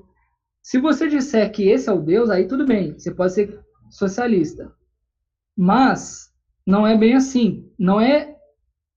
Se 0.62 0.80
você 0.80 1.08
disser 1.08 1.52
que 1.52 1.70
esse 1.70 1.90
é 1.90 1.92
o 1.92 2.02
Deus, 2.02 2.30
aí 2.30 2.48
tudo 2.48 2.66
bem, 2.66 2.94
você 2.94 3.12
pode 3.12 3.34
ser 3.34 3.60
socialista. 3.90 4.72
Mas 5.58 6.32
não 6.66 6.86
é 6.86 6.98
bem 6.98 7.16
assim. 7.16 7.70
Não 7.78 8.00
é 8.00 8.36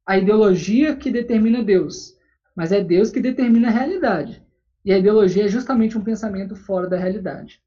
a 0.07 0.19
ideologia 0.19 0.95
que 0.95 1.11
determina 1.11 1.63
Deus, 1.63 2.15
mas 2.55 2.73
é 2.73 2.83
Deus 2.83 3.11
que 3.11 3.21
determina 3.21 3.69
a 3.69 3.73
realidade. 3.73 4.43
E 4.85 4.93
a 4.93 4.99
ideologia 4.99 5.45
é 5.45 5.49
justamente 5.49 5.97
um 5.97 6.05
pensamento 6.05 6.55
fora 6.55 6.89
da 6.89 6.97
realidade. 6.97 7.61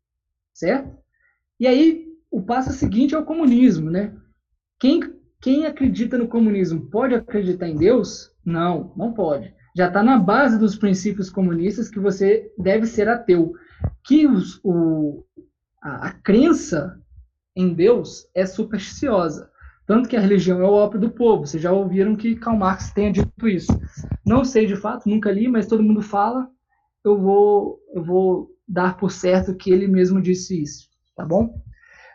Certo? 0.54 0.98
E 1.60 1.68
aí, 1.68 2.06
o 2.32 2.42
passo 2.42 2.72
seguinte 2.72 3.16
é 3.16 3.18
o 3.18 3.26
comunismo, 3.26 3.90
né? 3.90 4.16
Quem, 4.80 5.02
quem 5.42 5.66
acredita 5.66 6.18
no 6.18 6.28
comunismo 6.28 6.90
pode 6.90 7.16
acreditar 7.16 7.68
em 7.68 7.76
Deus? 7.76 8.32
Não, 8.46 8.94
não 8.96 9.14
pode. 9.14 9.54
Já 9.76 9.88
está 9.88 10.04
na 10.04 10.18
base 10.18 10.58
dos 10.58 10.76
princípios 10.76 11.30
comunistas 11.30 11.90
que 11.90 12.00
você 12.00 12.52
deve 12.58 12.86
ser 12.86 13.08
ateu. 13.08 13.54
Que 14.04 14.28
os, 14.28 14.60
o, 14.64 15.24
a, 15.82 16.08
a 16.08 16.12
crença 16.12 17.00
em 17.56 17.74
Deus 17.74 18.28
é 18.36 18.46
supersticiosa. 18.46 19.50
Tanto 19.88 20.10
que 20.10 20.16
a 20.18 20.20
religião 20.20 20.62
é 20.62 20.66
o 20.66 20.74
ópio 20.74 21.00
do 21.00 21.10
povo. 21.10 21.48
Vocês 21.48 21.64
já 21.64 21.72
ouviram 21.72 22.16
que 22.16 22.36
Karl 22.36 22.58
Marx 22.58 22.92
tenha 22.92 23.12
dito 23.12 23.48
isso. 23.48 23.72
Não 24.26 24.44
sei 24.44 24.68
de 24.68 24.76
fato, 24.76 25.10
nunca 25.10 25.32
li, 25.32 25.48
mas 25.48 25.66
todo 25.66 25.82
mundo 25.82 26.02
fala. 26.02 26.48
Eu 27.04 27.18
vou, 27.18 27.80
eu 27.94 28.04
vou 28.04 28.50
dar 28.68 28.98
por 28.98 29.12
certo 29.12 29.56
que 29.56 29.72
ele 29.72 29.88
mesmo 29.88 30.22
disse 30.22 30.62
isso, 30.62 30.90
tá 31.16 31.26
bom? 31.26 31.62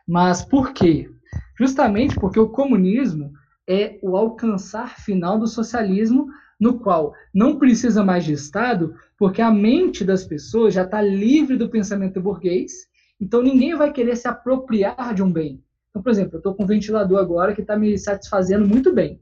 Mas 0.07 0.45
por 0.45 0.73
quê? 0.73 1.11
Justamente 1.59 2.15
porque 2.17 2.39
o 2.39 2.51
comunismo 2.51 3.33
é 3.67 3.99
o 4.03 4.17
alcançar 4.17 5.01
final 5.01 5.39
do 5.39 5.47
socialismo, 5.47 6.27
no 6.61 6.79
qual 6.79 7.15
não 7.33 7.59
precisa 7.59 8.05
mais 8.05 8.25
de 8.25 8.35
Estado, 8.35 8.95
porque 9.19 9.41
a 9.41 9.51
mente 9.51 10.05
das 10.05 10.25
pessoas 10.25 10.75
já 10.75 10.83
está 10.83 11.01
livre 11.01 11.57
do 11.57 11.71
pensamento 11.71 12.21
burguês 12.21 12.93
então 13.23 13.41
ninguém 13.41 13.77
vai 13.77 13.93
querer 13.93 14.17
se 14.17 14.27
apropriar 14.27 15.15
de 15.15 15.23
um 15.23 15.33
bem. 15.33 15.63
Então, 15.93 16.03
por 16.03 16.11
exemplo, 16.11 16.37
eu 16.37 16.39
estou 16.39 16.55
com 16.55 16.65
um 16.65 16.67
ventilador 16.67 17.21
agora 17.21 17.55
que 17.55 17.61
está 17.61 17.77
me 17.77 17.99
satisfazendo 17.99 18.67
muito 18.67 18.93
bem. 18.93 19.21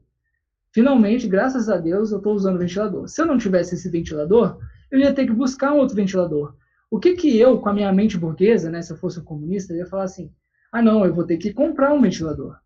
Finalmente, 0.71 1.27
graças 1.27 1.67
a 1.67 1.75
Deus, 1.75 2.11
eu 2.11 2.19
estou 2.19 2.33
usando 2.33 2.55
o 2.55 2.59
ventilador. 2.59 3.09
Se 3.09 3.21
eu 3.21 3.25
não 3.25 3.37
tivesse 3.37 3.75
esse 3.75 3.89
ventilador, 3.89 4.57
eu 4.89 4.97
ia 4.99 5.13
ter 5.13 5.25
que 5.25 5.33
buscar 5.33 5.73
um 5.73 5.77
outro 5.77 5.97
ventilador. 5.97 6.55
O 6.89 6.97
que 6.97 7.13
que 7.13 7.37
eu, 7.37 7.59
com 7.59 7.67
a 7.67 7.73
minha 7.73 7.91
mente 7.91 8.17
burguesa, 8.17 8.69
né, 8.69 8.81
se 8.81 8.93
eu 8.93 8.97
fosse 8.97 9.19
um 9.19 9.23
comunista, 9.23 9.75
ia 9.75 9.85
falar 9.85 10.03
assim: 10.03 10.33
ah, 10.71 10.81
não, 10.81 11.05
eu 11.05 11.13
vou 11.13 11.25
ter 11.25 11.37
que 11.37 11.53
comprar 11.53 11.93
um 11.93 12.01
ventilador. 12.01 12.57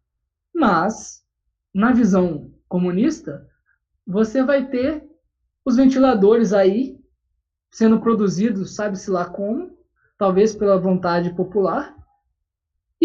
Mas, 0.53 1.24
na 1.74 1.91
visão 1.91 2.51
comunista, 2.70 3.47
você 4.06 4.43
vai 4.43 4.68
ter 4.70 5.03
os 5.66 5.76
ventiladores 5.76 6.53
aí 6.53 6.99
sendo 7.72 7.99
produzidos, 7.99 8.76
sabe-se 8.76 9.10
lá 9.10 9.26
como, 9.26 9.76
talvez 10.18 10.56
pela 10.56 10.80
vontade 10.80 11.34
popular. 11.36 11.95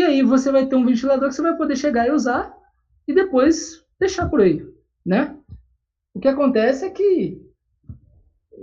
E 0.01 0.03
aí 0.03 0.23
você 0.23 0.51
vai 0.51 0.65
ter 0.65 0.77
um 0.77 0.87
ventilador 0.87 1.29
que 1.29 1.35
você 1.35 1.43
vai 1.43 1.55
poder 1.55 1.77
chegar 1.77 2.09
e 2.09 2.11
usar 2.11 2.57
e 3.07 3.13
depois 3.13 3.85
deixar 3.99 4.31
por 4.31 4.41
aí, 4.41 4.67
né? 5.05 5.37
O 6.15 6.19
que 6.19 6.27
acontece 6.27 6.87
é 6.87 6.89
que 6.89 7.39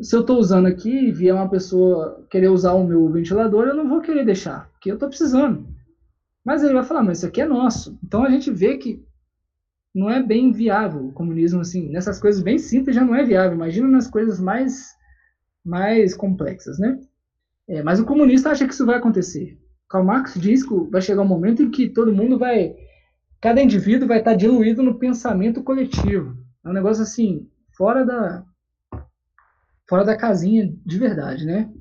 se 0.01 0.15
eu 0.15 0.21
estou 0.21 0.39
usando 0.39 0.65
aqui 0.65 0.89
e 0.89 1.11
vier 1.11 1.35
uma 1.35 1.47
pessoa 1.47 2.25
querer 2.31 2.47
usar 2.47 2.73
o 2.73 2.83
meu 2.83 3.07
ventilador, 3.11 3.67
eu 3.67 3.75
não 3.75 3.87
vou 3.87 4.01
querer 4.01 4.25
deixar, 4.25 4.67
porque 4.71 4.89
eu 4.89 4.95
estou 4.95 5.07
precisando. 5.09 5.67
Mas 6.43 6.63
ele 6.63 6.73
vai 6.73 6.83
falar, 6.83 7.03
mas 7.03 7.19
isso 7.19 7.27
aqui 7.27 7.39
é 7.39 7.45
nosso. 7.45 7.99
Então 8.03 8.23
a 8.23 8.31
gente 8.31 8.49
vê 8.49 8.75
que 8.75 9.05
não 9.93 10.09
é 10.09 10.19
bem 10.19 10.51
viável 10.51 11.05
o 11.05 11.13
comunismo 11.13 11.61
assim, 11.61 11.87
nessas 11.91 12.19
coisas 12.19 12.41
bem 12.41 12.57
simples 12.57 12.95
já 12.95 13.05
não 13.05 13.13
é 13.13 13.23
viável. 13.23 13.53
Imagina 13.53 13.87
nas 13.87 14.07
coisas 14.07 14.39
mais 14.39 14.97
mais 15.63 16.15
complexas, 16.15 16.79
né? 16.79 16.99
É, 17.67 17.83
mas 17.83 17.99
o 17.99 18.05
comunista 18.05 18.49
acha 18.49 18.65
que 18.65 18.73
isso 18.73 18.87
vai 18.87 18.95
acontecer. 18.95 19.55
Karl 19.89 20.03
Marx 20.03 20.33
diz 20.35 20.63
que 20.63 20.73
vai 20.89 21.01
chegar 21.01 21.21
um 21.21 21.27
momento 21.27 21.63
em 21.63 21.71
que 21.71 21.89
todo 21.89 22.13
mundo 22.13 22.37
vai. 22.37 22.75
Cada 23.39 23.61
indivíduo 23.61 24.07
vai 24.07 24.19
estar 24.19 24.33
diluído 24.33 24.83
no 24.83 24.99
pensamento 24.99 25.63
coletivo. 25.63 26.37
É 26.65 26.69
um 26.69 26.73
negócio 26.73 27.03
assim, 27.03 27.47
fora 27.75 28.05
da. 28.05 28.43
fora 29.87 30.03
da 30.03 30.17
casinha 30.17 30.73
de 30.85 30.97
verdade, 30.97 31.45
né? 31.45 31.71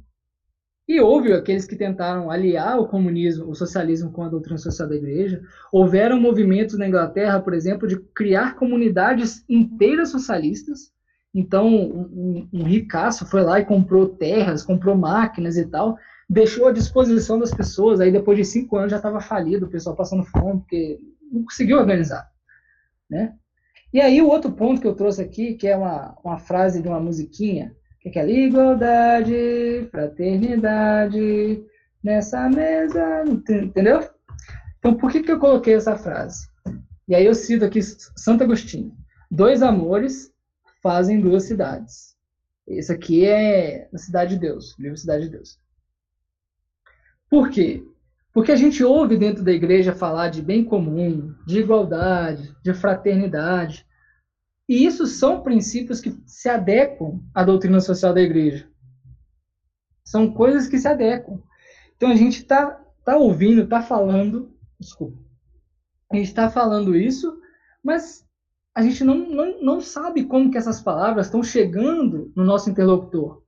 E 0.89 1.01
houve 1.01 1.33
aqueles 1.33 1.67
que 1.67 1.75
tentaram 1.75 2.31
aliar 2.31 2.79
o 2.79 2.87
comunismo, 2.87 3.51
o 3.51 3.55
socialismo 3.57 4.13
com 4.13 4.23
a 4.23 4.29
doutrina 4.29 4.59
social 4.59 4.89
da 4.89 4.95
igreja. 4.95 5.43
Houveram 5.73 6.21
movimentos 6.21 6.79
na 6.79 6.87
Inglaterra, 6.87 7.41
por 7.41 7.55
exemplo, 7.55 7.89
de 7.89 7.99
criar 8.15 8.55
comunidades 8.55 9.45
inteiras 9.49 10.11
socialistas, 10.11 10.93
então, 11.37 11.69
um, 11.69 12.49
um, 12.51 12.63
ricaço 12.63 13.27
foi 13.27 13.43
lá 13.43 13.61
e 13.61 13.65
comprou 13.67 14.09
terras, 14.09 14.65
comprou 14.65 14.97
máquinas 14.97 15.59
e 15.59 15.67
tal, 15.67 15.99
deixou 16.29 16.69
à 16.69 16.73
disposição 16.73 17.39
das 17.39 17.53
pessoas. 17.53 18.01
Aí, 18.01 18.11
depois 18.11 18.39
de 18.39 18.45
cinco 18.45 18.77
anos, 18.77 18.91
já 18.91 18.97
estava 18.97 19.21
falido, 19.21 19.67
o 19.67 19.71
pessoal 19.71 19.97
passando 19.97 20.25
fome, 20.25 20.61
porque 20.61 20.99
não 21.33 21.45
conseguiu 21.45 21.79
organizar. 21.79 22.29
Né? 23.09 23.35
E 23.93 24.01
aí, 24.01 24.21
o 24.21 24.29
outro 24.29 24.53
ponto 24.53 24.81
que 24.81 24.87
eu 24.87 24.95
trouxe 24.95 25.23
aqui, 25.23 25.55
que 25.55 25.69
é 25.69 25.77
uma, 25.77 26.17
uma 26.25 26.39
frase 26.39 26.83
de 26.83 26.89
uma 26.89 27.01
musiquinha, 27.01 27.75
que 28.01 28.19
é 28.19 28.29
igualdade, 28.29 29.89
fraternidade, 29.91 31.65
nessa 32.03 32.49
mesa, 32.49 33.25
entendeu? 33.27 34.09
Então, 34.79 34.95
por 34.95 35.11
que, 35.11 35.23
que 35.23 35.33
eu 35.33 35.41
coloquei 35.41 35.75
essa 35.75 35.97
frase? 35.97 36.47
E 37.09 37.15
aí 37.15 37.27
eu 37.27 37.35
cito 37.35 37.65
aqui 37.65 37.83
Santo 37.83 38.45
Agostinho. 38.45 38.97
Dois 39.31 39.63
amores 39.63 40.33
fazem 40.83 41.21
duas 41.21 41.45
cidades. 41.45 42.15
Esse 42.67 42.93
aqui 42.93 43.27
é 43.27 43.89
a 43.93 43.99
Cidade 43.99 44.35
de 44.35 44.41
Deus, 44.41 44.77
livro 44.79 44.97
Cidade 44.97 45.25
de 45.25 45.31
Deus. 45.31 45.59
Por 47.29 47.51
quê? 47.51 47.85
Porque 48.33 48.53
a 48.53 48.57
gente 48.57 48.85
ouve 48.85 49.17
dentro 49.17 49.43
da 49.43 49.53
igreja 49.53 49.95
falar 49.95 50.29
de 50.29 50.43
bem 50.43 50.65
comum, 50.65 51.35
de 51.47 51.61
igualdade, 51.61 52.55
de 52.63 52.75
fraternidade. 52.75 53.87
E 54.69 54.85
isso 54.85 55.07
são 55.07 55.43
princípios 55.43 56.01
que 56.01 56.15
se 56.27 56.49
adequam 56.49 57.21
à 57.35 57.43
doutrina 57.43 57.81
social 57.81 58.13
da 58.13 58.21
igreja. 58.21 58.69
São 60.05 60.33
coisas 60.33 60.69
que 60.69 60.79
se 60.79 60.87
adequam. 60.87 61.43
Então 61.97 62.11
a 62.11 62.15
gente 62.15 62.41
está 62.41 62.81
tá 63.05 63.17
ouvindo, 63.17 63.63
está 63.63 63.81
falando, 63.83 64.55
desculpa, 64.79 65.17
a 66.13 66.17
gente 66.17 66.29
está 66.29 66.51
falando 66.51 66.95
isso, 66.95 67.41
mas 67.83 68.27
a 68.75 68.83
gente 68.83 69.03
não, 69.03 69.17
não, 69.17 69.63
não 69.63 69.81
sabe 69.81 70.25
como 70.25 70.51
que 70.51 70.59
essas 70.59 70.83
palavras 70.83 71.27
estão 71.27 71.43
chegando 71.43 72.31
no 72.37 72.45
nosso 72.45 72.69
interlocutor. 72.69 73.43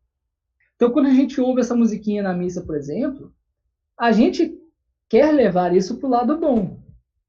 Então, 0.75 0.91
quando 0.91 1.07
a 1.07 1.15
gente 1.15 1.41
ouve 1.41 1.61
essa 1.61 1.77
musiquinha 1.77 2.23
na 2.23 2.33
missa, 2.33 2.63
por 2.63 2.77
exemplo, 2.77 3.35
a 3.99 4.13
gente 4.13 4.57
quer 5.09 5.33
levar 5.33 5.75
isso 5.75 5.97
para 5.97 6.07
o 6.07 6.11
lado 6.11 6.39
bom. 6.39 6.79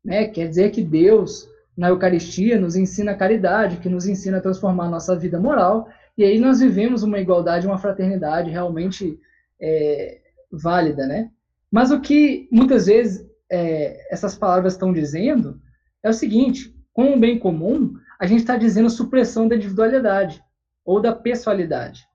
Né? 0.04 0.28
Quer 0.28 0.48
dizer 0.48 0.72
que 0.72 0.84
Deus, 0.84 1.48
na 1.76 1.90
Eucaristia, 1.90 2.60
nos 2.60 2.76
ensina 2.76 3.12
a 3.12 3.18
caridade, 3.18 3.78
que 3.78 3.90
nos 3.90 4.06
ensina 4.06 4.38
a 4.38 4.42
transformar 4.42 4.86
a 4.86 4.90
nossa 4.90 5.16
vida 5.16 5.40
moral, 5.40 5.90
e 6.18 6.24
aí 6.24 6.38
nós 6.38 6.60
vivemos 6.60 7.02
uma 7.02 7.20
igualdade, 7.20 7.66
uma 7.66 7.78
fraternidade 7.78 8.52
realmente 8.52 9.18
é, 9.60 10.20
válida. 10.52 11.08
Né? 11.08 11.32
Mas 11.72 11.92
o 11.92 12.00
que 12.00 12.48
muitas 12.52 12.86
vezes 12.86 13.26
é, 13.52 14.14
essas 14.14 14.36
palavras 14.36 14.74
estão 14.74 14.94
dizendo 14.94 15.60
é 16.04 16.10
o 16.10 16.14
seguinte: 16.14 16.76
com 16.94 17.14
o 17.14 17.20
bem 17.20 17.40
comum, 17.40 17.94
a 18.20 18.28
gente 18.28 18.42
está 18.42 18.58
dizendo 18.58 18.90
supressão 18.90 19.48
da 19.48 19.56
individualidade 19.56 20.44
ou 20.86 21.02
da 21.02 21.14
pessoalidade. 21.14 22.06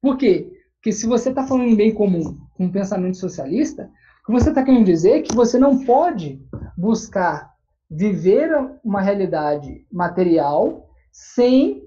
Por 0.00 0.16
quê? 0.16 0.52
Porque 0.84 0.92
se 0.92 1.06
você 1.06 1.30
está 1.30 1.46
falando 1.46 1.70
em 1.70 1.74
bem 1.74 1.94
comum 1.94 2.36
com 2.52 2.66
um 2.66 2.70
pensamento 2.70 3.16
socialista, 3.16 3.90
que 4.26 4.30
você 4.30 4.50
está 4.50 4.62
querendo 4.62 4.84
dizer 4.84 5.12
é 5.12 5.22
que 5.22 5.34
você 5.34 5.58
não 5.58 5.82
pode 5.82 6.46
buscar 6.76 7.54
viver 7.90 8.50
uma 8.84 9.00
realidade 9.00 9.86
material 9.90 10.86
sem 11.10 11.82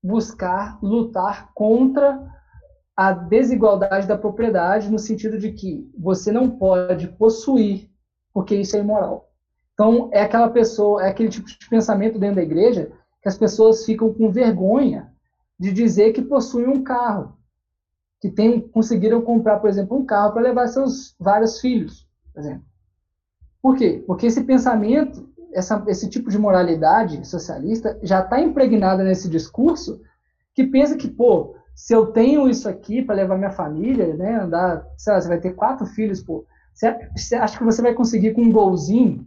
buscar 0.00 0.78
lutar 0.80 1.50
contra 1.52 2.24
a 2.96 3.10
desigualdade 3.10 4.06
da 4.06 4.16
propriedade, 4.16 4.88
no 4.88 5.00
sentido 5.00 5.36
de 5.36 5.50
que 5.50 5.90
você 5.98 6.30
não 6.30 6.48
pode 6.48 7.08
possuir, 7.08 7.90
porque 8.32 8.54
isso 8.54 8.76
é 8.76 8.80
imoral. 8.80 9.32
Então, 9.74 10.10
é 10.12 10.22
aquela 10.22 10.48
pessoa, 10.48 11.04
é 11.04 11.08
aquele 11.08 11.28
tipo 11.28 11.48
de 11.48 11.68
pensamento 11.68 12.20
dentro 12.20 12.36
da 12.36 12.42
igreja 12.42 12.92
que 13.20 13.28
as 13.28 13.36
pessoas 13.36 13.84
ficam 13.84 14.14
com 14.14 14.30
vergonha 14.30 15.12
de 15.58 15.72
dizer 15.72 16.12
que 16.12 16.22
possuem 16.22 16.68
um 16.68 16.84
carro, 16.84 17.36
que 18.20 18.30
tem, 18.30 18.60
conseguiram 18.60 19.22
comprar, 19.22 19.58
por 19.58 19.68
exemplo, 19.68 19.96
um 19.96 20.04
carro 20.04 20.32
para 20.32 20.42
levar 20.42 20.66
seus 20.68 21.14
vários 21.18 21.60
filhos, 21.60 22.06
por 22.32 22.40
exemplo. 22.40 22.64
Por 23.62 23.76
quê? 23.76 24.02
Porque 24.06 24.26
esse 24.26 24.42
pensamento 24.44 25.28
essa, 25.52 25.82
esse 25.88 26.08
tipo 26.08 26.30
de 26.30 26.38
moralidade 26.38 27.26
socialista 27.26 27.98
já 28.02 28.20
está 28.20 28.40
impregnada 28.40 29.02
nesse 29.02 29.28
discurso 29.28 30.00
que 30.54 30.64
pensa 30.64 30.96
que, 30.96 31.08
pô, 31.08 31.54
se 31.74 31.94
eu 31.94 32.06
tenho 32.06 32.48
isso 32.48 32.68
aqui 32.68 33.02
para 33.02 33.14
levar 33.14 33.38
minha 33.38 33.50
família, 33.50 34.14
né, 34.14 34.40
andar, 34.40 34.84
sei 34.96 35.12
lá, 35.12 35.20
você 35.20 35.28
vai 35.28 35.38
ter 35.38 35.54
quatro 35.54 35.86
filhos, 35.86 36.22
pô, 36.22 36.44
você, 36.74 37.10
você 37.16 37.36
acha 37.36 37.58
que 37.58 37.64
você 37.64 37.80
vai 37.80 37.94
conseguir 37.94 38.34
com 38.34 38.42
um 38.42 38.52
golzinho 38.52 39.26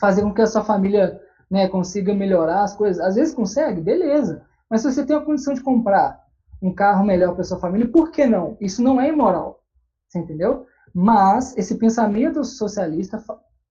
fazer 0.00 0.22
com 0.22 0.32
que 0.32 0.42
a 0.42 0.46
sua 0.46 0.62
família 0.62 1.20
né, 1.50 1.68
consiga 1.68 2.14
melhorar 2.14 2.62
as 2.62 2.76
coisas? 2.76 3.04
Às 3.04 3.16
vezes 3.16 3.34
consegue, 3.34 3.80
beleza. 3.80 4.42
Mas 4.68 4.82
se 4.82 4.92
você 4.92 5.04
tem 5.04 5.16
a 5.16 5.20
condição 5.20 5.52
de 5.52 5.62
comprar 5.62 6.20
um 6.60 6.72
carro 6.74 7.04
melhor 7.04 7.34
para 7.34 7.44
sua 7.44 7.58
família, 7.58 7.88
por 7.88 8.10
que 8.10 8.26
não? 8.26 8.56
Isso 8.60 8.82
não 8.82 9.00
é 9.00 9.08
imoral, 9.08 9.62
você 10.08 10.18
entendeu? 10.18 10.66
Mas 10.94 11.56
esse 11.56 11.76
pensamento 11.76 12.44
socialista 12.44 13.22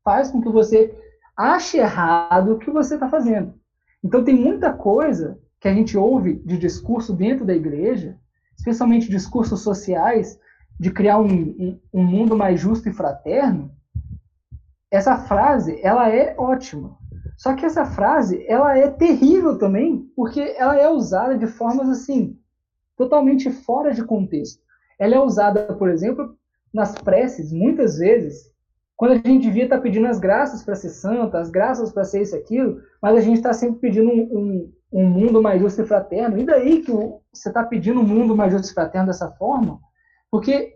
faz 0.04 0.32
com 0.32 0.42
que 0.42 0.50
você 0.50 0.98
ache 1.36 1.78
errado 1.78 2.54
o 2.54 2.60
que 2.60 2.72
você 2.72 2.96
está 2.96 3.08
fazendo. 3.08 3.54
Então 4.04 4.24
tem 4.24 4.36
muita 4.36 4.74
coisa 4.74 5.40
que 5.60 5.68
a 5.68 5.74
gente 5.74 5.98
ouve 5.98 6.36
de 6.46 6.58
discurso 6.58 7.14
dentro 7.14 7.46
da 7.46 7.54
igreja, 7.54 8.18
especialmente 8.58 9.10
discursos 9.10 9.62
sociais, 9.62 10.40
de 10.80 10.90
criar 10.92 11.20
um, 11.20 11.28
um, 11.28 11.80
um 11.94 12.04
mundo 12.04 12.36
mais 12.38 12.60
justo 12.60 12.88
e 12.88 12.94
fraterno. 12.94 13.72
Essa 14.90 15.18
frase, 15.18 15.80
ela 15.84 16.10
é 16.10 16.34
ótima. 16.38 16.98
Só 17.38 17.54
que 17.54 17.66
essa 17.66 17.86
frase, 17.86 18.44
ela 18.48 18.78
é 18.78 18.90
terrível 18.90 19.58
também, 19.58 20.10
porque 20.16 20.56
ela 20.58 20.78
é 20.78 20.90
usada 20.90 21.38
de 21.38 21.48
formas 21.48 21.90
assim, 21.90 22.39
totalmente 23.00 23.50
fora 23.50 23.94
de 23.94 24.04
contexto. 24.04 24.62
Ela 25.00 25.16
é 25.16 25.20
usada, 25.20 25.74
por 25.74 25.90
exemplo, 25.90 26.36
nas 26.74 26.94
preces, 26.96 27.54
muitas 27.54 27.98
vezes, 27.98 28.54
quando 28.98 29.12
a 29.12 29.16
gente 29.16 29.44
devia 29.44 29.64
estar 29.64 29.80
pedindo 29.80 30.06
as 30.08 30.20
graças 30.20 30.62
para 30.62 30.76
ser 30.76 30.90
santa, 30.90 31.40
as 31.40 31.50
graças 31.50 31.94
para 31.94 32.04
ser 32.04 32.22
isso 32.22 32.36
aquilo, 32.36 32.82
mas 33.02 33.16
a 33.16 33.22
gente 33.22 33.38
está 33.38 33.54
sempre 33.54 33.80
pedindo 33.80 34.10
um, 34.10 34.22
um, 34.22 34.74
um, 34.92 35.06
mundo 35.08 35.42
mais 35.42 35.62
justo 35.62 35.82
e 35.82 35.88
fraterno. 35.88 36.38
E 36.38 36.44
daí 36.44 36.82
que 36.82 36.92
você 36.92 37.48
está 37.48 37.64
pedindo 37.64 38.02
um 38.02 38.06
mundo 38.06 38.36
mais 38.36 38.52
justo 38.52 38.70
e 38.70 38.74
fraterno 38.74 39.08
dessa 39.08 39.32
forma? 39.32 39.80
Porque 40.30 40.74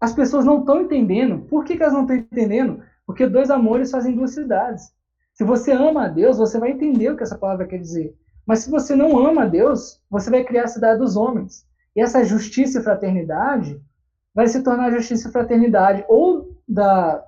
as 0.00 0.14
pessoas 0.14 0.46
não 0.46 0.60
estão 0.60 0.80
entendendo. 0.80 1.40
Por 1.50 1.64
que, 1.64 1.76
que 1.76 1.82
elas 1.82 1.92
não 1.92 2.02
estão 2.02 2.16
entendendo? 2.16 2.82
Porque 3.04 3.26
dois 3.26 3.50
amores 3.50 3.90
fazem 3.90 4.16
duas 4.16 4.32
cidades. 4.32 4.90
Se 5.34 5.44
você 5.44 5.72
ama 5.72 6.06
a 6.06 6.08
Deus, 6.08 6.38
você 6.38 6.58
vai 6.58 6.70
entender 6.70 7.10
o 7.10 7.16
que 7.18 7.22
essa 7.22 7.36
palavra 7.36 7.66
quer 7.66 7.78
dizer. 7.78 8.16
Mas 8.48 8.60
se 8.60 8.70
você 8.70 8.96
não 8.96 9.18
ama 9.18 9.46
Deus, 9.46 10.00
você 10.08 10.30
vai 10.30 10.42
criar 10.42 10.64
a 10.64 10.68
cidade 10.68 11.00
dos 11.00 11.16
homens. 11.16 11.66
E 11.94 12.00
essa 12.00 12.24
justiça 12.24 12.80
e 12.80 12.82
fraternidade 12.82 13.78
vai 14.34 14.48
se 14.48 14.62
tornar 14.62 14.90
justiça 14.90 15.28
e 15.28 15.32
fraternidade 15.32 16.02
ou 16.08 16.56
da, 16.66 17.22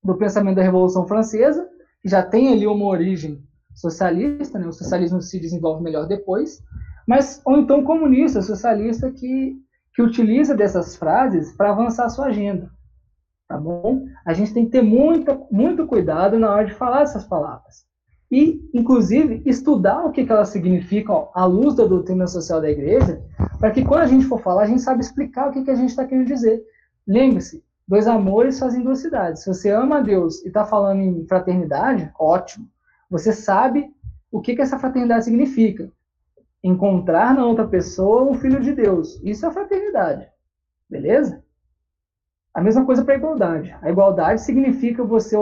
do 0.00 0.14
pensamento 0.14 0.54
da 0.54 0.62
Revolução 0.62 1.08
Francesa, 1.08 1.68
que 2.00 2.08
já 2.08 2.22
tem 2.22 2.52
ali 2.52 2.68
uma 2.68 2.86
origem 2.86 3.42
socialista, 3.74 4.56
né? 4.56 4.68
o 4.68 4.72
socialismo 4.72 5.20
se 5.20 5.40
desenvolve 5.40 5.82
melhor 5.82 6.06
depois, 6.06 6.62
mas 7.04 7.42
ou 7.44 7.58
então 7.58 7.82
comunista, 7.82 8.40
socialista 8.40 9.10
que, 9.10 9.56
que 9.92 10.02
utiliza 10.02 10.54
dessas 10.54 10.94
frases 10.94 11.52
para 11.56 11.70
avançar 11.70 12.04
a 12.04 12.10
sua 12.10 12.26
agenda. 12.26 12.70
Tá 13.48 13.58
bom? 13.58 14.06
A 14.24 14.32
gente 14.32 14.54
tem 14.54 14.66
que 14.66 14.70
ter 14.70 14.82
muito, 14.82 15.48
muito 15.50 15.84
cuidado 15.84 16.38
na 16.38 16.54
hora 16.54 16.64
de 16.64 16.74
falar 16.74 17.02
essas 17.02 17.24
palavras. 17.24 17.84
E, 18.34 18.68
inclusive, 18.74 19.40
estudar 19.46 20.04
o 20.04 20.10
que, 20.10 20.26
que 20.26 20.32
elas 20.32 20.48
significam 20.48 21.28
à 21.32 21.44
luz 21.44 21.76
da 21.76 21.86
doutrina 21.86 22.26
social 22.26 22.60
da 22.60 22.68
igreja, 22.68 23.22
para 23.60 23.70
que 23.70 23.84
quando 23.84 24.00
a 24.00 24.08
gente 24.08 24.26
for 24.26 24.40
falar, 24.40 24.64
a 24.64 24.66
gente 24.66 24.82
sabe 24.82 25.02
explicar 25.02 25.48
o 25.48 25.52
que, 25.52 25.62
que 25.62 25.70
a 25.70 25.76
gente 25.76 25.90
está 25.90 26.04
querendo 26.04 26.26
dizer. 26.26 26.60
Lembre-se, 27.06 27.62
dois 27.86 28.08
amores 28.08 28.58
fazem 28.58 28.82
duas 28.82 28.98
cidades. 28.98 29.44
Se 29.44 29.54
você 29.54 29.70
ama 29.70 29.98
a 29.98 30.00
Deus 30.00 30.42
e 30.42 30.48
está 30.48 30.64
falando 30.64 31.00
em 31.00 31.24
fraternidade, 31.28 32.10
ótimo. 32.18 32.68
Você 33.08 33.32
sabe 33.32 33.88
o 34.32 34.40
que, 34.40 34.56
que 34.56 34.62
essa 34.62 34.80
fraternidade 34.80 35.26
significa. 35.26 35.88
Encontrar 36.60 37.36
na 37.36 37.46
outra 37.46 37.68
pessoa 37.68 38.22
o 38.22 38.34
Filho 38.34 38.58
de 38.58 38.72
Deus. 38.72 39.20
Isso 39.22 39.46
é 39.46 39.50
fraternidade. 39.52 40.26
Beleza? 40.90 41.40
A 42.52 42.60
mesma 42.60 42.84
coisa 42.84 43.04
para 43.04 43.14
a 43.14 43.16
igualdade. 43.16 43.76
A 43.80 43.88
igualdade 43.88 44.40
significa 44.40 45.04
você 45.04 45.36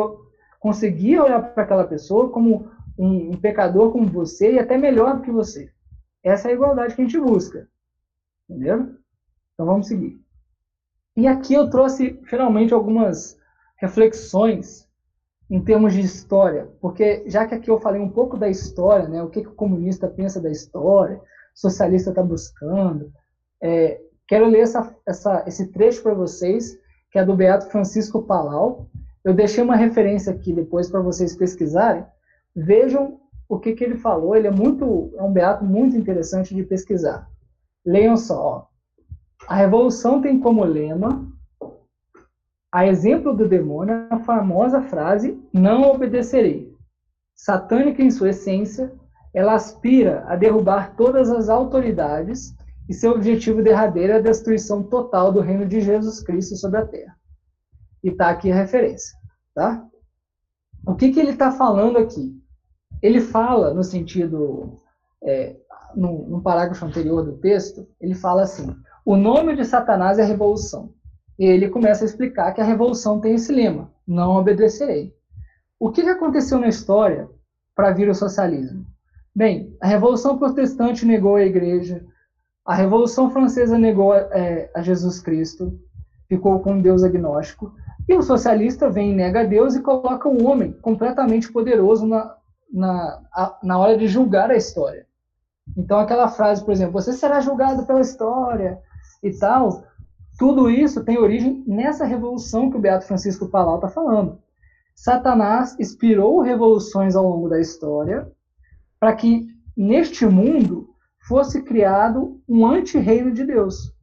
conseguir 0.61 1.19
olhar 1.19 1.41
para 1.55 1.65
aquela 1.65 1.85
pessoa 1.85 2.29
como 2.29 2.71
um, 2.99 3.31
um, 3.31 3.37
pecador 3.37 3.91
como 3.93 4.07
você 4.07 4.53
e 4.53 4.59
até 4.59 4.77
melhor 4.77 5.17
do 5.17 5.23
que 5.23 5.31
você. 5.31 5.71
Essa 6.23 6.49
é 6.49 6.51
a 6.53 6.55
igualdade 6.55 6.95
que 6.95 7.03
a 7.03 7.05
gente 7.05 7.19
busca. 7.19 7.69
Entendeu? 8.49 8.95
Então 9.55 9.67
vamos 9.67 9.87
seguir. 9.87 10.21
E 11.17 11.27
aqui 11.27 11.55
eu 11.55 11.69
trouxe 11.69 12.21
finalmente 12.25 12.73
algumas 12.73 13.39
reflexões 13.77 14.89
em 15.51 15.61
termos 15.61 15.93
de 15.93 16.01
história, 16.01 16.71
porque 16.81 17.25
já 17.29 17.47
que 17.47 17.55
aqui 17.55 17.71
eu 17.71 17.79
falei 17.79 18.01
um 18.01 18.09
pouco 18.09 18.39
da 18.39 18.49
história, 18.49 19.07
né, 19.07 19.23
o 19.23 19.29
que, 19.29 19.43
que 19.43 19.49
o 19.49 19.55
comunista 19.55 20.09
pensa 20.09 20.41
da 20.41 20.51
história, 20.51 21.21
socialista 21.55 22.09
está 22.09 22.23
buscando, 22.23 23.13
é, 23.61 24.01
quero 24.27 24.47
ler 24.47 24.61
essa, 24.61 24.97
essa, 25.07 25.45
esse 25.47 25.69
trecho 25.69 26.03
para 26.03 26.15
vocês, 26.15 26.79
que 27.11 27.19
é 27.19 27.25
do 27.25 27.37
Beato 27.37 27.69
Francisco 27.69 28.23
Palau. 28.23 28.89
Eu 29.23 29.35
deixei 29.35 29.63
uma 29.63 29.77
referência 29.77 30.33
aqui 30.33 30.55
depois 30.55 30.91
para 30.91 31.01
vocês 31.01 31.37
pesquisarem. 31.37 32.05
Vejam 32.55 33.21
o 33.49 33.59
que, 33.59 33.73
que 33.73 33.85
ele 33.85 33.97
falou. 33.97 34.35
Ele 34.35 34.49
é 34.49 34.51
muito, 34.51 35.13
é 35.17 35.23
um 35.23 35.33
beato 35.33 35.65
muito 35.65 35.97
interessante 35.97 36.55
de 36.55 36.63
pesquisar. 36.63 37.29
Leiam 37.85 38.17
só. 38.17 38.41
Ó. 38.41 38.67
A 39.49 39.57
revolução 39.57 40.21
tem 40.21 40.39
como 40.39 40.65
lema, 40.65 41.29
a 42.73 42.87
exemplo 42.87 43.35
do 43.37 43.49
demônio, 43.49 44.07
a 44.09 44.19
famosa 44.21 44.81
frase: 44.83 45.39
não 45.53 45.83
obedecerei. 45.83 46.73
Satânica 47.35 48.03
em 48.03 48.11
sua 48.11 48.31
essência, 48.31 48.93
ela 49.35 49.55
aspira 49.55 50.25
a 50.27 50.37
derrubar 50.37 50.95
todas 50.97 51.31
as 51.31 51.49
autoridades 51.49 52.55
e 52.89 52.95
seu 52.95 53.13
objetivo 53.13 53.63
derradeiro 53.63 54.13
é 54.13 54.17
a 54.17 54.23
destruição 54.23 54.83
total 54.83 55.33
do 55.33 55.41
reino 55.41 55.67
de 55.67 55.81
Jesus 55.81 56.23
Cristo 56.23 56.57
sobre 56.57 56.79
a 56.79 56.87
terra. 56.87 57.17
E 58.03 58.09
está 58.09 58.31
aqui 58.31 58.51
a 58.51 58.55
referência, 58.55 59.17
tá? 59.55 59.87
O 60.87 60.95
que, 60.95 61.13
que 61.13 61.21
ele 61.21 61.31
está 61.31 61.53
falando 61.53 61.97
aqui? 61.97 62.42
Ele 63.01 63.21
fala 63.21 63.73
no 63.73 63.83
sentido, 63.83 64.81
é, 65.23 65.57
no, 65.95 66.29
no 66.29 66.43
parágrafo 66.43 66.85
anterior 66.85 67.25
do 67.25 67.39
texto, 67.39 67.87
ele 68.01 68.15
fala 68.15 68.43
assim: 68.43 68.75
o 69.05 69.17
nome 69.17 69.57
de 69.57 69.65
Satanás 69.65 70.19
é 70.19 70.25
revolução. 70.25 70.93
E 71.39 71.45
ele 71.45 71.69
começa 71.69 72.05
a 72.05 72.07
explicar 72.07 72.53
que 72.53 72.61
a 72.61 72.65
revolução 72.65 73.21
tem 73.21 73.35
esse 73.35 73.53
lema: 73.53 73.91
não 74.07 74.37
obedecerei. 74.37 75.15
O 75.79 75.91
que 75.91 76.03
aconteceu 76.03 76.59
na 76.59 76.69
história 76.69 77.29
para 77.75 77.91
vir 77.91 78.09
o 78.09 78.15
socialismo? 78.15 78.87
Bem, 79.35 79.75
a 79.81 79.87
Revolução 79.87 80.39
Protestante 80.39 81.07
negou 81.07 81.37
a 81.37 81.43
Igreja, 81.43 82.05
a 82.65 82.75
Revolução 82.75 83.31
Francesa 83.31 83.79
negou 83.79 84.15
é, 84.15 84.71
a 84.75 84.83
Jesus 84.83 85.19
Cristo, 85.21 85.81
ficou 86.29 86.61
com 86.61 86.81
Deus 86.81 87.03
agnóstico, 87.03 87.75
e 88.09 88.15
o 88.15 88.23
socialista 88.23 88.91
vem 88.91 89.11
e 89.11 89.15
nega 89.15 89.45
Deus 89.45 89.75
e 89.75 89.81
coloca 89.81 90.29
o 90.29 90.45
homem 90.45 90.73
completamente 90.83 91.51
poderoso 91.51 92.07
na, 92.07 92.37
na, 92.73 93.23
na 93.63 93.79
hora 93.79 93.97
de 93.97 94.09
julgar 94.09 94.51
a 94.51 94.57
história. 94.57 95.07
Então, 95.77 95.99
aquela 95.99 96.29
frase, 96.29 96.65
por 96.65 96.73
exemplo, 96.73 96.93
você 96.93 97.13
será 97.13 97.41
julgado 97.41 97.87
pela 97.87 98.01
história, 98.01 98.81
e 99.23 99.31
tal, 99.31 99.85
tudo 100.39 100.69
isso 100.69 101.05
tem 101.05 101.19
origem 101.19 101.63
nessa 101.67 102.05
revolução 102.05 102.71
que 102.71 102.77
o 102.77 102.81
Beato 102.81 103.07
Francisco 103.07 103.49
Palau 103.49 103.77
está 103.77 103.89
falando. 103.89 104.41
Satanás 104.95 105.79
inspirou 105.79 106.41
revoluções 106.41 107.15
ao 107.15 107.27
longo 107.27 107.49
da 107.49 107.61
história 107.61 108.31
para 108.99 109.15
que 109.15 109.47
neste 109.77 110.27
mundo 110.27 110.91
fosse 111.27 111.63
criado 111.63 112.41
um 112.49 112.67
anti-reino 112.67 113.33
de 113.33 113.45
Deus, 113.45 113.95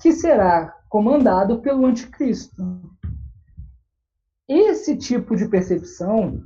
que 0.00 0.12
será 0.12 0.76
comandado 0.88 1.60
pelo 1.60 1.86
anticristo. 1.86 2.62
Esse 4.46 4.96
tipo 4.96 5.34
de 5.34 5.48
percepção 5.48 6.42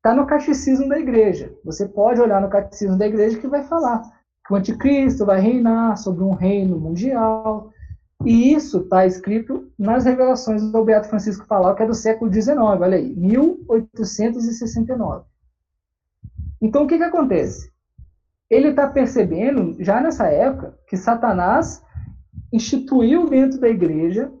está 0.00 0.14
no 0.14 0.26
catecismo 0.26 0.88
da 0.88 0.98
igreja. 0.98 1.54
Você 1.62 1.86
pode 1.86 2.18
olhar 2.20 2.40
no 2.40 2.48
catecismo 2.48 2.96
da 2.96 3.06
igreja 3.06 3.38
que 3.38 3.46
vai 3.46 3.62
falar 3.62 4.00
que 4.46 4.52
o 4.52 4.56
anticristo 4.56 5.26
vai 5.26 5.40
reinar 5.40 5.98
sobre 5.98 6.24
um 6.24 6.32
reino 6.32 6.80
mundial. 6.80 7.70
E 8.24 8.54
isso 8.54 8.78
está 8.80 9.04
escrito 9.06 9.70
nas 9.78 10.06
revelações 10.06 10.62
do 10.62 10.84
Beato 10.84 11.08
Francisco 11.08 11.46
Palau, 11.46 11.74
que 11.74 11.82
é 11.82 11.86
do 11.86 11.94
século 11.94 12.32
XIX, 12.32 12.56
olha 12.58 12.96
aí, 12.96 13.14
1869. 13.14 15.26
Então, 16.60 16.84
o 16.84 16.86
que, 16.86 16.98
que 16.98 17.04
acontece? 17.04 17.70
Ele 18.48 18.68
está 18.68 18.86
percebendo, 18.88 19.76
já 19.82 20.00
nessa 20.00 20.28
época, 20.28 20.78
que 20.86 20.96
Satanás 20.96 21.82
instituiu 22.52 23.28
dentro 23.28 23.60
da 23.60 23.68
igreja, 23.68 24.32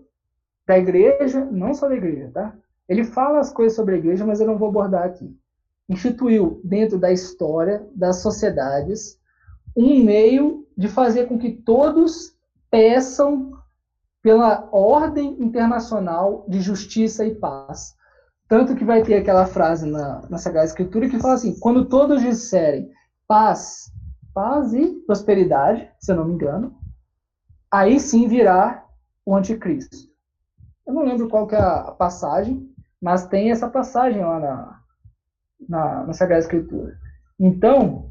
da 0.66 0.78
igreja, 0.78 1.44
não 1.44 1.72
só 1.72 1.88
da 1.88 1.96
igreja, 1.96 2.30
tá? 2.32 2.54
Ele 2.88 3.04
fala 3.04 3.38
as 3.38 3.52
coisas 3.52 3.76
sobre 3.76 3.94
a 3.94 3.98
igreja, 3.98 4.26
mas 4.26 4.40
eu 4.40 4.46
não 4.46 4.58
vou 4.58 4.68
abordar 4.68 5.04
aqui. 5.04 5.39
Instituiu 5.90 6.60
dentro 6.62 6.98
da 6.98 7.10
história, 7.10 7.84
das 7.96 8.22
sociedades, 8.22 9.18
um 9.76 10.04
meio 10.04 10.64
de 10.78 10.86
fazer 10.86 11.26
com 11.26 11.36
que 11.36 11.50
todos 11.50 12.32
peçam 12.70 13.58
pela 14.22 14.68
ordem 14.70 15.42
internacional 15.42 16.44
de 16.48 16.60
justiça 16.60 17.26
e 17.26 17.34
paz. 17.34 17.96
Tanto 18.46 18.76
que 18.76 18.84
vai 18.84 19.02
ter 19.02 19.16
aquela 19.16 19.46
frase 19.46 19.84
na, 19.84 20.22
na 20.30 20.38
Sagrada 20.38 20.66
Escritura 20.66 21.08
que 21.08 21.18
fala 21.18 21.34
assim: 21.34 21.58
quando 21.58 21.86
todos 21.86 22.22
disserem 22.22 22.88
paz, 23.26 23.92
paz 24.32 24.72
e 24.72 24.86
prosperidade, 25.06 25.90
se 25.98 26.12
eu 26.12 26.16
não 26.16 26.24
me 26.24 26.34
engano, 26.34 26.72
aí 27.68 27.98
sim 27.98 28.28
virá 28.28 28.86
o 29.26 29.34
anticristo. 29.34 30.08
Eu 30.86 30.94
não 30.94 31.02
lembro 31.02 31.28
qual 31.28 31.48
que 31.48 31.56
é 31.56 31.60
a 31.60 31.90
passagem, 31.90 32.72
mas 33.02 33.26
tem 33.26 33.50
essa 33.50 33.68
passagem 33.68 34.22
lá 34.24 34.38
na, 34.38 34.79
na, 35.68 36.04
na 36.04 36.12
Sagrada 36.12 36.42
Escritura. 36.42 36.96
Então, 37.38 38.10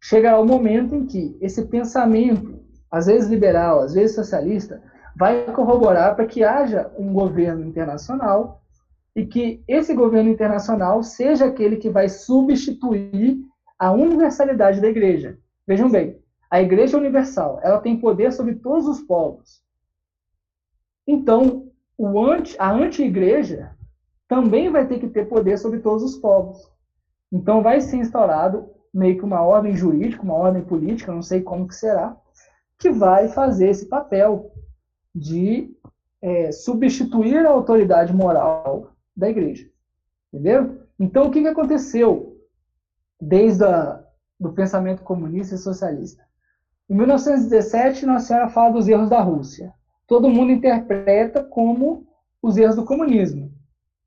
chegará 0.00 0.38
o 0.38 0.46
momento 0.46 0.94
em 0.94 1.06
que 1.06 1.36
esse 1.40 1.66
pensamento, 1.66 2.60
às 2.90 3.06
vezes 3.06 3.28
liberal, 3.28 3.80
às 3.80 3.94
vezes 3.94 4.14
socialista, 4.14 4.82
vai 5.16 5.50
corroborar 5.52 6.14
para 6.14 6.26
que 6.26 6.44
haja 6.44 6.90
um 6.98 7.12
governo 7.12 7.64
internacional 7.64 8.62
e 9.14 9.24
que 9.24 9.64
esse 9.66 9.94
governo 9.94 10.30
internacional 10.30 11.02
seja 11.02 11.46
aquele 11.46 11.76
que 11.76 11.88
vai 11.88 12.08
substituir 12.08 13.38
a 13.78 13.90
universalidade 13.90 14.80
da 14.80 14.88
igreja. 14.88 15.38
Vejam 15.66 15.90
bem, 15.90 16.20
a 16.50 16.60
igreja 16.60 16.98
universal, 16.98 17.58
ela 17.62 17.80
tem 17.80 17.98
poder 17.98 18.32
sobre 18.32 18.56
todos 18.56 18.86
os 18.86 19.00
povos. 19.00 19.62
Então, 21.06 21.70
anti, 21.98 22.56
a 22.58 22.70
anti-igreja 22.70 23.74
também 24.28 24.70
vai 24.70 24.86
ter 24.86 24.98
que 24.98 25.08
ter 25.08 25.26
poder 25.26 25.56
sobre 25.58 25.80
todos 25.80 26.02
os 26.02 26.16
povos. 26.16 26.70
Então, 27.32 27.62
vai 27.62 27.80
ser 27.80 27.96
instaurado 27.96 28.70
meio 28.92 29.18
que 29.18 29.24
uma 29.24 29.42
ordem 29.42 29.76
jurídica, 29.76 30.22
uma 30.22 30.34
ordem 30.34 30.64
política, 30.64 31.12
não 31.12 31.22
sei 31.22 31.42
como 31.42 31.68
que 31.68 31.74
será, 31.74 32.16
que 32.78 32.90
vai 32.90 33.28
fazer 33.28 33.68
esse 33.68 33.86
papel 33.86 34.52
de 35.14 35.74
é, 36.22 36.52
substituir 36.52 37.44
a 37.46 37.50
autoridade 37.50 38.12
moral 38.12 38.92
da 39.16 39.28
igreja. 39.28 39.68
Entendeu? 40.32 40.80
Então, 40.98 41.26
o 41.26 41.30
que, 41.30 41.42
que 41.42 41.48
aconteceu 41.48 42.38
desde 43.20 43.64
a, 43.64 44.02
do 44.38 44.52
pensamento 44.52 45.02
comunista 45.02 45.54
e 45.54 45.58
socialista? 45.58 46.24
Em 46.88 46.94
1917, 46.94 48.06
Nossa 48.06 48.26
Senhora 48.26 48.48
fala 48.48 48.74
dos 48.74 48.88
erros 48.88 49.10
da 49.10 49.20
Rússia. 49.20 49.72
Todo 50.06 50.30
mundo 50.30 50.52
interpreta 50.52 51.42
como 51.42 52.06
os 52.40 52.56
erros 52.56 52.76
do 52.76 52.84
comunismo. 52.84 53.52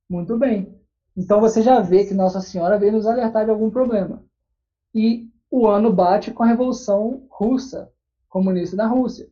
Muito 0.10 0.38
bem. 0.38 0.79
Então 1.20 1.42
você 1.42 1.62
já 1.62 1.82
vê 1.82 2.06
que 2.06 2.14
Nossa 2.14 2.40
Senhora 2.40 2.80
veio 2.80 2.94
nos 2.94 3.06
alertar 3.06 3.44
de 3.44 3.52
algum 3.52 3.70
problema. 3.70 4.24
E 4.96 5.30
o 5.52 5.68
ano 5.68 5.92
bate 5.92 6.32
com 6.32 6.44
a 6.44 6.48
Revolução 6.48 7.28
Russa, 7.30 7.92
comunista 8.30 8.76
da 8.76 8.88
Rússia. 8.88 9.28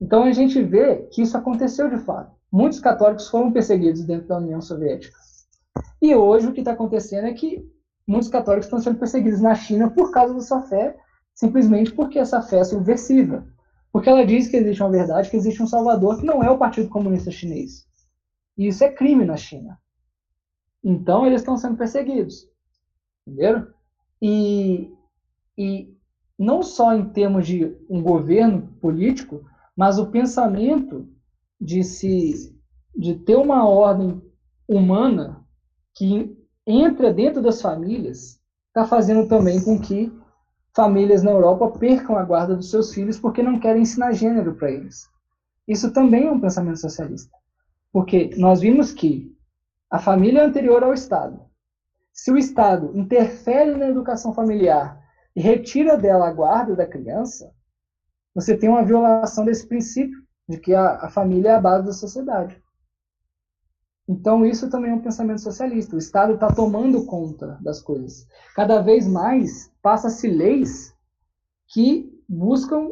Então 0.00 0.24
a 0.24 0.32
gente 0.32 0.62
vê 0.62 1.08
que 1.12 1.22
isso 1.22 1.36
aconteceu 1.36 1.90
de 1.90 1.98
fato 1.98 2.38
muitos 2.50 2.80
católicos 2.80 3.28
foram 3.28 3.52
perseguidos 3.52 4.04
dentro 4.04 4.26
da 4.26 4.38
União 4.38 4.60
Soviética. 4.60 5.16
E 6.00 6.14
hoje 6.14 6.46
o 6.46 6.52
que 6.52 6.60
está 6.60 6.72
acontecendo 6.72 7.26
é 7.26 7.32
que 7.32 7.64
muitos 8.06 8.28
católicos 8.28 8.66
estão 8.66 8.80
sendo 8.80 8.98
perseguidos 8.98 9.40
na 9.40 9.54
China 9.54 9.90
por 9.90 10.10
causa 10.10 10.34
da 10.34 10.40
sua 10.40 10.62
fé, 10.62 10.96
simplesmente 11.34 11.92
porque 11.92 12.18
essa 12.18 12.40
fé 12.42 12.60
é 12.60 12.64
subversiva. 12.64 13.46
Porque 13.92 14.08
ela 14.08 14.24
diz 14.24 14.48
que 14.48 14.56
existe 14.56 14.82
uma 14.82 14.90
verdade, 14.90 15.30
que 15.30 15.36
existe 15.36 15.62
um 15.62 15.66
salvador, 15.66 16.18
que 16.18 16.26
não 16.26 16.42
é 16.42 16.50
o 16.50 16.58
Partido 16.58 16.88
Comunista 16.88 17.30
Chinês. 17.30 17.86
E 18.56 18.66
isso 18.66 18.82
é 18.84 18.90
crime 18.90 19.24
na 19.24 19.36
China. 19.36 19.78
Então 20.82 21.26
eles 21.26 21.40
estão 21.40 21.56
sendo 21.56 21.76
perseguidos. 21.76 22.48
Entenderam? 23.26 23.66
E, 24.20 24.92
e 25.56 25.94
não 26.38 26.62
só 26.62 26.94
em 26.94 27.08
termos 27.10 27.46
de 27.46 27.76
um 27.88 28.02
governo 28.02 28.68
político, 28.80 29.44
mas 29.76 29.98
o 29.98 30.10
pensamento 30.10 31.08
de 31.60 31.82
se 31.82 32.56
de 32.96 33.14
ter 33.14 33.36
uma 33.36 33.68
ordem 33.68 34.20
humana 34.66 35.44
que 35.94 36.36
entra 36.66 37.12
dentro 37.12 37.40
das 37.40 37.62
famílias 37.62 38.40
está 38.68 38.84
fazendo 38.84 39.28
também 39.28 39.62
com 39.62 39.80
que 39.80 40.12
famílias 40.74 41.22
na 41.22 41.30
Europa 41.30 41.78
percam 41.78 42.16
a 42.16 42.24
guarda 42.24 42.56
dos 42.56 42.70
seus 42.70 42.92
filhos 42.92 43.18
porque 43.18 43.42
não 43.42 43.58
querem 43.60 43.82
ensinar 43.82 44.12
gênero 44.12 44.54
para 44.54 44.70
eles. 44.70 45.08
Isso 45.66 45.92
também 45.92 46.26
é 46.26 46.30
um 46.30 46.40
pensamento 46.40 46.80
socialista. 46.80 47.30
Porque 47.92 48.30
nós 48.36 48.60
vimos 48.60 48.92
que 48.92 49.34
a 49.90 49.98
família 49.98 50.40
é 50.40 50.44
anterior 50.44 50.82
ao 50.82 50.92
Estado. 50.92 51.40
Se 52.12 52.30
o 52.30 52.36
Estado 52.36 52.96
interfere 52.96 53.76
na 53.76 53.88
educação 53.88 54.32
familiar 54.32 55.00
e 55.34 55.40
retira 55.40 55.96
dela 55.96 56.28
a 56.28 56.32
guarda 56.32 56.74
da 56.74 56.86
criança, 56.86 57.52
você 58.34 58.56
tem 58.56 58.68
uma 58.68 58.84
violação 58.84 59.44
desse 59.44 59.66
princípio 59.66 60.18
de 60.48 60.58
que 60.58 60.74
a, 60.74 61.06
a 61.06 61.08
família 61.08 61.50
é 61.50 61.54
a 61.54 61.60
base 61.60 61.86
da 61.86 61.92
sociedade. 61.92 62.60
Então, 64.08 64.44
isso 64.44 64.70
também 64.70 64.90
é 64.90 64.94
um 64.94 65.02
pensamento 65.02 65.42
socialista. 65.42 65.94
O 65.94 65.98
Estado 65.98 66.34
está 66.34 66.48
tomando 66.48 67.04
conta 67.04 67.58
das 67.60 67.80
coisas. 67.80 68.26
Cada 68.54 68.80
vez 68.80 69.06
mais 69.06 69.70
passa-se 69.82 70.26
leis 70.28 70.94
que 71.66 72.10
buscam 72.26 72.90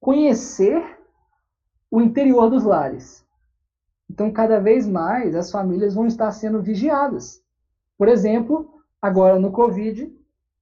conhecer 0.00 0.98
o 1.88 2.00
interior 2.00 2.50
dos 2.50 2.64
lares. 2.64 3.24
Então, 4.12 4.30
cada 4.30 4.60
vez 4.60 4.86
mais 4.86 5.34
as 5.34 5.50
famílias 5.50 5.94
vão 5.94 6.06
estar 6.06 6.30
sendo 6.32 6.60
vigiadas. 6.60 7.42
Por 7.96 8.08
exemplo, 8.08 8.74
agora 9.00 9.38
no 9.38 9.50
Covid, 9.50 10.14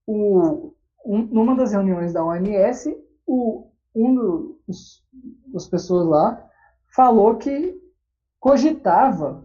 o, 0.06 0.72
um, 1.04 1.22
numa 1.22 1.56
das 1.56 1.72
reuniões 1.72 2.12
da 2.12 2.24
OMS, 2.24 2.96
o, 3.26 3.66
um 3.92 4.14
dos, 4.14 5.04
das 5.48 5.66
pessoas 5.66 6.06
lá 6.06 6.46
falou 6.94 7.38
que 7.38 7.76
cogitava 8.38 9.44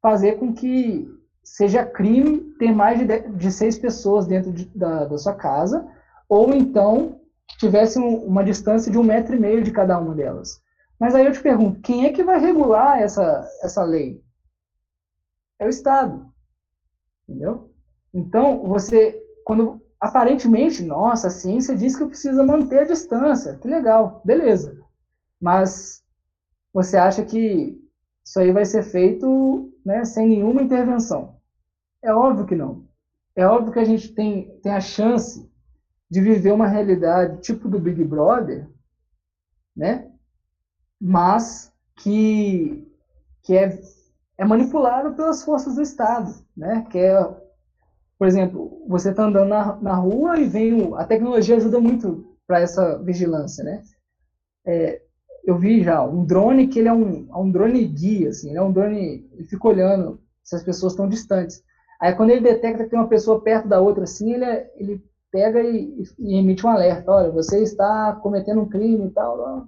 fazer 0.00 0.38
com 0.38 0.52
que 0.52 1.12
seja 1.42 1.84
crime 1.84 2.38
ter 2.60 2.72
mais 2.72 3.00
de, 3.00 3.28
de 3.28 3.50
seis 3.50 3.76
pessoas 3.76 4.24
dentro 4.24 4.52
de, 4.52 4.66
da, 4.66 5.06
da 5.06 5.18
sua 5.18 5.34
casa, 5.34 5.84
ou 6.28 6.54
então 6.54 7.18
tivesse 7.58 7.98
um, 7.98 8.24
uma 8.24 8.44
distância 8.44 8.90
de 8.90 8.96
um 8.96 9.02
metro 9.02 9.34
e 9.34 9.40
meio 9.40 9.64
de 9.64 9.72
cada 9.72 9.98
uma 9.98 10.14
delas. 10.14 10.62
Mas 11.00 11.14
aí 11.14 11.24
eu 11.24 11.32
te 11.32 11.42
pergunto, 11.42 11.80
quem 11.80 12.04
é 12.04 12.12
que 12.12 12.22
vai 12.22 12.38
regular 12.38 13.00
essa, 13.00 13.48
essa 13.62 13.82
lei? 13.82 14.22
É 15.58 15.64
o 15.64 15.70
Estado. 15.70 16.30
Entendeu? 17.26 17.72
Então, 18.12 18.62
você, 18.66 19.18
quando 19.44 19.80
aparentemente, 19.98 20.82
nossa, 20.82 21.28
a 21.28 21.30
ciência 21.30 21.74
diz 21.74 21.96
que 21.96 22.04
precisa 22.04 22.44
manter 22.44 22.80
a 22.80 22.84
distância. 22.84 23.56
Que 23.56 23.66
legal, 23.66 24.20
beleza. 24.24 24.78
Mas 25.40 26.02
você 26.72 26.98
acha 26.98 27.24
que 27.24 27.80
isso 28.22 28.38
aí 28.38 28.52
vai 28.52 28.66
ser 28.66 28.82
feito 28.82 29.72
né, 29.84 30.04
sem 30.04 30.28
nenhuma 30.28 30.62
intervenção? 30.62 31.40
É 32.02 32.12
óbvio 32.12 32.46
que 32.46 32.54
não. 32.54 32.86
É 33.34 33.46
óbvio 33.46 33.72
que 33.72 33.78
a 33.78 33.84
gente 33.84 34.14
tem, 34.14 34.58
tem 34.60 34.72
a 34.72 34.80
chance 34.80 35.50
de 36.10 36.20
viver 36.20 36.52
uma 36.52 36.66
realidade 36.66 37.40
tipo 37.40 37.68
do 37.68 37.78
Big 37.78 38.04
Brother, 38.04 38.68
né? 39.74 40.09
Mas 41.00 41.72
que, 41.96 42.86
que 43.42 43.56
é, 43.56 43.80
é 44.38 44.44
manipulado 44.44 45.14
pelas 45.14 45.42
forças 45.42 45.74
do 45.76 45.82
Estado, 45.82 46.34
né? 46.56 46.86
Que 46.90 46.98
é 46.98 47.40
por 48.20 48.26
exemplo, 48.26 48.84
você 48.86 49.12
está 49.12 49.24
andando 49.24 49.48
na, 49.48 49.76
na 49.76 49.94
rua 49.94 50.38
e 50.38 50.44
vem. 50.44 50.92
A 50.94 51.06
tecnologia 51.06 51.56
ajuda 51.56 51.80
muito 51.80 52.36
para 52.46 52.60
essa 52.60 52.98
vigilância, 52.98 53.64
né? 53.64 53.82
É, 54.66 55.00
eu 55.42 55.56
vi 55.56 55.82
já 55.82 56.04
um 56.04 56.26
drone 56.26 56.68
que 56.68 56.80
ele 56.80 56.88
é 56.88 56.92
um, 56.92 57.26
é 57.32 57.36
um 57.38 57.50
drone 57.50 57.82
guia, 57.86 58.28
assim, 58.28 58.54
é 58.54 58.60
um 58.60 58.72
drone. 58.72 59.26
Ele 59.32 59.44
fica 59.44 59.66
olhando 59.66 60.20
se 60.44 60.54
as 60.54 60.62
pessoas 60.62 60.92
estão 60.92 61.08
distantes. 61.08 61.62
Aí 61.98 62.12
quando 62.14 62.28
ele 62.28 62.42
detecta 62.42 62.84
que 62.84 62.90
tem 62.90 62.98
uma 62.98 63.08
pessoa 63.08 63.40
perto 63.40 63.66
da 63.66 63.80
outra, 63.80 64.04
assim, 64.04 64.34
ele, 64.34 64.44
é, 64.44 64.70
ele 64.76 65.02
pega 65.32 65.62
e, 65.62 66.04
e, 66.18 66.38
emite 66.38 66.66
um 66.66 66.68
alerta. 66.68 67.10
Olha, 67.10 67.30
você 67.30 67.62
está 67.62 68.12
cometendo 68.22 68.60
um 68.60 68.68
crime 68.68 69.06
e 69.06 69.10
tal. 69.12 69.66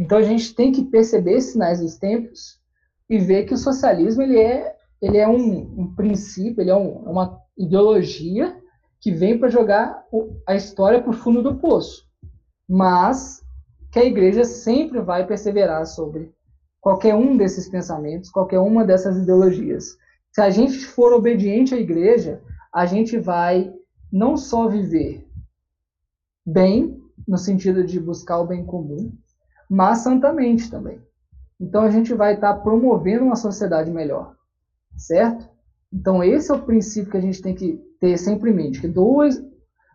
Então 0.00 0.16
a 0.16 0.22
gente 0.22 0.54
tem 0.54 0.72
que 0.72 0.82
perceber 0.86 1.42
sinais 1.42 1.78
dos 1.78 1.98
tempos 1.98 2.58
e 3.06 3.18
ver 3.18 3.44
que 3.44 3.52
o 3.52 3.58
socialismo 3.58 4.22
ele 4.22 4.40
é, 4.40 4.74
ele 5.02 5.18
é 5.18 5.28
um, 5.28 5.82
um 5.82 5.94
princípio, 5.94 6.62
ele 6.62 6.70
é 6.70 6.74
um, 6.74 7.06
é 7.06 7.10
uma 7.10 7.38
ideologia 7.56 8.56
que 8.98 9.12
vem 9.12 9.38
para 9.38 9.50
jogar 9.50 10.02
a 10.46 10.54
história 10.54 11.02
para 11.02 11.10
o 11.10 11.14
fundo 11.14 11.42
do 11.42 11.56
poço, 11.56 12.06
mas 12.66 13.42
que 13.92 13.98
a 13.98 14.04
igreja 14.04 14.42
sempre 14.42 15.00
vai 15.00 15.26
perseverar 15.26 15.84
sobre 15.86 16.32
qualquer 16.80 17.14
um 17.14 17.36
desses 17.36 17.68
pensamentos, 17.68 18.30
qualquer 18.30 18.58
uma 18.58 18.84
dessas 18.86 19.18
ideologias. 19.18 19.98
Se 20.32 20.40
a 20.40 20.48
gente 20.48 20.78
for 20.78 21.12
obediente 21.12 21.74
à 21.74 21.78
igreja, 21.78 22.40
a 22.72 22.86
gente 22.86 23.18
vai 23.18 23.70
não 24.10 24.34
só 24.34 24.66
viver 24.66 25.28
bem, 26.46 26.98
no 27.28 27.36
sentido 27.36 27.84
de 27.84 28.00
buscar 28.00 28.38
o 28.38 28.46
bem 28.46 28.64
comum, 28.64 29.12
mas 29.70 29.98
santamente 29.98 30.68
também. 30.68 31.00
Então 31.60 31.82
a 31.82 31.90
gente 31.90 32.12
vai 32.12 32.34
estar 32.34 32.54
promovendo 32.54 33.24
uma 33.24 33.36
sociedade 33.36 33.90
melhor, 33.92 34.34
certo? 34.96 35.48
Então, 35.92 36.22
esse 36.22 36.50
é 36.50 36.54
o 36.54 36.62
princípio 36.62 37.10
que 37.10 37.16
a 37.16 37.20
gente 37.20 37.42
tem 37.42 37.54
que 37.54 37.78
ter 38.00 38.16
sempre 38.16 38.50
em 38.50 38.54
mente: 38.54 38.80
que 38.80 38.88
dois, 38.88 39.42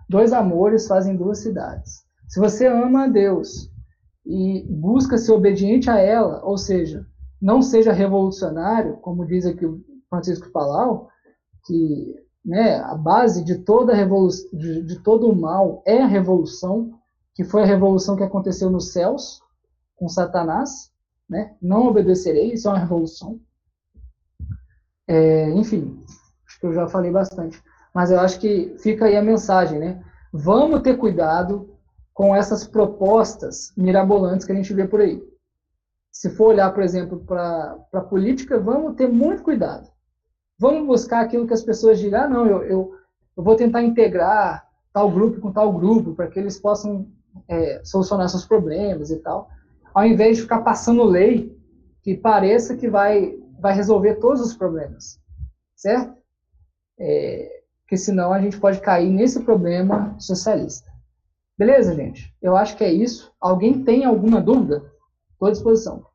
dois 0.10 0.32
amores 0.32 0.88
fazem 0.88 1.16
duas 1.16 1.40
cidades. 1.40 2.04
Se 2.28 2.40
você 2.40 2.68
ama 2.68 3.04
a 3.04 3.08
Deus 3.08 3.72
e 4.26 4.66
busca 4.70 5.18
ser 5.18 5.32
obediente 5.32 5.90
a 5.90 5.98
ela, 5.98 6.44
ou 6.44 6.58
seja, 6.58 7.06
não 7.42 7.62
seja 7.62 7.92
revolucionário, 7.92 8.98
como 8.98 9.26
diz 9.26 9.46
aqui 9.46 9.66
o 9.66 9.82
Francisco 10.10 10.52
Palau, 10.52 11.10
que 11.66 12.16
né, 12.44 12.78
a 12.80 12.96
base 12.96 13.44
de 13.44 13.60
toda 13.60 13.94
revolução, 13.94 14.50
de, 14.54 14.84
de 14.84 15.00
todo 15.00 15.30
o 15.30 15.36
mal 15.36 15.82
é 15.86 16.02
a 16.02 16.08
revolução, 16.08 16.92
que 17.34 17.44
foi 17.44 17.64
a 17.64 17.68
revolução 17.68 18.16
que 18.16 18.24
aconteceu 18.24 18.70
nos 18.70 18.92
céus 18.92 19.42
com 19.96 20.08
Satanás, 20.08 20.92
né? 21.30 21.56
Não 21.62 21.88
obedecerei, 21.88 22.54
isso 22.54 22.68
é 22.68 22.72
uma 22.72 22.80
revolução. 22.80 23.40
É, 25.08 25.50
enfim, 25.52 26.04
acho 26.48 26.60
que 26.60 26.66
eu 26.66 26.74
já 26.74 26.88
falei 26.88 27.12
bastante. 27.12 27.62
Mas 27.94 28.12
eu 28.12 28.20
acho 28.20 28.40
que 28.40 28.76
fica 28.80 29.06
aí 29.06 29.16
a 29.16 29.22
mensagem, 29.22 29.80
né? 29.80 30.04
Vamos 30.34 30.82
ter 30.82 30.98
cuidado 30.98 31.76
com 32.14 32.36
essas 32.36 32.66
propostas 32.68 33.74
mirabolantes 33.76 34.46
que 34.46 34.52
a 34.52 34.56
gente 34.56 34.74
vê 34.74 34.88
por 34.88 35.02
aí. 35.02 35.22
Se 36.12 36.30
for 36.30 36.48
olhar, 36.48 36.74
por 36.74 36.82
exemplo, 36.82 37.20
para 37.26 37.78
a 37.94 38.02
política, 38.02 38.60
vamos 38.60 38.96
ter 38.96 39.08
muito 39.08 39.44
cuidado. 39.44 39.90
Vamos 40.58 40.88
buscar 40.88 41.22
aquilo 41.22 41.46
que 41.46 41.54
as 41.54 41.62
pessoas 41.62 42.00
dirão, 42.00 42.24
ah, 42.24 42.28
não, 42.30 42.48
eu, 42.48 42.64
eu, 42.64 42.96
eu 43.36 43.44
vou 43.44 43.56
tentar 43.56 43.84
integrar 43.84 44.66
tal 44.94 45.12
grupo 45.12 45.42
com 45.42 45.52
tal 45.52 45.74
grupo, 45.74 46.16
para 46.16 46.28
que 46.28 46.40
eles 46.40 46.58
possam 46.58 47.06
é, 47.50 47.82
solucionar 47.84 48.30
seus 48.30 48.46
problemas 48.46 49.10
e 49.10 49.18
tal, 49.18 49.50
ao 49.96 50.06
invés 50.06 50.36
de 50.36 50.44
ficar 50.44 50.62
passando 50.62 51.06
lei 51.06 51.58
que 52.04 52.18
pareça 52.18 52.76
que 52.76 52.90
vai, 52.90 53.40
vai 53.60 53.74
resolver 53.74 54.16
todos 54.16 54.42
os 54.42 54.54
problemas, 54.54 55.18
certo? 55.74 56.22
É, 57.00 57.64
porque 57.82 57.96
senão 57.96 58.34
a 58.34 58.42
gente 58.42 58.60
pode 58.60 58.82
cair 58.82 59.10
nesse 59.10 59.42
problema 59.44 60.20
socialista. 60.20 60.92
Beleza, 61.58 61.96
gente? 61.96 62.36
Eu 62.42 62.58
acho 62.58 62.76
que 62.76 62.84
é 62.84 62.92
isso. 62.92 63.34
Alguém 63.40 63.86
tem 63.86 64.04
alguma 64.04 64.42
dúvida? 64.42 64.92
Estou 65.32 65.48
à 65.48 65.52
disposição. 65.52 66.06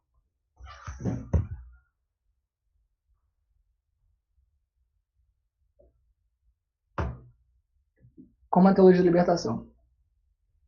Como 8.50 8.68
a 8.68 8.74
teologia 8.74 9.00
de 9.00 9.08
libertação. 9.08 9.68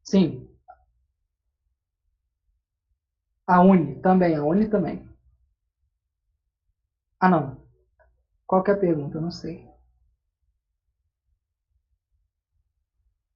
Sim. 0.02 0.48
A 3.46 3.60
Uni 3.60 4.00
também, 4.00 4.34
a 4.34 4.42
Uni 4.42 4.66
também. 4.68 5.08
Ah, 7.18 7.28
não. 7.28 7.56
Qual 8.46 8.62
que 8.62 8.70
é 8.70 8.74
a 8.74 8.78
pergunta? 8.78 9.18
Eu 9.18 9.22
não 9.22 9.30
sei. 9.30 9.68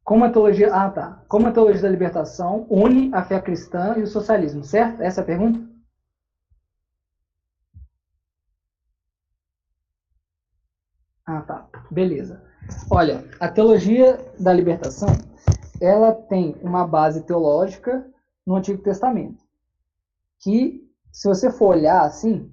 Como 0.05 0.25
a 0.25 0.31
teologia, 0.31 0.73
ah, 0.73 0.89
tá. 0.89 1.23
Como 1.29 1.49
a 1.49 1.51
teologia 1.51 1.83
da 1.83 1.89
libertação 1.89 2.67
une 2.71 3.11
a 3.13 3.23
fé 3.23 3.39
cristã 3.41 3.95
e 3.99 4.03
o 4.03 4.07
socialismo, 4.07 4.63
certo? 4.65 5.03
Essa 5.03 5.21
é 5.21 5.23
a 5.23 5.27
pergunta? 5.27 5.61
Ah, 11.27 11.41
tá. 11.43 11.67
Beleza. 11.91 12.41
Olha, 12.91 13.25
a 13.41 13.49
teologia 13.49 14.19
da 14.39 14.53
libertação, 14.53 15.09
ela 15.81 16.13
tem 16.13 16.57
uma 16.63 16.85
base 16.85 17.23
teológica 17.23 18.05
no 18.47 18.57
Antigo 18.57 18.83
Testamento, 18.83 19.45
que, 20.41 20.83
se 21.13 21.29
você 21.29 21.51
for 21.51 21.77
olhar 21.77 22.03
assim, 22.05 22.53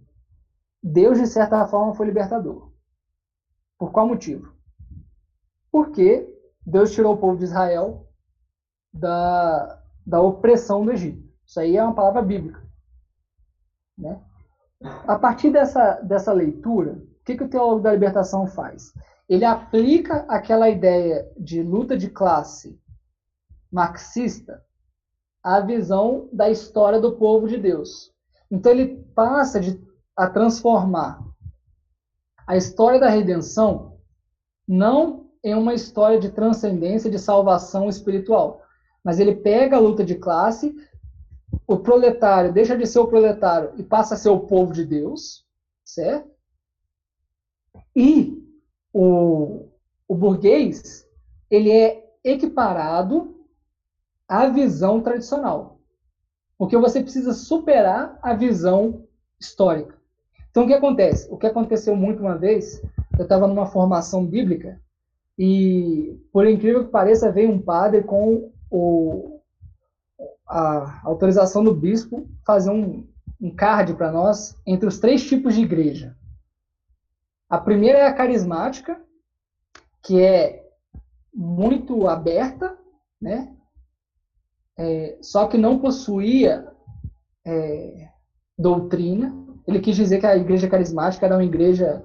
Deus, 0.82 1.18
de 1.18 1.28
certa 1.28 1.66
forma, 1.66 1.94
foi 1.94 2.06
libertador. 2.06 2.72
Por 3.78 3.92
qual 3.92 4.08
motivo? 4.08 4.54
Porque 5.72 6.30
Deus 6.66 6.92
tirou 6.92 7.14
o 7.14 7.18
povo 7.18 7.38
de 7.38 7.46
Israel 7.46 8.08
da, 8.94 9.82
da 10.06 10.22
opressão 10.22 10.86
do 10.86 10.92
Egito. 10.92 11.24
Isso 11.46 11.60
aí 11.60 11.78
é 11.78 11.84
uma 11.84 11.96
palavra 11.96 12.22
bíblica. 12.22 12.64
Né? 13.98 14.22
A 15.08 15.18
partir 15.18 15.52
dessa, 15.52 16.02
dessa 16.02 16.34
leitura, 16.34 16.94
o 16.94 17.24
que, 17.26 17.38
que 17.38 17.44
o 17.44 17.50
teólogo 17.50 17.82
da 17.82 17.92
libertação 17.92 18.46
faz? 18.48 18.94
Ele 19.28 19.46
aplica 19.46 20.26
aquela 20.28 20.70
ideia 20.70 21.32
de 21.38 21.64
luta 21.64 21.98
de 21.98 22.10
classe 22.10 22.80
marxista 23.72 24.64
à 25.44 25.60
visão 25.60 26.30
da 26.32 26.50
história 26.50 27.00
do 27.00 27.14
povo 27.18 27.48
de 27.48 27.58
Deus. 27.58 28.12
Então 28.50 28.72
ele 28.72 29.04
passa 29.14 29.60
de, 29.60 29.80
a 30.16 30.30
transformar 30.30 31.22
a 32.48 32.56
história 32.56 33.00
da 33.00 33.10
redenção 33.10 33.98
não 34.68 35.30
em 35.44 35.54
uma 35.54 35.74
história 35.74 36.20
de 36.20 36.30
transcendência, 36.30 37.10
de 37.10 37.20
salvação 37.20 37.90
espiritual. 37.90 38.62
Mas 39.04 39.20
ele 39.20 39.36
pega 39.36 39.76
a 39.76 39.80
luta 39.80 40.04
de 40.04 40.16
classe, 40.16 40.74
o 41.68 41.78
proletário 41.78 42.54
deixa 42.54 42.78
de 42.78 42.86
ser 42.86 43.00
o 43.00 43.08
proletário 43.08 43.74
e 43.78 43.84
passa 43.84 44.14
a 44.14 44.18
ser 44.18 44.30
o 44.30 44.42
povo 44.42 44.72
de 44.72 44.86
Deus, 44.86 45.46
certo? 45.84 46.32
E 47.96 48.42
o, 48.94 49.68
o 50.08 50.16
burguês, 50.16 51.06
ele 51.50 51.72
é 51.72 52.04
equiparado 52.24 53.43
à 54.34 54.50
visão 54.50 55.00
tradicional. 55.00 55.80
Porque 56.58 56.76
você 56.76 57.04
precisa 57.04 57.34
superar 57.34 58.18
a 58.20 58.34
visão 58.34 59.04
histórica. 59.40 59.96
Então, 60.50 60.64
o 60.64 60.68
que 60.68 60.74
acontece? 60.74 61.32
O 61.32 61.38
que 61.38 61.46
aconteceu 61.46 61.96
muito 61.96 62.22
uma 62.22 62.36
vez, 62.36 62.82
eu 63.18 63.24
estava 63.24 63.48
numa 63.48 63.68
formação 63.68 64.26
bíblica 64.26 64.82
e, 65.38 66.20
por 66.32 66.48
incrível 66.48 66.84
que 66.84 66.92
pareça, 66.92 67.32
veio 67.32 67.52
um 67.52 67.62
padre 67.62 68.02
com 68.02 68.52
o, 68.72 69.40
a 70.48 71.02
autorização 71.08 71.64
do 71.64 71.74
bispo 71.74 72.28
fazer 72.44 72.72
um, 72.72 73.08
um 73.40 73.54
card 73.54 73.94
para 73.94 74.12
nós 74.12 74.58
entre 74.66 74.88
os 74.88 75.00
três 75.00 75.24
tipos 75.24 75.54
de 75.54 75.62
igreja. 75.62 76.16
A 77.48 77.60
primeira 77.60 78.00
é 78.00 78.08
a 78.08 78.14
carismática, 78.14 79.00
que 80.02 80.20
é 80.20 80.68
muito 81.32 82.08
aberta, 82.08 82.76
né? 83.22 83.56
É, 84.78 85.18
só 85.22 85.48
que 85.48 85.58
não 85.58 85.80
possuía 85.80 86.68
é, 87.46 88.08
doutrina. 88.58 89.36
Ele 89.68 89.80
quis 89.80 89.96
dizer 89.96 90.20
que 90.20 90.26
a 90.26 90.36
igreja 90.36 90.68
carismática 90.68 91.26
era 91.26 91.36
uma 91.36 91.44
igreja 91.44 92.04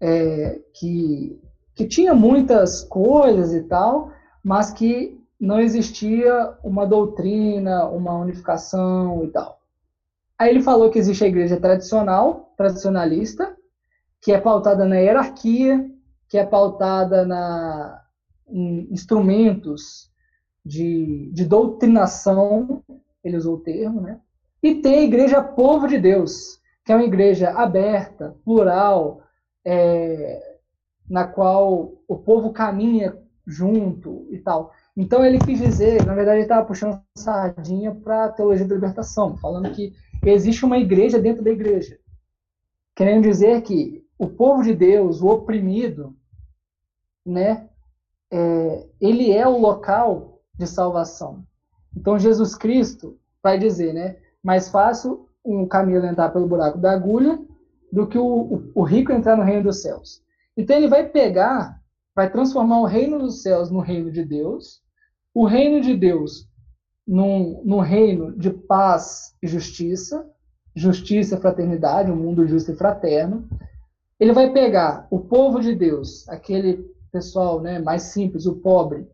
é, 0.00 0.60
que 0.74 1.40
que 1.74 1.86
tinha 1.86 2.14
muitas 2.14 2.82
coisas 2.84 3.52
e 3.52 3.62
tal, 3.64 4.12
mas 4.42 4.72
que 4.72 5.20
não 5.40 5.60
existia 5.60 6.56
uma 6.62 6.86
doutrina, 6.86 7.86
uma 7.88 8.16
unificação 8.16 9.24
e 9.24 9.28
tal. 9.28 9.58
Aí 10.38 10.50
ele 10.50 10.62
falou 10.62 10.90
que 10.90 10.98
existe 10.98 11.24
a 11.24 11.28
igreja 11.28 11.58
tradicional, 11.58 12.52
tradicionalista, 12.56 13.56
que 14.22 14.32
é 14.32 14.40
pautada 14.40 14.86
na 14.86 14.96
hierarquia, 14.96 15.84
que 16.28 16.38
é 16.38 16.46
pautada 16.46 17.24
na, 17.26 18.00
em 18.48 18.88
instrumentos 18.90 20.10
de, 20.64 21.30
de 21.32 21.44
doutrinação, 21.44 22.82
ele 23.22 23.36
usou 23.36 23.56
o 23.56 23.60
termo, 23.60 24.00
né? 24.00 24.20
E 24.62 24.76
tem 24.76 25.00
a 25.00 25.02
igreja 25.02 25.42
povo 25.42 25.86
de 25.86 25.98
Deus, 25.98 26.58
que 26.84 26.92
é 26.92 26.96
uma 26.96 27.04
igreja 27.04 27.50
aberta, 27.50 28.34
plural, 28.44 29.22
é, 29.64 30.58
na 31.08 31.26
qual 31.26 31.92
o 32.08 32.16
povo 32.16 32.52
caminha 32.52 33.16
junto 33.46 34.26
e 34.30 34.38
tal. 34.38 34.72
Então 34.96 35.24
ele 35.24 35.38
quis 35.38 35.58
dizer, 35.60 36.04
na 36.06 36.14
verdade 36.14 36.38
ele 36.38 36.44
estava 36.44 36.66
puxando 36.66 37.00
sardinha 37.14 37.94
para 37.94 38.24
a 38.24 38.32
teologia 38.32 38.66
da 38.66 38.74
libertação, 38.74 39.36
falando 39.36 39.70
que 39.72 39.92
existe 40.24 40.64
uma 40.64 40.78
igreja 40.78 41.18
dentro 41.18 41.44
da 41.44 41.50
igreja. 41.50 41.98
Querendo 42.94 43.24
dizer 43.24 43.60
que 43.62 44.04
o 44.18 44.28
povo 44.28 44.62
de 44.62 44.72
Deus, 44.72 45.20
o 45.20 45.28
oprimido, 45.28 46.16
né, 47.26 47.68
é, 48.30 48.86
ele 49.00 49.32
é 49.32 49.46
o 49.46 49.58
local 49.58 50.33
de 50.58 50.66
salvação. 50.66 51.44
Então 51.96 52.18
Jesus 52.18 52.54
Cristo 52.54 53.18
vai 53.42 53.58
dizer, 53.58 53.92
né, 53.92 54.16
mais 54.42 54.68
fácil 54.68 55.28
um 55.44 55.66
camelo 55.66 56.06
entrar 56.06 56.30
pelo 56.30 56.48
buraco 56.48 56.78
da 56.78 56.92
agulha 56.92 57.38
do 57.92 58.06
que 58.06 58.18
o, 58.18 58.70
o, 58.74 58.82
rico 58.82 59.12
entrar 59.12 59.36
no 59.36 59.42
reino 59.42 59.64
dos 59.64 59.82
céus. 59.82 60.22
Então 60.56 60.76
ele 60.76 60.88
vai 60.88 61.08
pegar, 61.08 61.80
vai 62.14 62.30
transformar 62.30 62.80
o 62.80 62.86
reino 62.86 63.18
dos 63.18 63.42
céus 63.42 63.70
no 63.70 63.80
reino 63.80 64.10
de 64.10 64.24
Deus, 64.24 64.82
o 65.32 65.44
reino 65.44 65.80
de 65.80 65.96
Deus 65.96 66.48
num, 67.06 67.62
num 67.64 67.80
reino 67.80 68.36
de 68.36 68.50
paz 68.50 69.36
e 69.42 69.46
justiça, 69.46 70.28
justiça 70.74 71.36
e 71.36 71.40
fraternidade, 71.40 72.10
um 72.10 72.16
mundo 72.16 72.46
justo 72.46 72.72
e 72.72 72.76
fraterno. 72.76 73.48
Ele 74.18 74.32
vai 74.32 74.52
pegar 74.52 75.06
o 75.10 75.20
povo 75.20 75.60
de 75.60 75.74
Deus, 75.74 76.28
aquele 76.28 76.84
pessoal 77.12 77.60
né, 77.60 77.78
mais 77.78 78.02
simples, 78.04 78.46
o 78.46 78.56
pobre, 78.56 79.06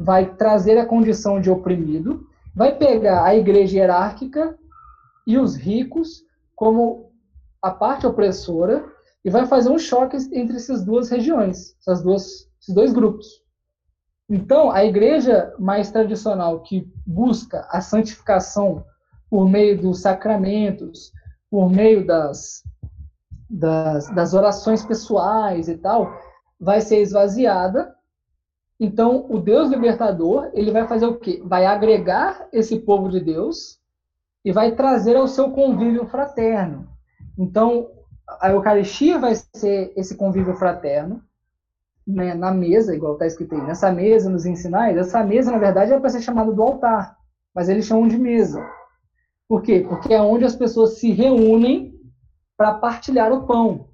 vai 0.00 0.34
trazer 0.34 0.78
a 0.78 0.86
condição 0.86 1.38
de 1.38 1.50
oprimido, 1.50 2.26
vai 2.54 2.74
pegar 2.74 3.22
a 3.22 3.36
igreja 3.36 3.76
hierárquica 3.76 4.58
e 5.26 5.36
os 5.36 5.54
ricos 5.54 6.24
como 6.56 7.12
a 7.60 7.70
parte 7.70 8.06
opressora 8.06 8.82
e 9.22 9.28
vai 9.28 9.44
fazer 9.46 9.68
um 9.68 9.78
choque 9.78 10.16
entre 10.32 10.56
essas 10.56 10.82
duas 10.82 11.10
regiões, 11.10 11.76
essas 11.78 12.02
duas, 12.02 12.48
esses 12.58 12.74
dois 12.74 12.94
grupos. 12.94 13.42
Então, 14.26 14.70
a 14.70 14.82
igreja 14.86 15.52
mais 15.58 15.90
tradicional 15.90 16.60
que 16.60 16.90
busca 17.06 17.66
a 17.68 17.82
santificação 17.82 18.82
por 19.28 19.50
meio 19.50 19.78
dos 19.78 20.00
sacramentos, 20.00 21.12
por 21.50 21.70
meio 21.70 22.06
das, 22.06 22.64
das, 23.50 24.08
das 24.14 24.32
orações 24.32 24.82
pessoais 24.82 25.68
e 25.68 25.76
tal, 25.76 26.10
vai 26.58 26.80
ser 26.80 27.02
esvaziada. 27.02 27.94
Então, 28.80 29.26
o 29.28 29.38
Deus 29.38 29.68
libertador, 29.68 30.50
ele 30.54 30.70
vai 30.70 30.88
fazer 30.88 31.04
o 31.04 31.18
quê? 31.18 31.42
Vai 31.44 31.66
agregar 31.66 32.48
esse 32.50 32.78
povo 32.78 33.10
de 33.10 33.20
Deus 33.20 33.78
e 34.42 34.50
vai 34.50 34.74
trazer 34.74 35.16
ao 35.16 35.28
seu 35.28 35.50
convívio 35.50 36.06
fraterno. 36.06 36.88
Então, 37.38 37.90
a 38.40 38.50
Eucaristia 38.50 39.18
vai 39.18 39.34
ser 39.54 39.92
esse 39.94 40.16
convívio 40.16 40.54
fraterno, 40.54 41.22
né, 42.06 42.32
na 42.32 42.50
mesa, 42.50 42.94
igual 42.94 43.12
está 43.12 43.26
escrito 43.26 43.54
aí, 43.54 43.60
nessa 43.60 43.92
mesa, 43.92 44.30
nos 44.30 44.46
ensinais, 44.46 44.96
essa 44.96 45.22
mesa, 45.22 45.52
na 45.52 45.58
verdade, 45.58 45.92
é 45.92 46.00
para 46.00 46.08
ser 46.08 46.22
chamada 46.22 46.50
do 46.50 46.62
altar, 46.62 47.18
mas 47.54 47.68
eles 47.68 47.84
chamam 47.84 48.08
de 48.08 48.16
mesa. 48.16 48.66
Por 49.46 49.60
quê? 49.60 49.84
Porque 49.86 50.14
é 50.14 50.22
onde 50.22 50.46
as 50.46 50.56
pessoas 50.56 50.98
se 50.98 51.12
reúnem 51.12 51.94
para 52.56 52.74
partilhar 52.74 53.30
o 53.30 53.46
pão. 53.46 53.88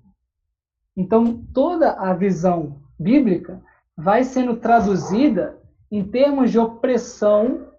Então, 0.97 1.45
toda 1.53 1.93
a 1.93 2.15
visão 2.15 2.81
bíblica 2.99 3.61
vai 3.97 4.25
sendo 4.25 4.57
traduzida 4.57 5.59
em 5.91 6.05
termos 6.05 6.51
de 6.51 6.59
opressão 6.59 7.73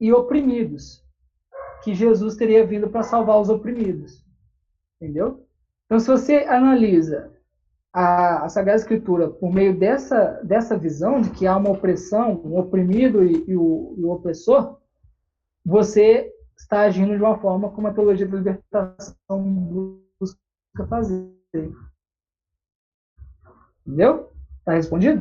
e 0.00 0.12
oprimidos, 0.12 1.04
que 1.82 1.94
Jesus 1.94 2.36
teria 2.36 2.66
vindo 2.66 2.88
para 2.88 3.02
salvar 3.02 3.40
os 3.40 3.48
oprimidos. 3.48 4.24
Entendeu? 5.00 5.46
Então, 5.86 5.98
se 5.98 6.06
você 6.06 6.36
analisa 6.44 7.32
a, 7.92 8.44
a, 8.44 8.48
Sagrada 8.48 8.80
Escritura 8.80 9.30
por 9.30 9.52
meio 9.52 9.76
dessa, 9.76 10.40
dessa 10.42 10.76
visão 10.76 11.20
de 11.20 11.30
que 11.30 11.46
há 11.46 11.56
uma 11.56 11.70
opressão, 11.70 12.40
um 12.44 12.58
oprimido 12.58 13.24
e, 13.24 13.44
e, 13.48 13.56
o, 13.56 13.94
e 13.96 14.04
o 14.04 14.10
opressor, 14.10 14.78
você 15.64 16.32
está 16.56 16.82
agindo 16.82 17.16
de 17.16 17.22
uma 17.22 17.38
forma 17.38 17.70
como 17.70 17.88
a 17.88 17.92
teologia 17.92 18.26
da 18.26 18.36
libertação 18.36 19.16
busca 20.20 20.38
fazer. 20.88 21.30
Entendeu? 23.86 24.35
Está 24.66 24.74
respondido? 24.74 25.20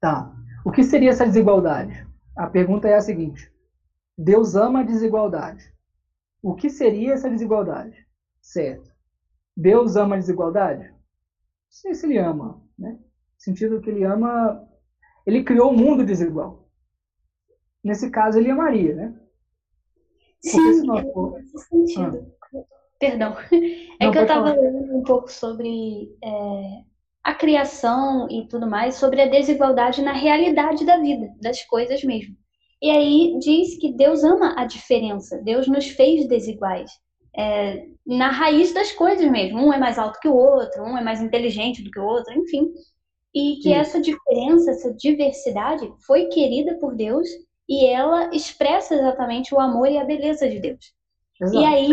Tá. 0.00 0.32
O 0.64 0.70
que 0.70 0.84
seria 0.84 1.10
essa 1.10 1.26
desigualdade? 1.26 2.06
A 2.36 2.46
pergunta 2.46 2.86
é 2.86 2.94
a 2.94 3.00
seguinte: 3.00 3.52
Deus 4.16 4.54
ama 4.54 4.82
a 4.82 4.84
desigualdade. 4.84 5.74
O 6.40 6.54
que 6.54 6.70
seria 6.70 7.14
essa 7.14 7.28
desigualdade? 7.28 8.06
Certo. 8.40 8.92
Deus 9.56 9.96
ama 9.96 10.14
a 10.14 10.18
desigualdade? 10.18 10.88
Não 10.88 10.96
sei 11.68 11.96
se 11.96 12.06
ele 12.06 12.18
ama, 12.18 12.62
né? 12.78 12.92
No 12.92 13.00
sentido 13.38 13.80
que 13.80 13.90
ele 13.90 14.04
ama, 14.04 14.68
ele 15.26 15.42
criou 15.42 15.72
o 15.72 15.74
um 15.74 15.76
mundo 15.76 16.06
desigual. 16.06 16.70
Nesse 17.82 18.08
caso, 18.08 18.38
ele 18.38 18.52
amaria, 18.52 18.94
né? 18.94 19.20
Sim, 20.40 20.86
for... 21.12 21.40
nesse 21.40 21.58
sentido. 21.58 22.32
Ah. 22.40 22.41
Perdão. 23.02 23.34
É 24.00 24.06
Não, 24.06 24.12
que 24.12 24.18
eu 24.18 24.22
estava 24.22 24.52
lendo 24.52 24.96
um 24.96 25.02
pouco 25.04 25.30
sobre 25.30 26.08
é, 26.24 26.82
a 27.22 27.34
criação 27.34 28.26
e 28.28 28.48
tudo 28.48 28.68
mais, 28.68 28.96
sobre 28.96 29.20
a 29.20 29.28
desigualdade 29.28 30.02
na 30.02 30.12
realidade 30.12 30.84
da 30.84 30.98
vida, 30.98 31.28
das 31.40 31.62
coisas 31.64 32.02
mesmo. 32.02 32.34
E 32.80 32.90
aí 32.90 33.38
diz 33.38 33.78
que 33.78 33.92
Deus 33.92 34.24
ama 34.24 34.54
a 34.58 34.64
diferença, 34.64 35.40
Deus 35.44 35.68
nos 35.68 35.86
fez 35.86 36.26
desiguais. 36.26 36.90
É, 37.36 37.86
na 38.04 38.28
raiz 38.28 38.72
das 38.72 38.90
coisas 38.90 39.30
mesmo. 39.30 39.60
Um 39.60 39.72
é 39.72 39.78
mais 39.78 39.98
alto 39.98 40.18
que 40.18 40.28
o 40.28 40.34
outro, 40.34 40.82
um 40.82 40.98
é 40.98 41.02
mais 41.02 41.22
inteligente 41.22 41.82
do 41.82 41.90
que 41.90 42.00
o 42.00 42.04
outro, 42.04 42.36
enfim. 42.36 42.72
E 43.32 43.56
que 43.56 43.68
Sim. 43.68 43.74
essa 43.74 44.00
diferença, 44.00 44.72
essa 44.72 44.92
diversidade 44.94 45.88
foi 46.04 46.26
querida 46.26 46.76
por 46.80 46.96
Deus 46.96 47.28
e 47.68 47.86
ela 47.86 48.34
expressa 48.34 48.94
exatamente 48.94 49.54
o 49.54 49.60
amor 49.60 49.88
e 49.88 49.98
a 49.98 50.04
beleza 50.04 50.48
de 50.48 50.58
Deus. 50.58 50.92
Exato. 51.40 51.56
E 51.56 51.64
aí, 51.64 51.88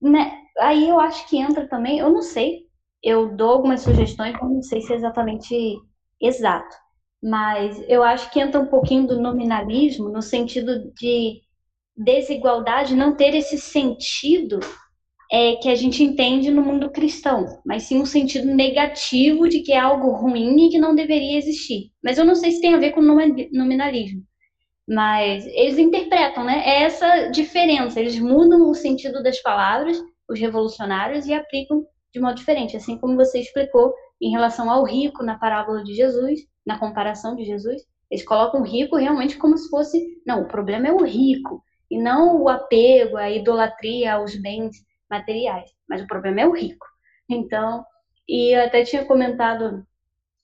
né, 0.00 0.32
aí 0.58 0.88
eu 0.88 0.98
acho 1.00 1.28
que 1.28 1.38
entra 1.38 1.68
também, 1.68 1.98
eu 1.98 2.10
não 2.10 2.22
sei, 2.22 2.66
eu 3.02 3.34
dou 3.36 3.50
algumas 3.50 3.82
sugestões, 3.82 4.32
mas 4.40 4.50
não 4.50 4.62
sei 4.62 4.80
se 4.80 4.92
é 4.92 4.96
exatamente 4.96 5.76
exato. 6.20 6.76
Mas 7.22 7.82
eu 7.88 8.02
acho 8.02 8.30
que 8.30 8.40
entra 8.40 8.60
um 8.60 8.66
pouquinho 8.66 9.06
do 9.06 9.20
nominalismo 9.20 10.08
no 10.08 10.22
sentido 10.22 10.92
de 10.94 11.40
desigualdade 11.96 12.94
não 12.94 13.16
ter 13.16 13.34
esse 13.34 13.58
sentido 13.58 14.60
é, 15.30 15.56
que 15.56 15.68
a 15.68 15.74
gente 15.74 16.02
entende 16.02 16.50
no 16.50 16.62
mundo 16.62 16.90
cristão, 16.90 17.44
mas 17.66 17.84
sim 17.84 18.00
um 18.00 18.06
sentido 18.06 18.46
negativo 18.46 19.48
de 19.48 19.60
que 19.60 19.72
é 19.72 19.78
algo 19.78 20.12
ruim 20.12 20.66
e 20.66 20.70
que 20.70 20.78
não 20.78 20.94
deveria 20.94 21.36
existir. 21.36 21.90
Mas 22.02 22.18
eu 22.18 22.24
não 22.24 22.34
sei 22.34 22.52
se 22.52 22.60
tem 22.60 22.74
a 22.74 22.78
ver 22.78 22.92
com 22.92 23.02
nominalismo. 23.02 24.22
Mas 24.88 25.46
eles 25.46 25.76
interpretam, 25.76 26.44
né? 26.44 26.62
É 26.64 26.82
essa 26.84 27.28
diferença. 27.28 28.00
Eles 28.00 28.18
mudam 28.18 28.70
o 28.70 28.74
sentido 28.74 29.22
das 29.22 29.40
palavras, 29.42 30.02
os 30.26 30.40
revolucionários, 30.40 31.26
e 31.26 31.34
aplicam 31.34 31.84
de 32.12 32.18
modo 32.18 32.36
diferente. 32.36 32.76
Assim 32.76 32.96
como 32.96 33.14
você 33.14 33.38
explicou 33.38 33.92
em 34.20 34.30
relação 34.30 34.70
ao 34.70 34.84
rico 34.84 35.22
na 35.22 35.38
parábola 35.38 35.84
de 35.84 35.94
Jesus, 35.94 36.40
na 36.66 36.78
comparação 36.78 37.36
de 37.36 37.44
Jesus, 37.44 37.82
eles 38.10 38.24
colocam 38.24 38.60
o 38.62 38.64
rico 38.64 38.96
realmente 38.96 39.36
como 39.36 39.58
se 39.58 39.68
fosse. 39.68 40.22
Não, 40.26 40.42
o 40.42 40.48
problema 40.48 40.88
é 40.88 40.92
o 40.92 41.04
rico, 41.04 41.62
e 41.90 41.98
não 41.98 42.40
o 42.40 42.48
apego, 42.48 43.16
a 43.16 43.30
idolatria 43.30 44.14
aos 44.14 44.34
bens 44.40 44.76
materiais. 45.10 45.70
Mas 45.88 46.02
o 46.02 46.06
problema 46.06 46.40
é 46.40 46.46
o 46.46 46.52
rico. 46.52 46.86
Então, 47.28 47.84
e 48.26 48.56
eu 48.56 48.64
até 48.64 48.84
tinha 48.84 49.04
comentado, 49.04 49.86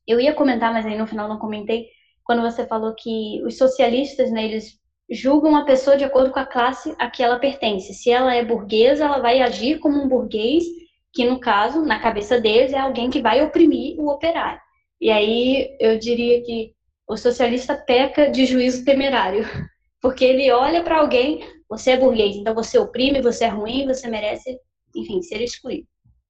eu 0.06 0.20
ia 0.20 0.34
comentar, 0.34 0.72
mas 0.72 0.86
aí 0.86 0.96
no 0.96 1.06
final 1.06 1.28
não 1.28 1.38
comentei, 1.38 1.86
quando 2.24 2.42
você 2.42 2.66
falou 2.66 2.94
que 2.94 3.42
os 3.44 3.56
socialistas, 3.56 4.30
né, 4.30 4.44
eles 4.44 4.78
julgam 5.10 5.54
a 5.54 5.64
pessoa 5.64 5.96
de 5.96 6.04
acordo 6.04 6.30
com 6.30 6.38
a 6.38 6.46
classe 6.46 6.94
a 6.98 7.10
que 7.10 7.22
ela 7.22 7.38
pertence. 7.38 7.92
Se 7.92 8.10
ela 8.10 8.34
é 8.34 8.44
burguesa, 8.44 9.04
ela 9.04 9.18
vai 9.18 9.40
agir 9.42 9.78
como 9.78 10.02
um 10.02 10.08
burguês, 10.08 10.64
que 11.12 11.26
no 11.26 11.38
caso, 11.38 11.82
na 11.82 12.00
cabeça 12.00 12.40
deles, 12.40 12.72
é 12.72 12.78
alguém 12.78 13.10
que 13.10 13.20
vai 13.20 13.42
oprimir 13.42 14.00
o 14.00 14.08
operário. 14.08 14.60
E 15.00 15.10
aí 15.10 15.76
eu 15.78 15.98
diria 15.98 16.42
que 16.42 16.72
o 17.06 17.16
socialista 17.16 17.76
peca 17.76 18.30
de 18.30 18.46
juízo 18.46 18.84
temerário, 18.84 19.44
porque 20.00 20.24
ele 20.24 20.50
olha 20.50 20.82
para 20.82 20.98
alguém, 20.98 21.46
você 21.68 21.92
é 21.92 21.96
burguês, 21.96 22.36
então 22.36 22.54
você 22.54 22.78
oprime, 22.78 23.20
você 23.20 23.44
é 23.44 23.48
ruim, 23.48 23.86
você 23.86 24.08
merece, 24.08 24.58
enfim, 24.96 25.20
ser 25.20 25.42
excluído. 25.42 25.86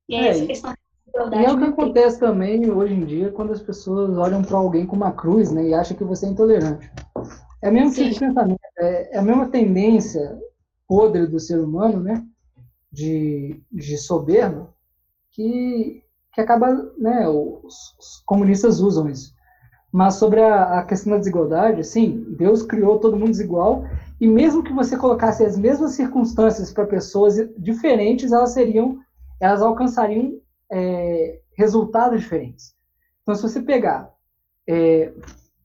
E 0.09 0.17
é, 0.17 0.25
é 0.25 0.29
essa 0.29 0.47
questão 0.47 0.75
e 1.15 1.45
é 1.45 1.53
o 1.53 1.59
que 1.59 1.65
acontece 1.65 2.19
também 2.19 2.71
hoje 2.71 2.95
em 2.95 3.05
dia 3.05 3.31
quando 3.31 3.53
as 3.53 3.63
pessoas 3.63 4.17
olham 4.19 4.43
para 4.43 4.57
alguém 4.57 4.85
com 4.85 4.97
uma 4.97 5.13
cruz 5.13 5.53
né, 5.53 5.69
e 5.69 5.75
acham 5.75 5.97
que 5.97 6.03
você 6.03 6.27
é 6.27 6.31
intolerante. 6.31 6.91
É, 7.63 7.71
mesmo 7.71 7.95
que 7.95 8.19
pensamento, 8.19 8.61
é, 8.79 9.17
é 9.17 9.19
a 9.19 9.23
mesma 9.23 9.49
tendência 9.49 10.39
podre 10.89 11.27
do 11.27 11.39
ser 11.39 11.61
humano, 11.61 12.01
né, 12.01 12.23
de, 12.91 13.63
de 13.71 13.97
soberba, 13.97 14.69
que, 15.31 16.03
que 16.33 16.41
acaba, 16.41 16.93
né, 16.99 17.29
os, 17.29 17.97
os 17.99 18.23
comunistas 18.27 18.81
usam 18.81 19.09
isso. 19.09 19.33
Mas 19.91 20.15
sobre 20.15 20.41
a, 20.41 20.81
a, 20.81 20.85
questão 20.85 21.13
da 21.13 21.19
desigualdade, 21.19 21.85
sim, 21.85 22.27
Deus 22.37 22.63
criou 22.63 22.99
todo 22.99 23.17
mundo 23.17 23.31
desigual, 23.31 23.85
e 24.21 24.27
mesmo 24.27 24.63
que 24.63 24.73
você 24.73 24.97
colocasse 24.97 25.45
as 25.45 25.57
mesmas 25.57 25.93
circunstâncias 25.93 26.73
para 26.73 26.85
pessoas 26.85 27.37
diferentes, 27.57 28.33
elas 28.33 28.51
seriam, 28.51 28.99
elas 29.41 29.63
alcançariam 29.63 30.41
é, 30.75 31.39
resultados 31.57 32.21
diferentes. 32.21 32.75
Então, 33.23 33.35
se 33.37 33.43
você 33.43 33.61
pegar 33.61 34.13
é, 34.69 35.13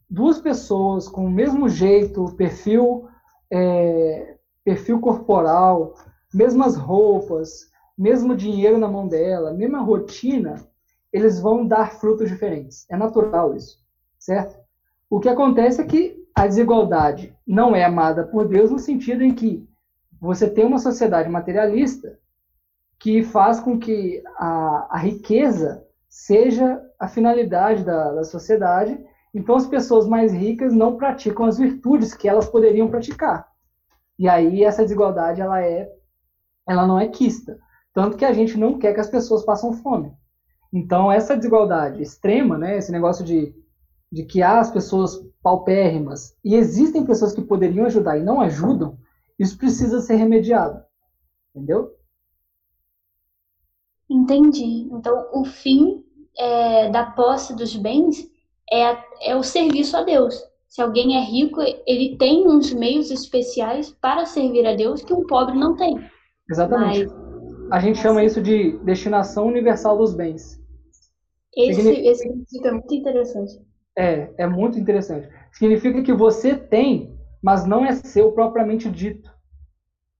duas 0.08 0.40
pessoas 0.40 1.08
com 1.08 1.26
o 1.26 1.32
mesmo 1.32 1.68
jeito, 1.68 2.36
perfil, 2.38 3.08
é, 3.52 4.38
perfil 4.64 5.00
corporal, 5.00 5.96
mesmas 6.32 6.76
roupas, 6.76 7.72
mesmo 7.98 8.36
dinheiro 8.36 8.78
na 8.78 8.88
mão 8.88 9.08
dela, 9.08 9.52
mesma 9.52 9.80
rotina, 9.80 10.56
eles 11.12 11.40
vão 11.40 11.66
dar 11.66 11.94
frutos 11.94 12.30
diferentes. 12.30 12.86
É 12.88 12.96
natural 12.96 13.56
isso, 13.56 13.80
certo? 14.20 14.60
O 15.10 15.20
que 15.20 15.28
acontece 15.28 15.82
é 15.82 15.86
que 15.86 16.24
a 16.36 16.46
desigualdade 16.46 17.36
não 17.48 17.76
é 17.76 17.84
amada 17.84 18.24
por 18.24 18.48
Deus 18.48 18.70
no 18.70 18.78
sentido 18.78 19.24
em 19.24 19.34
que 19.34 19.68
você 20.22 20.48
tem 20.48 20.66
uma 20.66 20.78
sociedade 20.78 21.28
materialista 21.28 22.20
que 23.00 23.24
faz 23.24 23.60
com 23.60 23.80
que 23.80 24.22
a, 24.38 24.88
a 24.92 24.98
riqueza 24.98 25.86
seja 26.10 26.82
a 27.00 27.08
finalidade 27.08 27.84
da, 27.84 28.12
da 28.12 28.24
sociedade. 28.24 29.00
Então, 29.34 29.56
as 29.56 29.68
pessoas 29.68 30.08
mais 30.08 30.34
ricas 30.34 30.74
não 30.74 30.98
praticam 30.98 31.46
as 31.46 31.58
virtudes 31.58 32.14
que 32.14 32.28
elas 32.28 32.48
poderiam 32.48 32.90
praticar. 32.90 33.50
E 34.20 34.28
aí 34.28 34.66
essa 34.66 34.84
desigualdade 34.84 35.40
ela 35.40 35.64
é, 35.64 35.90
ela 36.68 36.86
não 36.86 37.00
é 37.00 37.08
quista, 37.08 37.58
tanto 37.94 38.18
que 38.18 38.26
a 38.26 38.34
gente 38.34 38.58
não 38.58 38.78
quer 38.78 38.94
que 38.94 39.00
as 39.00 39.10
pessoas 39.10 39.46
passem 39.46 39.72
fome. 39.76 40.12
Então 40.74 41.10
essa 41.10 41.38
desigualdade 41.38 42.02
extrema, 42.02 42.58
né, 42.58 42.78
esse 42.78 42.92
negócio 42.92 43.24
de, 43.24 43.56
de 44.12 44.26
que 44.26 44.42
há 44.44 44.60
as 44.60 44.70
pessoas 44.70 45.18
paupérrimas 45.42 46.36
e 46.44 46.54
existem 46.54 47.06
pessoas 47.06 47.34
que 47.34 47.42
poderiam 47.42 47.86
ajudar 47.86 48.18
e 48.18 48.24
não 48.24 48.42
ajudam, 48.42 48.98
isso 49.40 49.58
precisa 49.58 50.02
ser 50.02 50.16
remediado, 50.16 50.84
entendeu? 51.56 51.90
Entendi. 54.10 54.88
Então, 54.92 55.28
o 55.34 55.46
fim 55.46 56.04
é, 56.38 56.90
da 56.90 57.06
posse 57.06 57.56
dos 57.56 57.76
bens 57.76 58.30
é, 58.72 58.98
é 59.32 59.36
o 59.36 59.44
serviço 59.44 59.96
a 59.98 60.04
Deus. 60.04 60.42
se 60.68 60.82
alguém 60.82 61.18
é 61.18 61.22
rico, 61.22 61.62
ele 61.88 62.16
tem 62.18 62.48
uns 62.48 62.72
meios 62.72 63.10
especiais 63.10 63.90
para 63.90 64.26
servir 64.26 64.68
a 64.68 64.76
Deus 64.76 65.02
que 65.04 65.14
um 65.14 65.26
pobre 65.26 65.58
não 65.58 65.76
tem. 65.76 66.00
Exatamente. 66.50 67.06
Mas, 67.06 67.30
a 67.72 67.80
gente 67.80 68.00
chama 68.00 68.24
isso 68.24 68.42
de 68.42 68.78
destinação 68.80 69.48
universal 69.48 69.98
dos 69.98 70.14
bens. 70.14 70.60
Esse, 71.56 71.82
Significa... 71.82 72.10
esse 72.10 72.30
princípio 72.30 72.68
é 72.68 72.72
muito 72.72 72.94
interessante. 72.96 73.62
É, 73.98 74.34
é 74.38 74.48
muito 74.48 74.80
interessante. 74.80 75.30
Significa 75.52 76.02
que 76.02 76.14
você 76.14 76.56
tem, 76.56 77.18
mas 77.42 77.66
não 77.66 77.86
é 77.86 77.94
seu 77.96 78.32
propriamente 78.32 78.90
dito. 78.90 79.30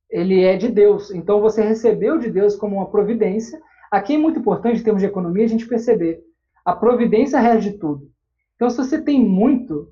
Ele 0.10 0.44
é 0.44 0.58
de 0.58 0.68
Deus. 0.70 1.12
Então 1.12 1.40
você 1.40 1.64
recebeu 1.64 2.18
de 2.18 2.30
Deus 2.30 2.56
como 2.56 2.78
uma 2.78 2.90
providência. 2.90 3.60
Aqui 3.92 4.16
é 4.16 4.18
muito 4.18 4.40
importante, 4.40 4.80
em 4.80 4.84
termos 4.84 5.02
de 5.02 5.08
economia, 5.08 5.46
a 5.46 5.50
gente 5.50 5.68
perceber. 5.68 6.24
A 6.64 6.74
providência 6.74 7.40
rege 7.40 7.74
tudo. 7.74 8.10
Então, 8.56 8.70
se 8.70 8.78
você 8.78 9.02
tem 9.02 9.24
muito, 9.24 9.92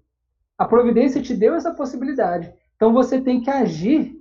a 0.57 0.65
providência 0.65 1.21
te 1.21 1.35
deu 1.35 1.53
essa 1.53 1.71
possibilidade. 1.71 2.51
Então 2.75 2.93
você 2.93 3.21
tem 3.21 3.41
que 3.41 3.49
agir 3.49 4.15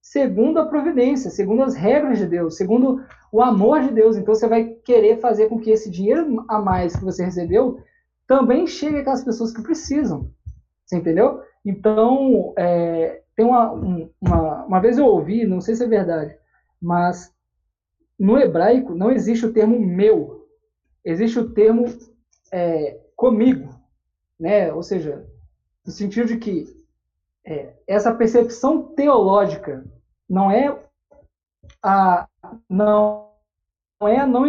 segundo 0.00 0.58
a 0.58 0.66
providência, 0.66 1.30
segundo 1.30 1.62
as 1.62 1.74
regras 1.74 2.18
de 2.18 2.26
Deus, 2.26 2.56
segundo 2.56 3.02
o 3.32 3.42
amor 3.42 3.82
de 3.82 3.92
Deus. 3.92 4.16
Então 4.16 4.34
você 4.34 4.46
vai 4.46 4.64
querer 4.64 5.18
fazer 5.18 5.48
com 5.48 5.58
que 5.58 5.70
esse 5.70 5.90
dinheiro 5.90 6.44
a 6.48 6.58
mais 6.58 6.96
que 6.96 7.04
você 7.04 7.24
recebeu 7.24 7.78
também 8.26 8.66
chegue 8.66 8.98
àquelas 8.98 9.24
pessoas 9.24 9.52
que 9.52 9.62
precisam. 9.62 10.30
Você 10.84 10.96
entendeu? 10.96 11.40
Então, 11.64 12.54
é, 12.56 13.22
tem 13.36 13.44
uma, 13.44 13.72
uma, 14.20 14.64
uma 14.64 14.80
vez 14.80 14.98
eu 14.98 15.06
ouvi, 15.06 15.46
não 15.46 15.60
sei 15.60 15.74
se 15.74 15.84
é 15.84 15.86
verdade, 15.86 16.36
mas 16.80 17.32
no 18.18 18.38
hebraico 18.38 18.94
não 18.94 19.10
existe 19.10 19.46
o 19.46 19.52
termo 19.52 19.78
meu, 19.78 20.48
existe 21.04 21.38
o 21.38 21.50
termo 21.50 21.86
é, 22.52 22.98
comigo, 23.14 23.74
né? 24.38 24.72
Ou 24.72 24.82
seja, 24.82 25.26
no 25.84 25.92
sentido 25.92 26.26
de 26.26 26.36
que 26.36 26.66
é, 27.44 27.74
essa 27.86 28.14
percepção 28.14 28.82
teológica 28.82 29.84
não 30.28 30.50
é 30.50 30.76
a 31.82 32.28
não, 32.68 33.30
não 34.00 34.08
é 34.08 34.18
a 34.18 34.26
não 34.26 34.46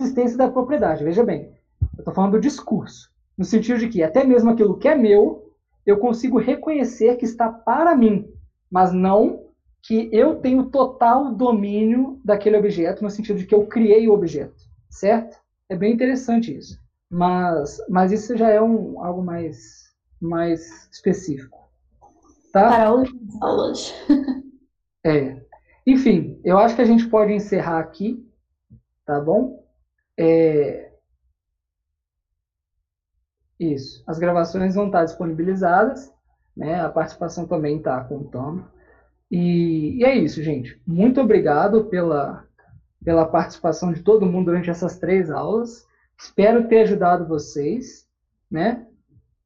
existência 0.00 0.36
da 0.36 0.50
propriedade. 0.50 1.04
Veja 1.04 1.24
bem, 1.24 1.52
eu 1.80 2.00
estou 2.00 2.12
falando 2.12 2.32
do 2.32 2.40
discurso, 2.40 3.10
no 3.36 3.44
sentido 3.44 3.78
de 3.78 3.88
que 3.88 4.02
até 4.02 4.24
mesmo 4.24 4.50
aquilo 4.50 4.78
que 4.78 4.88
é 4.88 4.94
meu, 4.94 5.54
eu 5.86 5.98
consigo 5.98 6.38
reconhecer 6.38 7.16
que 7.16 7.24
está 7.24 7.50
para 7.50 7.96
mim, 7.96 8.30
mas 8.70 8.92
não 8.92 9.47
que 9.82 10.08
eu 10.12 10.36
tenho 10.36 10.70
total 10.70 11.34
domínio 11.34 12.20
daquele 12.24 12.56
objeto, 12.56 13.02
no 13.02 13.10
sentido 13.10 13.38
de 13.38 13.46
que 13.46 13.54
eu 13.54 13.66
criei 13.66 14.08
o 14.08 14.12
objeto, 14.12 14.62
certo? 14.90 15.38
É 15.68 15.76
bem 15.76 15.92
interessante 15.92 16.56
isso. 16.56 16.78
Mas, 17.10 17.78
mas 17.88 18.12
isso 18.12 18.36
já 18.36 18.50
é 18.50 18.60
um, 18.60 19.02
algo 19.02 19.22
mais 19.22 19.88
mais 20.20 20.88
específico. 20.90 21.70
Tá? 22.52 22.68
Para 22.68 22.92
outras 22.92 23.42
aulas. 23.42 23.94
é. 25.04 25.40
Enfim, 25.86 26.40
eu 26.44 26.58
acho 26.58 26.74
que 26.74 26.82
a 26.82 26.86
gente 26.86 27.06
pode 27.08 27.32
encerrar 27.32 27.78
aqui, 27.78 28.26
tá 29.04 29.20
bom? 29.20 29.64
É... 30.18 30.92
Isso. 33.58 34.02
As 34.06 34.18
gravações 34.18 34.74
vão 34.74 34.86
estar 34.86 35.04
disponibilizadas, 35.04 36.12
né? 36.56 36.80
A 36.80 36.88
participação 36.88 37.46
também 37.46 37.78
está 37.78 38.02
contando. 38.04 38.70
E, 39.30 39.98
e 39.98 40.04
é 40.04 40.16
isso, 40.16 40.42
gente. 40.42 40.80
Muito 40.86 41.20
obrigado 41.20 41.84
pela, 41.84 42.44
pela 43.04 43.26
participação 43.26 43.92
de 43.92 44.02
todo 44.02 44.26
mundo 44.26 44.46
durante 44.46 44.70
essas 44.70 44.98
três 44.98 45.30
aulas. 45.30 45.86
Espero 46.18 46.66
ter 46.68 46.80
ajudado 46.80 47.28
vocês, 47.28 48.06
né? 48.50 48.86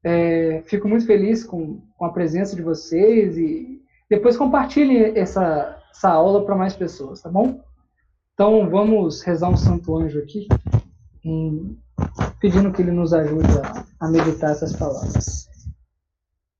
É, 0.03 0.63
fico 0.65 0.87
muito 0.87 1.05
feliz 1.05 1.43
com, 1.43 1.81
com, 1.97 2.05
a 2.05 2.11
presença 2.11 2.55
de 2.55 2.61
vocês 2.61 3.37
e 3.37 3.81
depois 4.09 4.35
compartilhe 4.35 5.17
essa, 5.17 5.81
essa 5.91 6.09
aula 6.09 6.45
para 6.45 6.55
mais 6.55 6.75
pessoas, 6.75 7.21
tá 7.21 7.29
bom? 7.29 7.61
Então 8.33 8.69
vamos 8.69 9.21
rezar 9.21 9.49
um 9.49 9.55
santo 9.55 9.95
anjo 9.95 10.19
aqui, 10.19 10.47
em, 11.23 11.77
pedindo 12.41 12.71
que 12.73 12.81
ele 12.81 12.91
nos 12.91 13.13
ajude 13.13 13.47
a, 13.59 13.85
a 14.05 14.09
meditar 14.09 14.51
essas 14.51 14.75
palavras. 14.75 15.47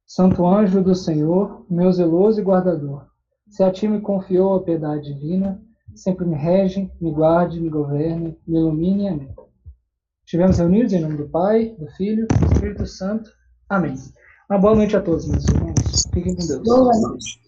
Santo 0.06 0.48
anjo 0.48 0.82
do 0.82 0.96
Senhor, 0.96 1.66
meu 1.70 1.92
zeloso 1.92 2.40
e 2.40 2.44
guardador, 2.44 3.08
se 3.54 3.64
a 3.64 3.72
ti 3.72 3.88
me 3.88 4.02
confiou 4.02 4.56
a 4.56 4.64
piedade 4.64 5.14
divina, 5.14 5.62
sempre 5.94 6.26
me 6.26 6.36
rege, 6.36 6.92
me 7.00 7.12
guarde, 7.12 7.62
me 7.62 7.70
governe, 7.70 8.36
me 8.48 8.58
ilumine. 8.58 9.10
Amém. 9.10 9.30
Estivemos 10.26 10.58
reunidos 10.58 10.92
em 10.92 11.02
nome 11.02 11.18
do 11.18 11.30
Pai, 11.30 11.76
do 11.78 11.86
Filho 11.92 12.24
e 12.24 12.40
do 12.40 12.52
Espírito 12.52 12.88
Santo. 12.88 13.30
Amém. 13.70 13.94
Uma 14.50 14.58
boa 14.58 14.74
noite 14.74 14.98
a 14.98 15.02
todos, 15.02 15.28
meus 15.28 15.48
irmãos. 15.48 15.76
Fiquem 16.12 16.36
com 16.36 16.48
Deus. 16.48 16.64
Boa 16.64 17.00
noite. 17.00 17.43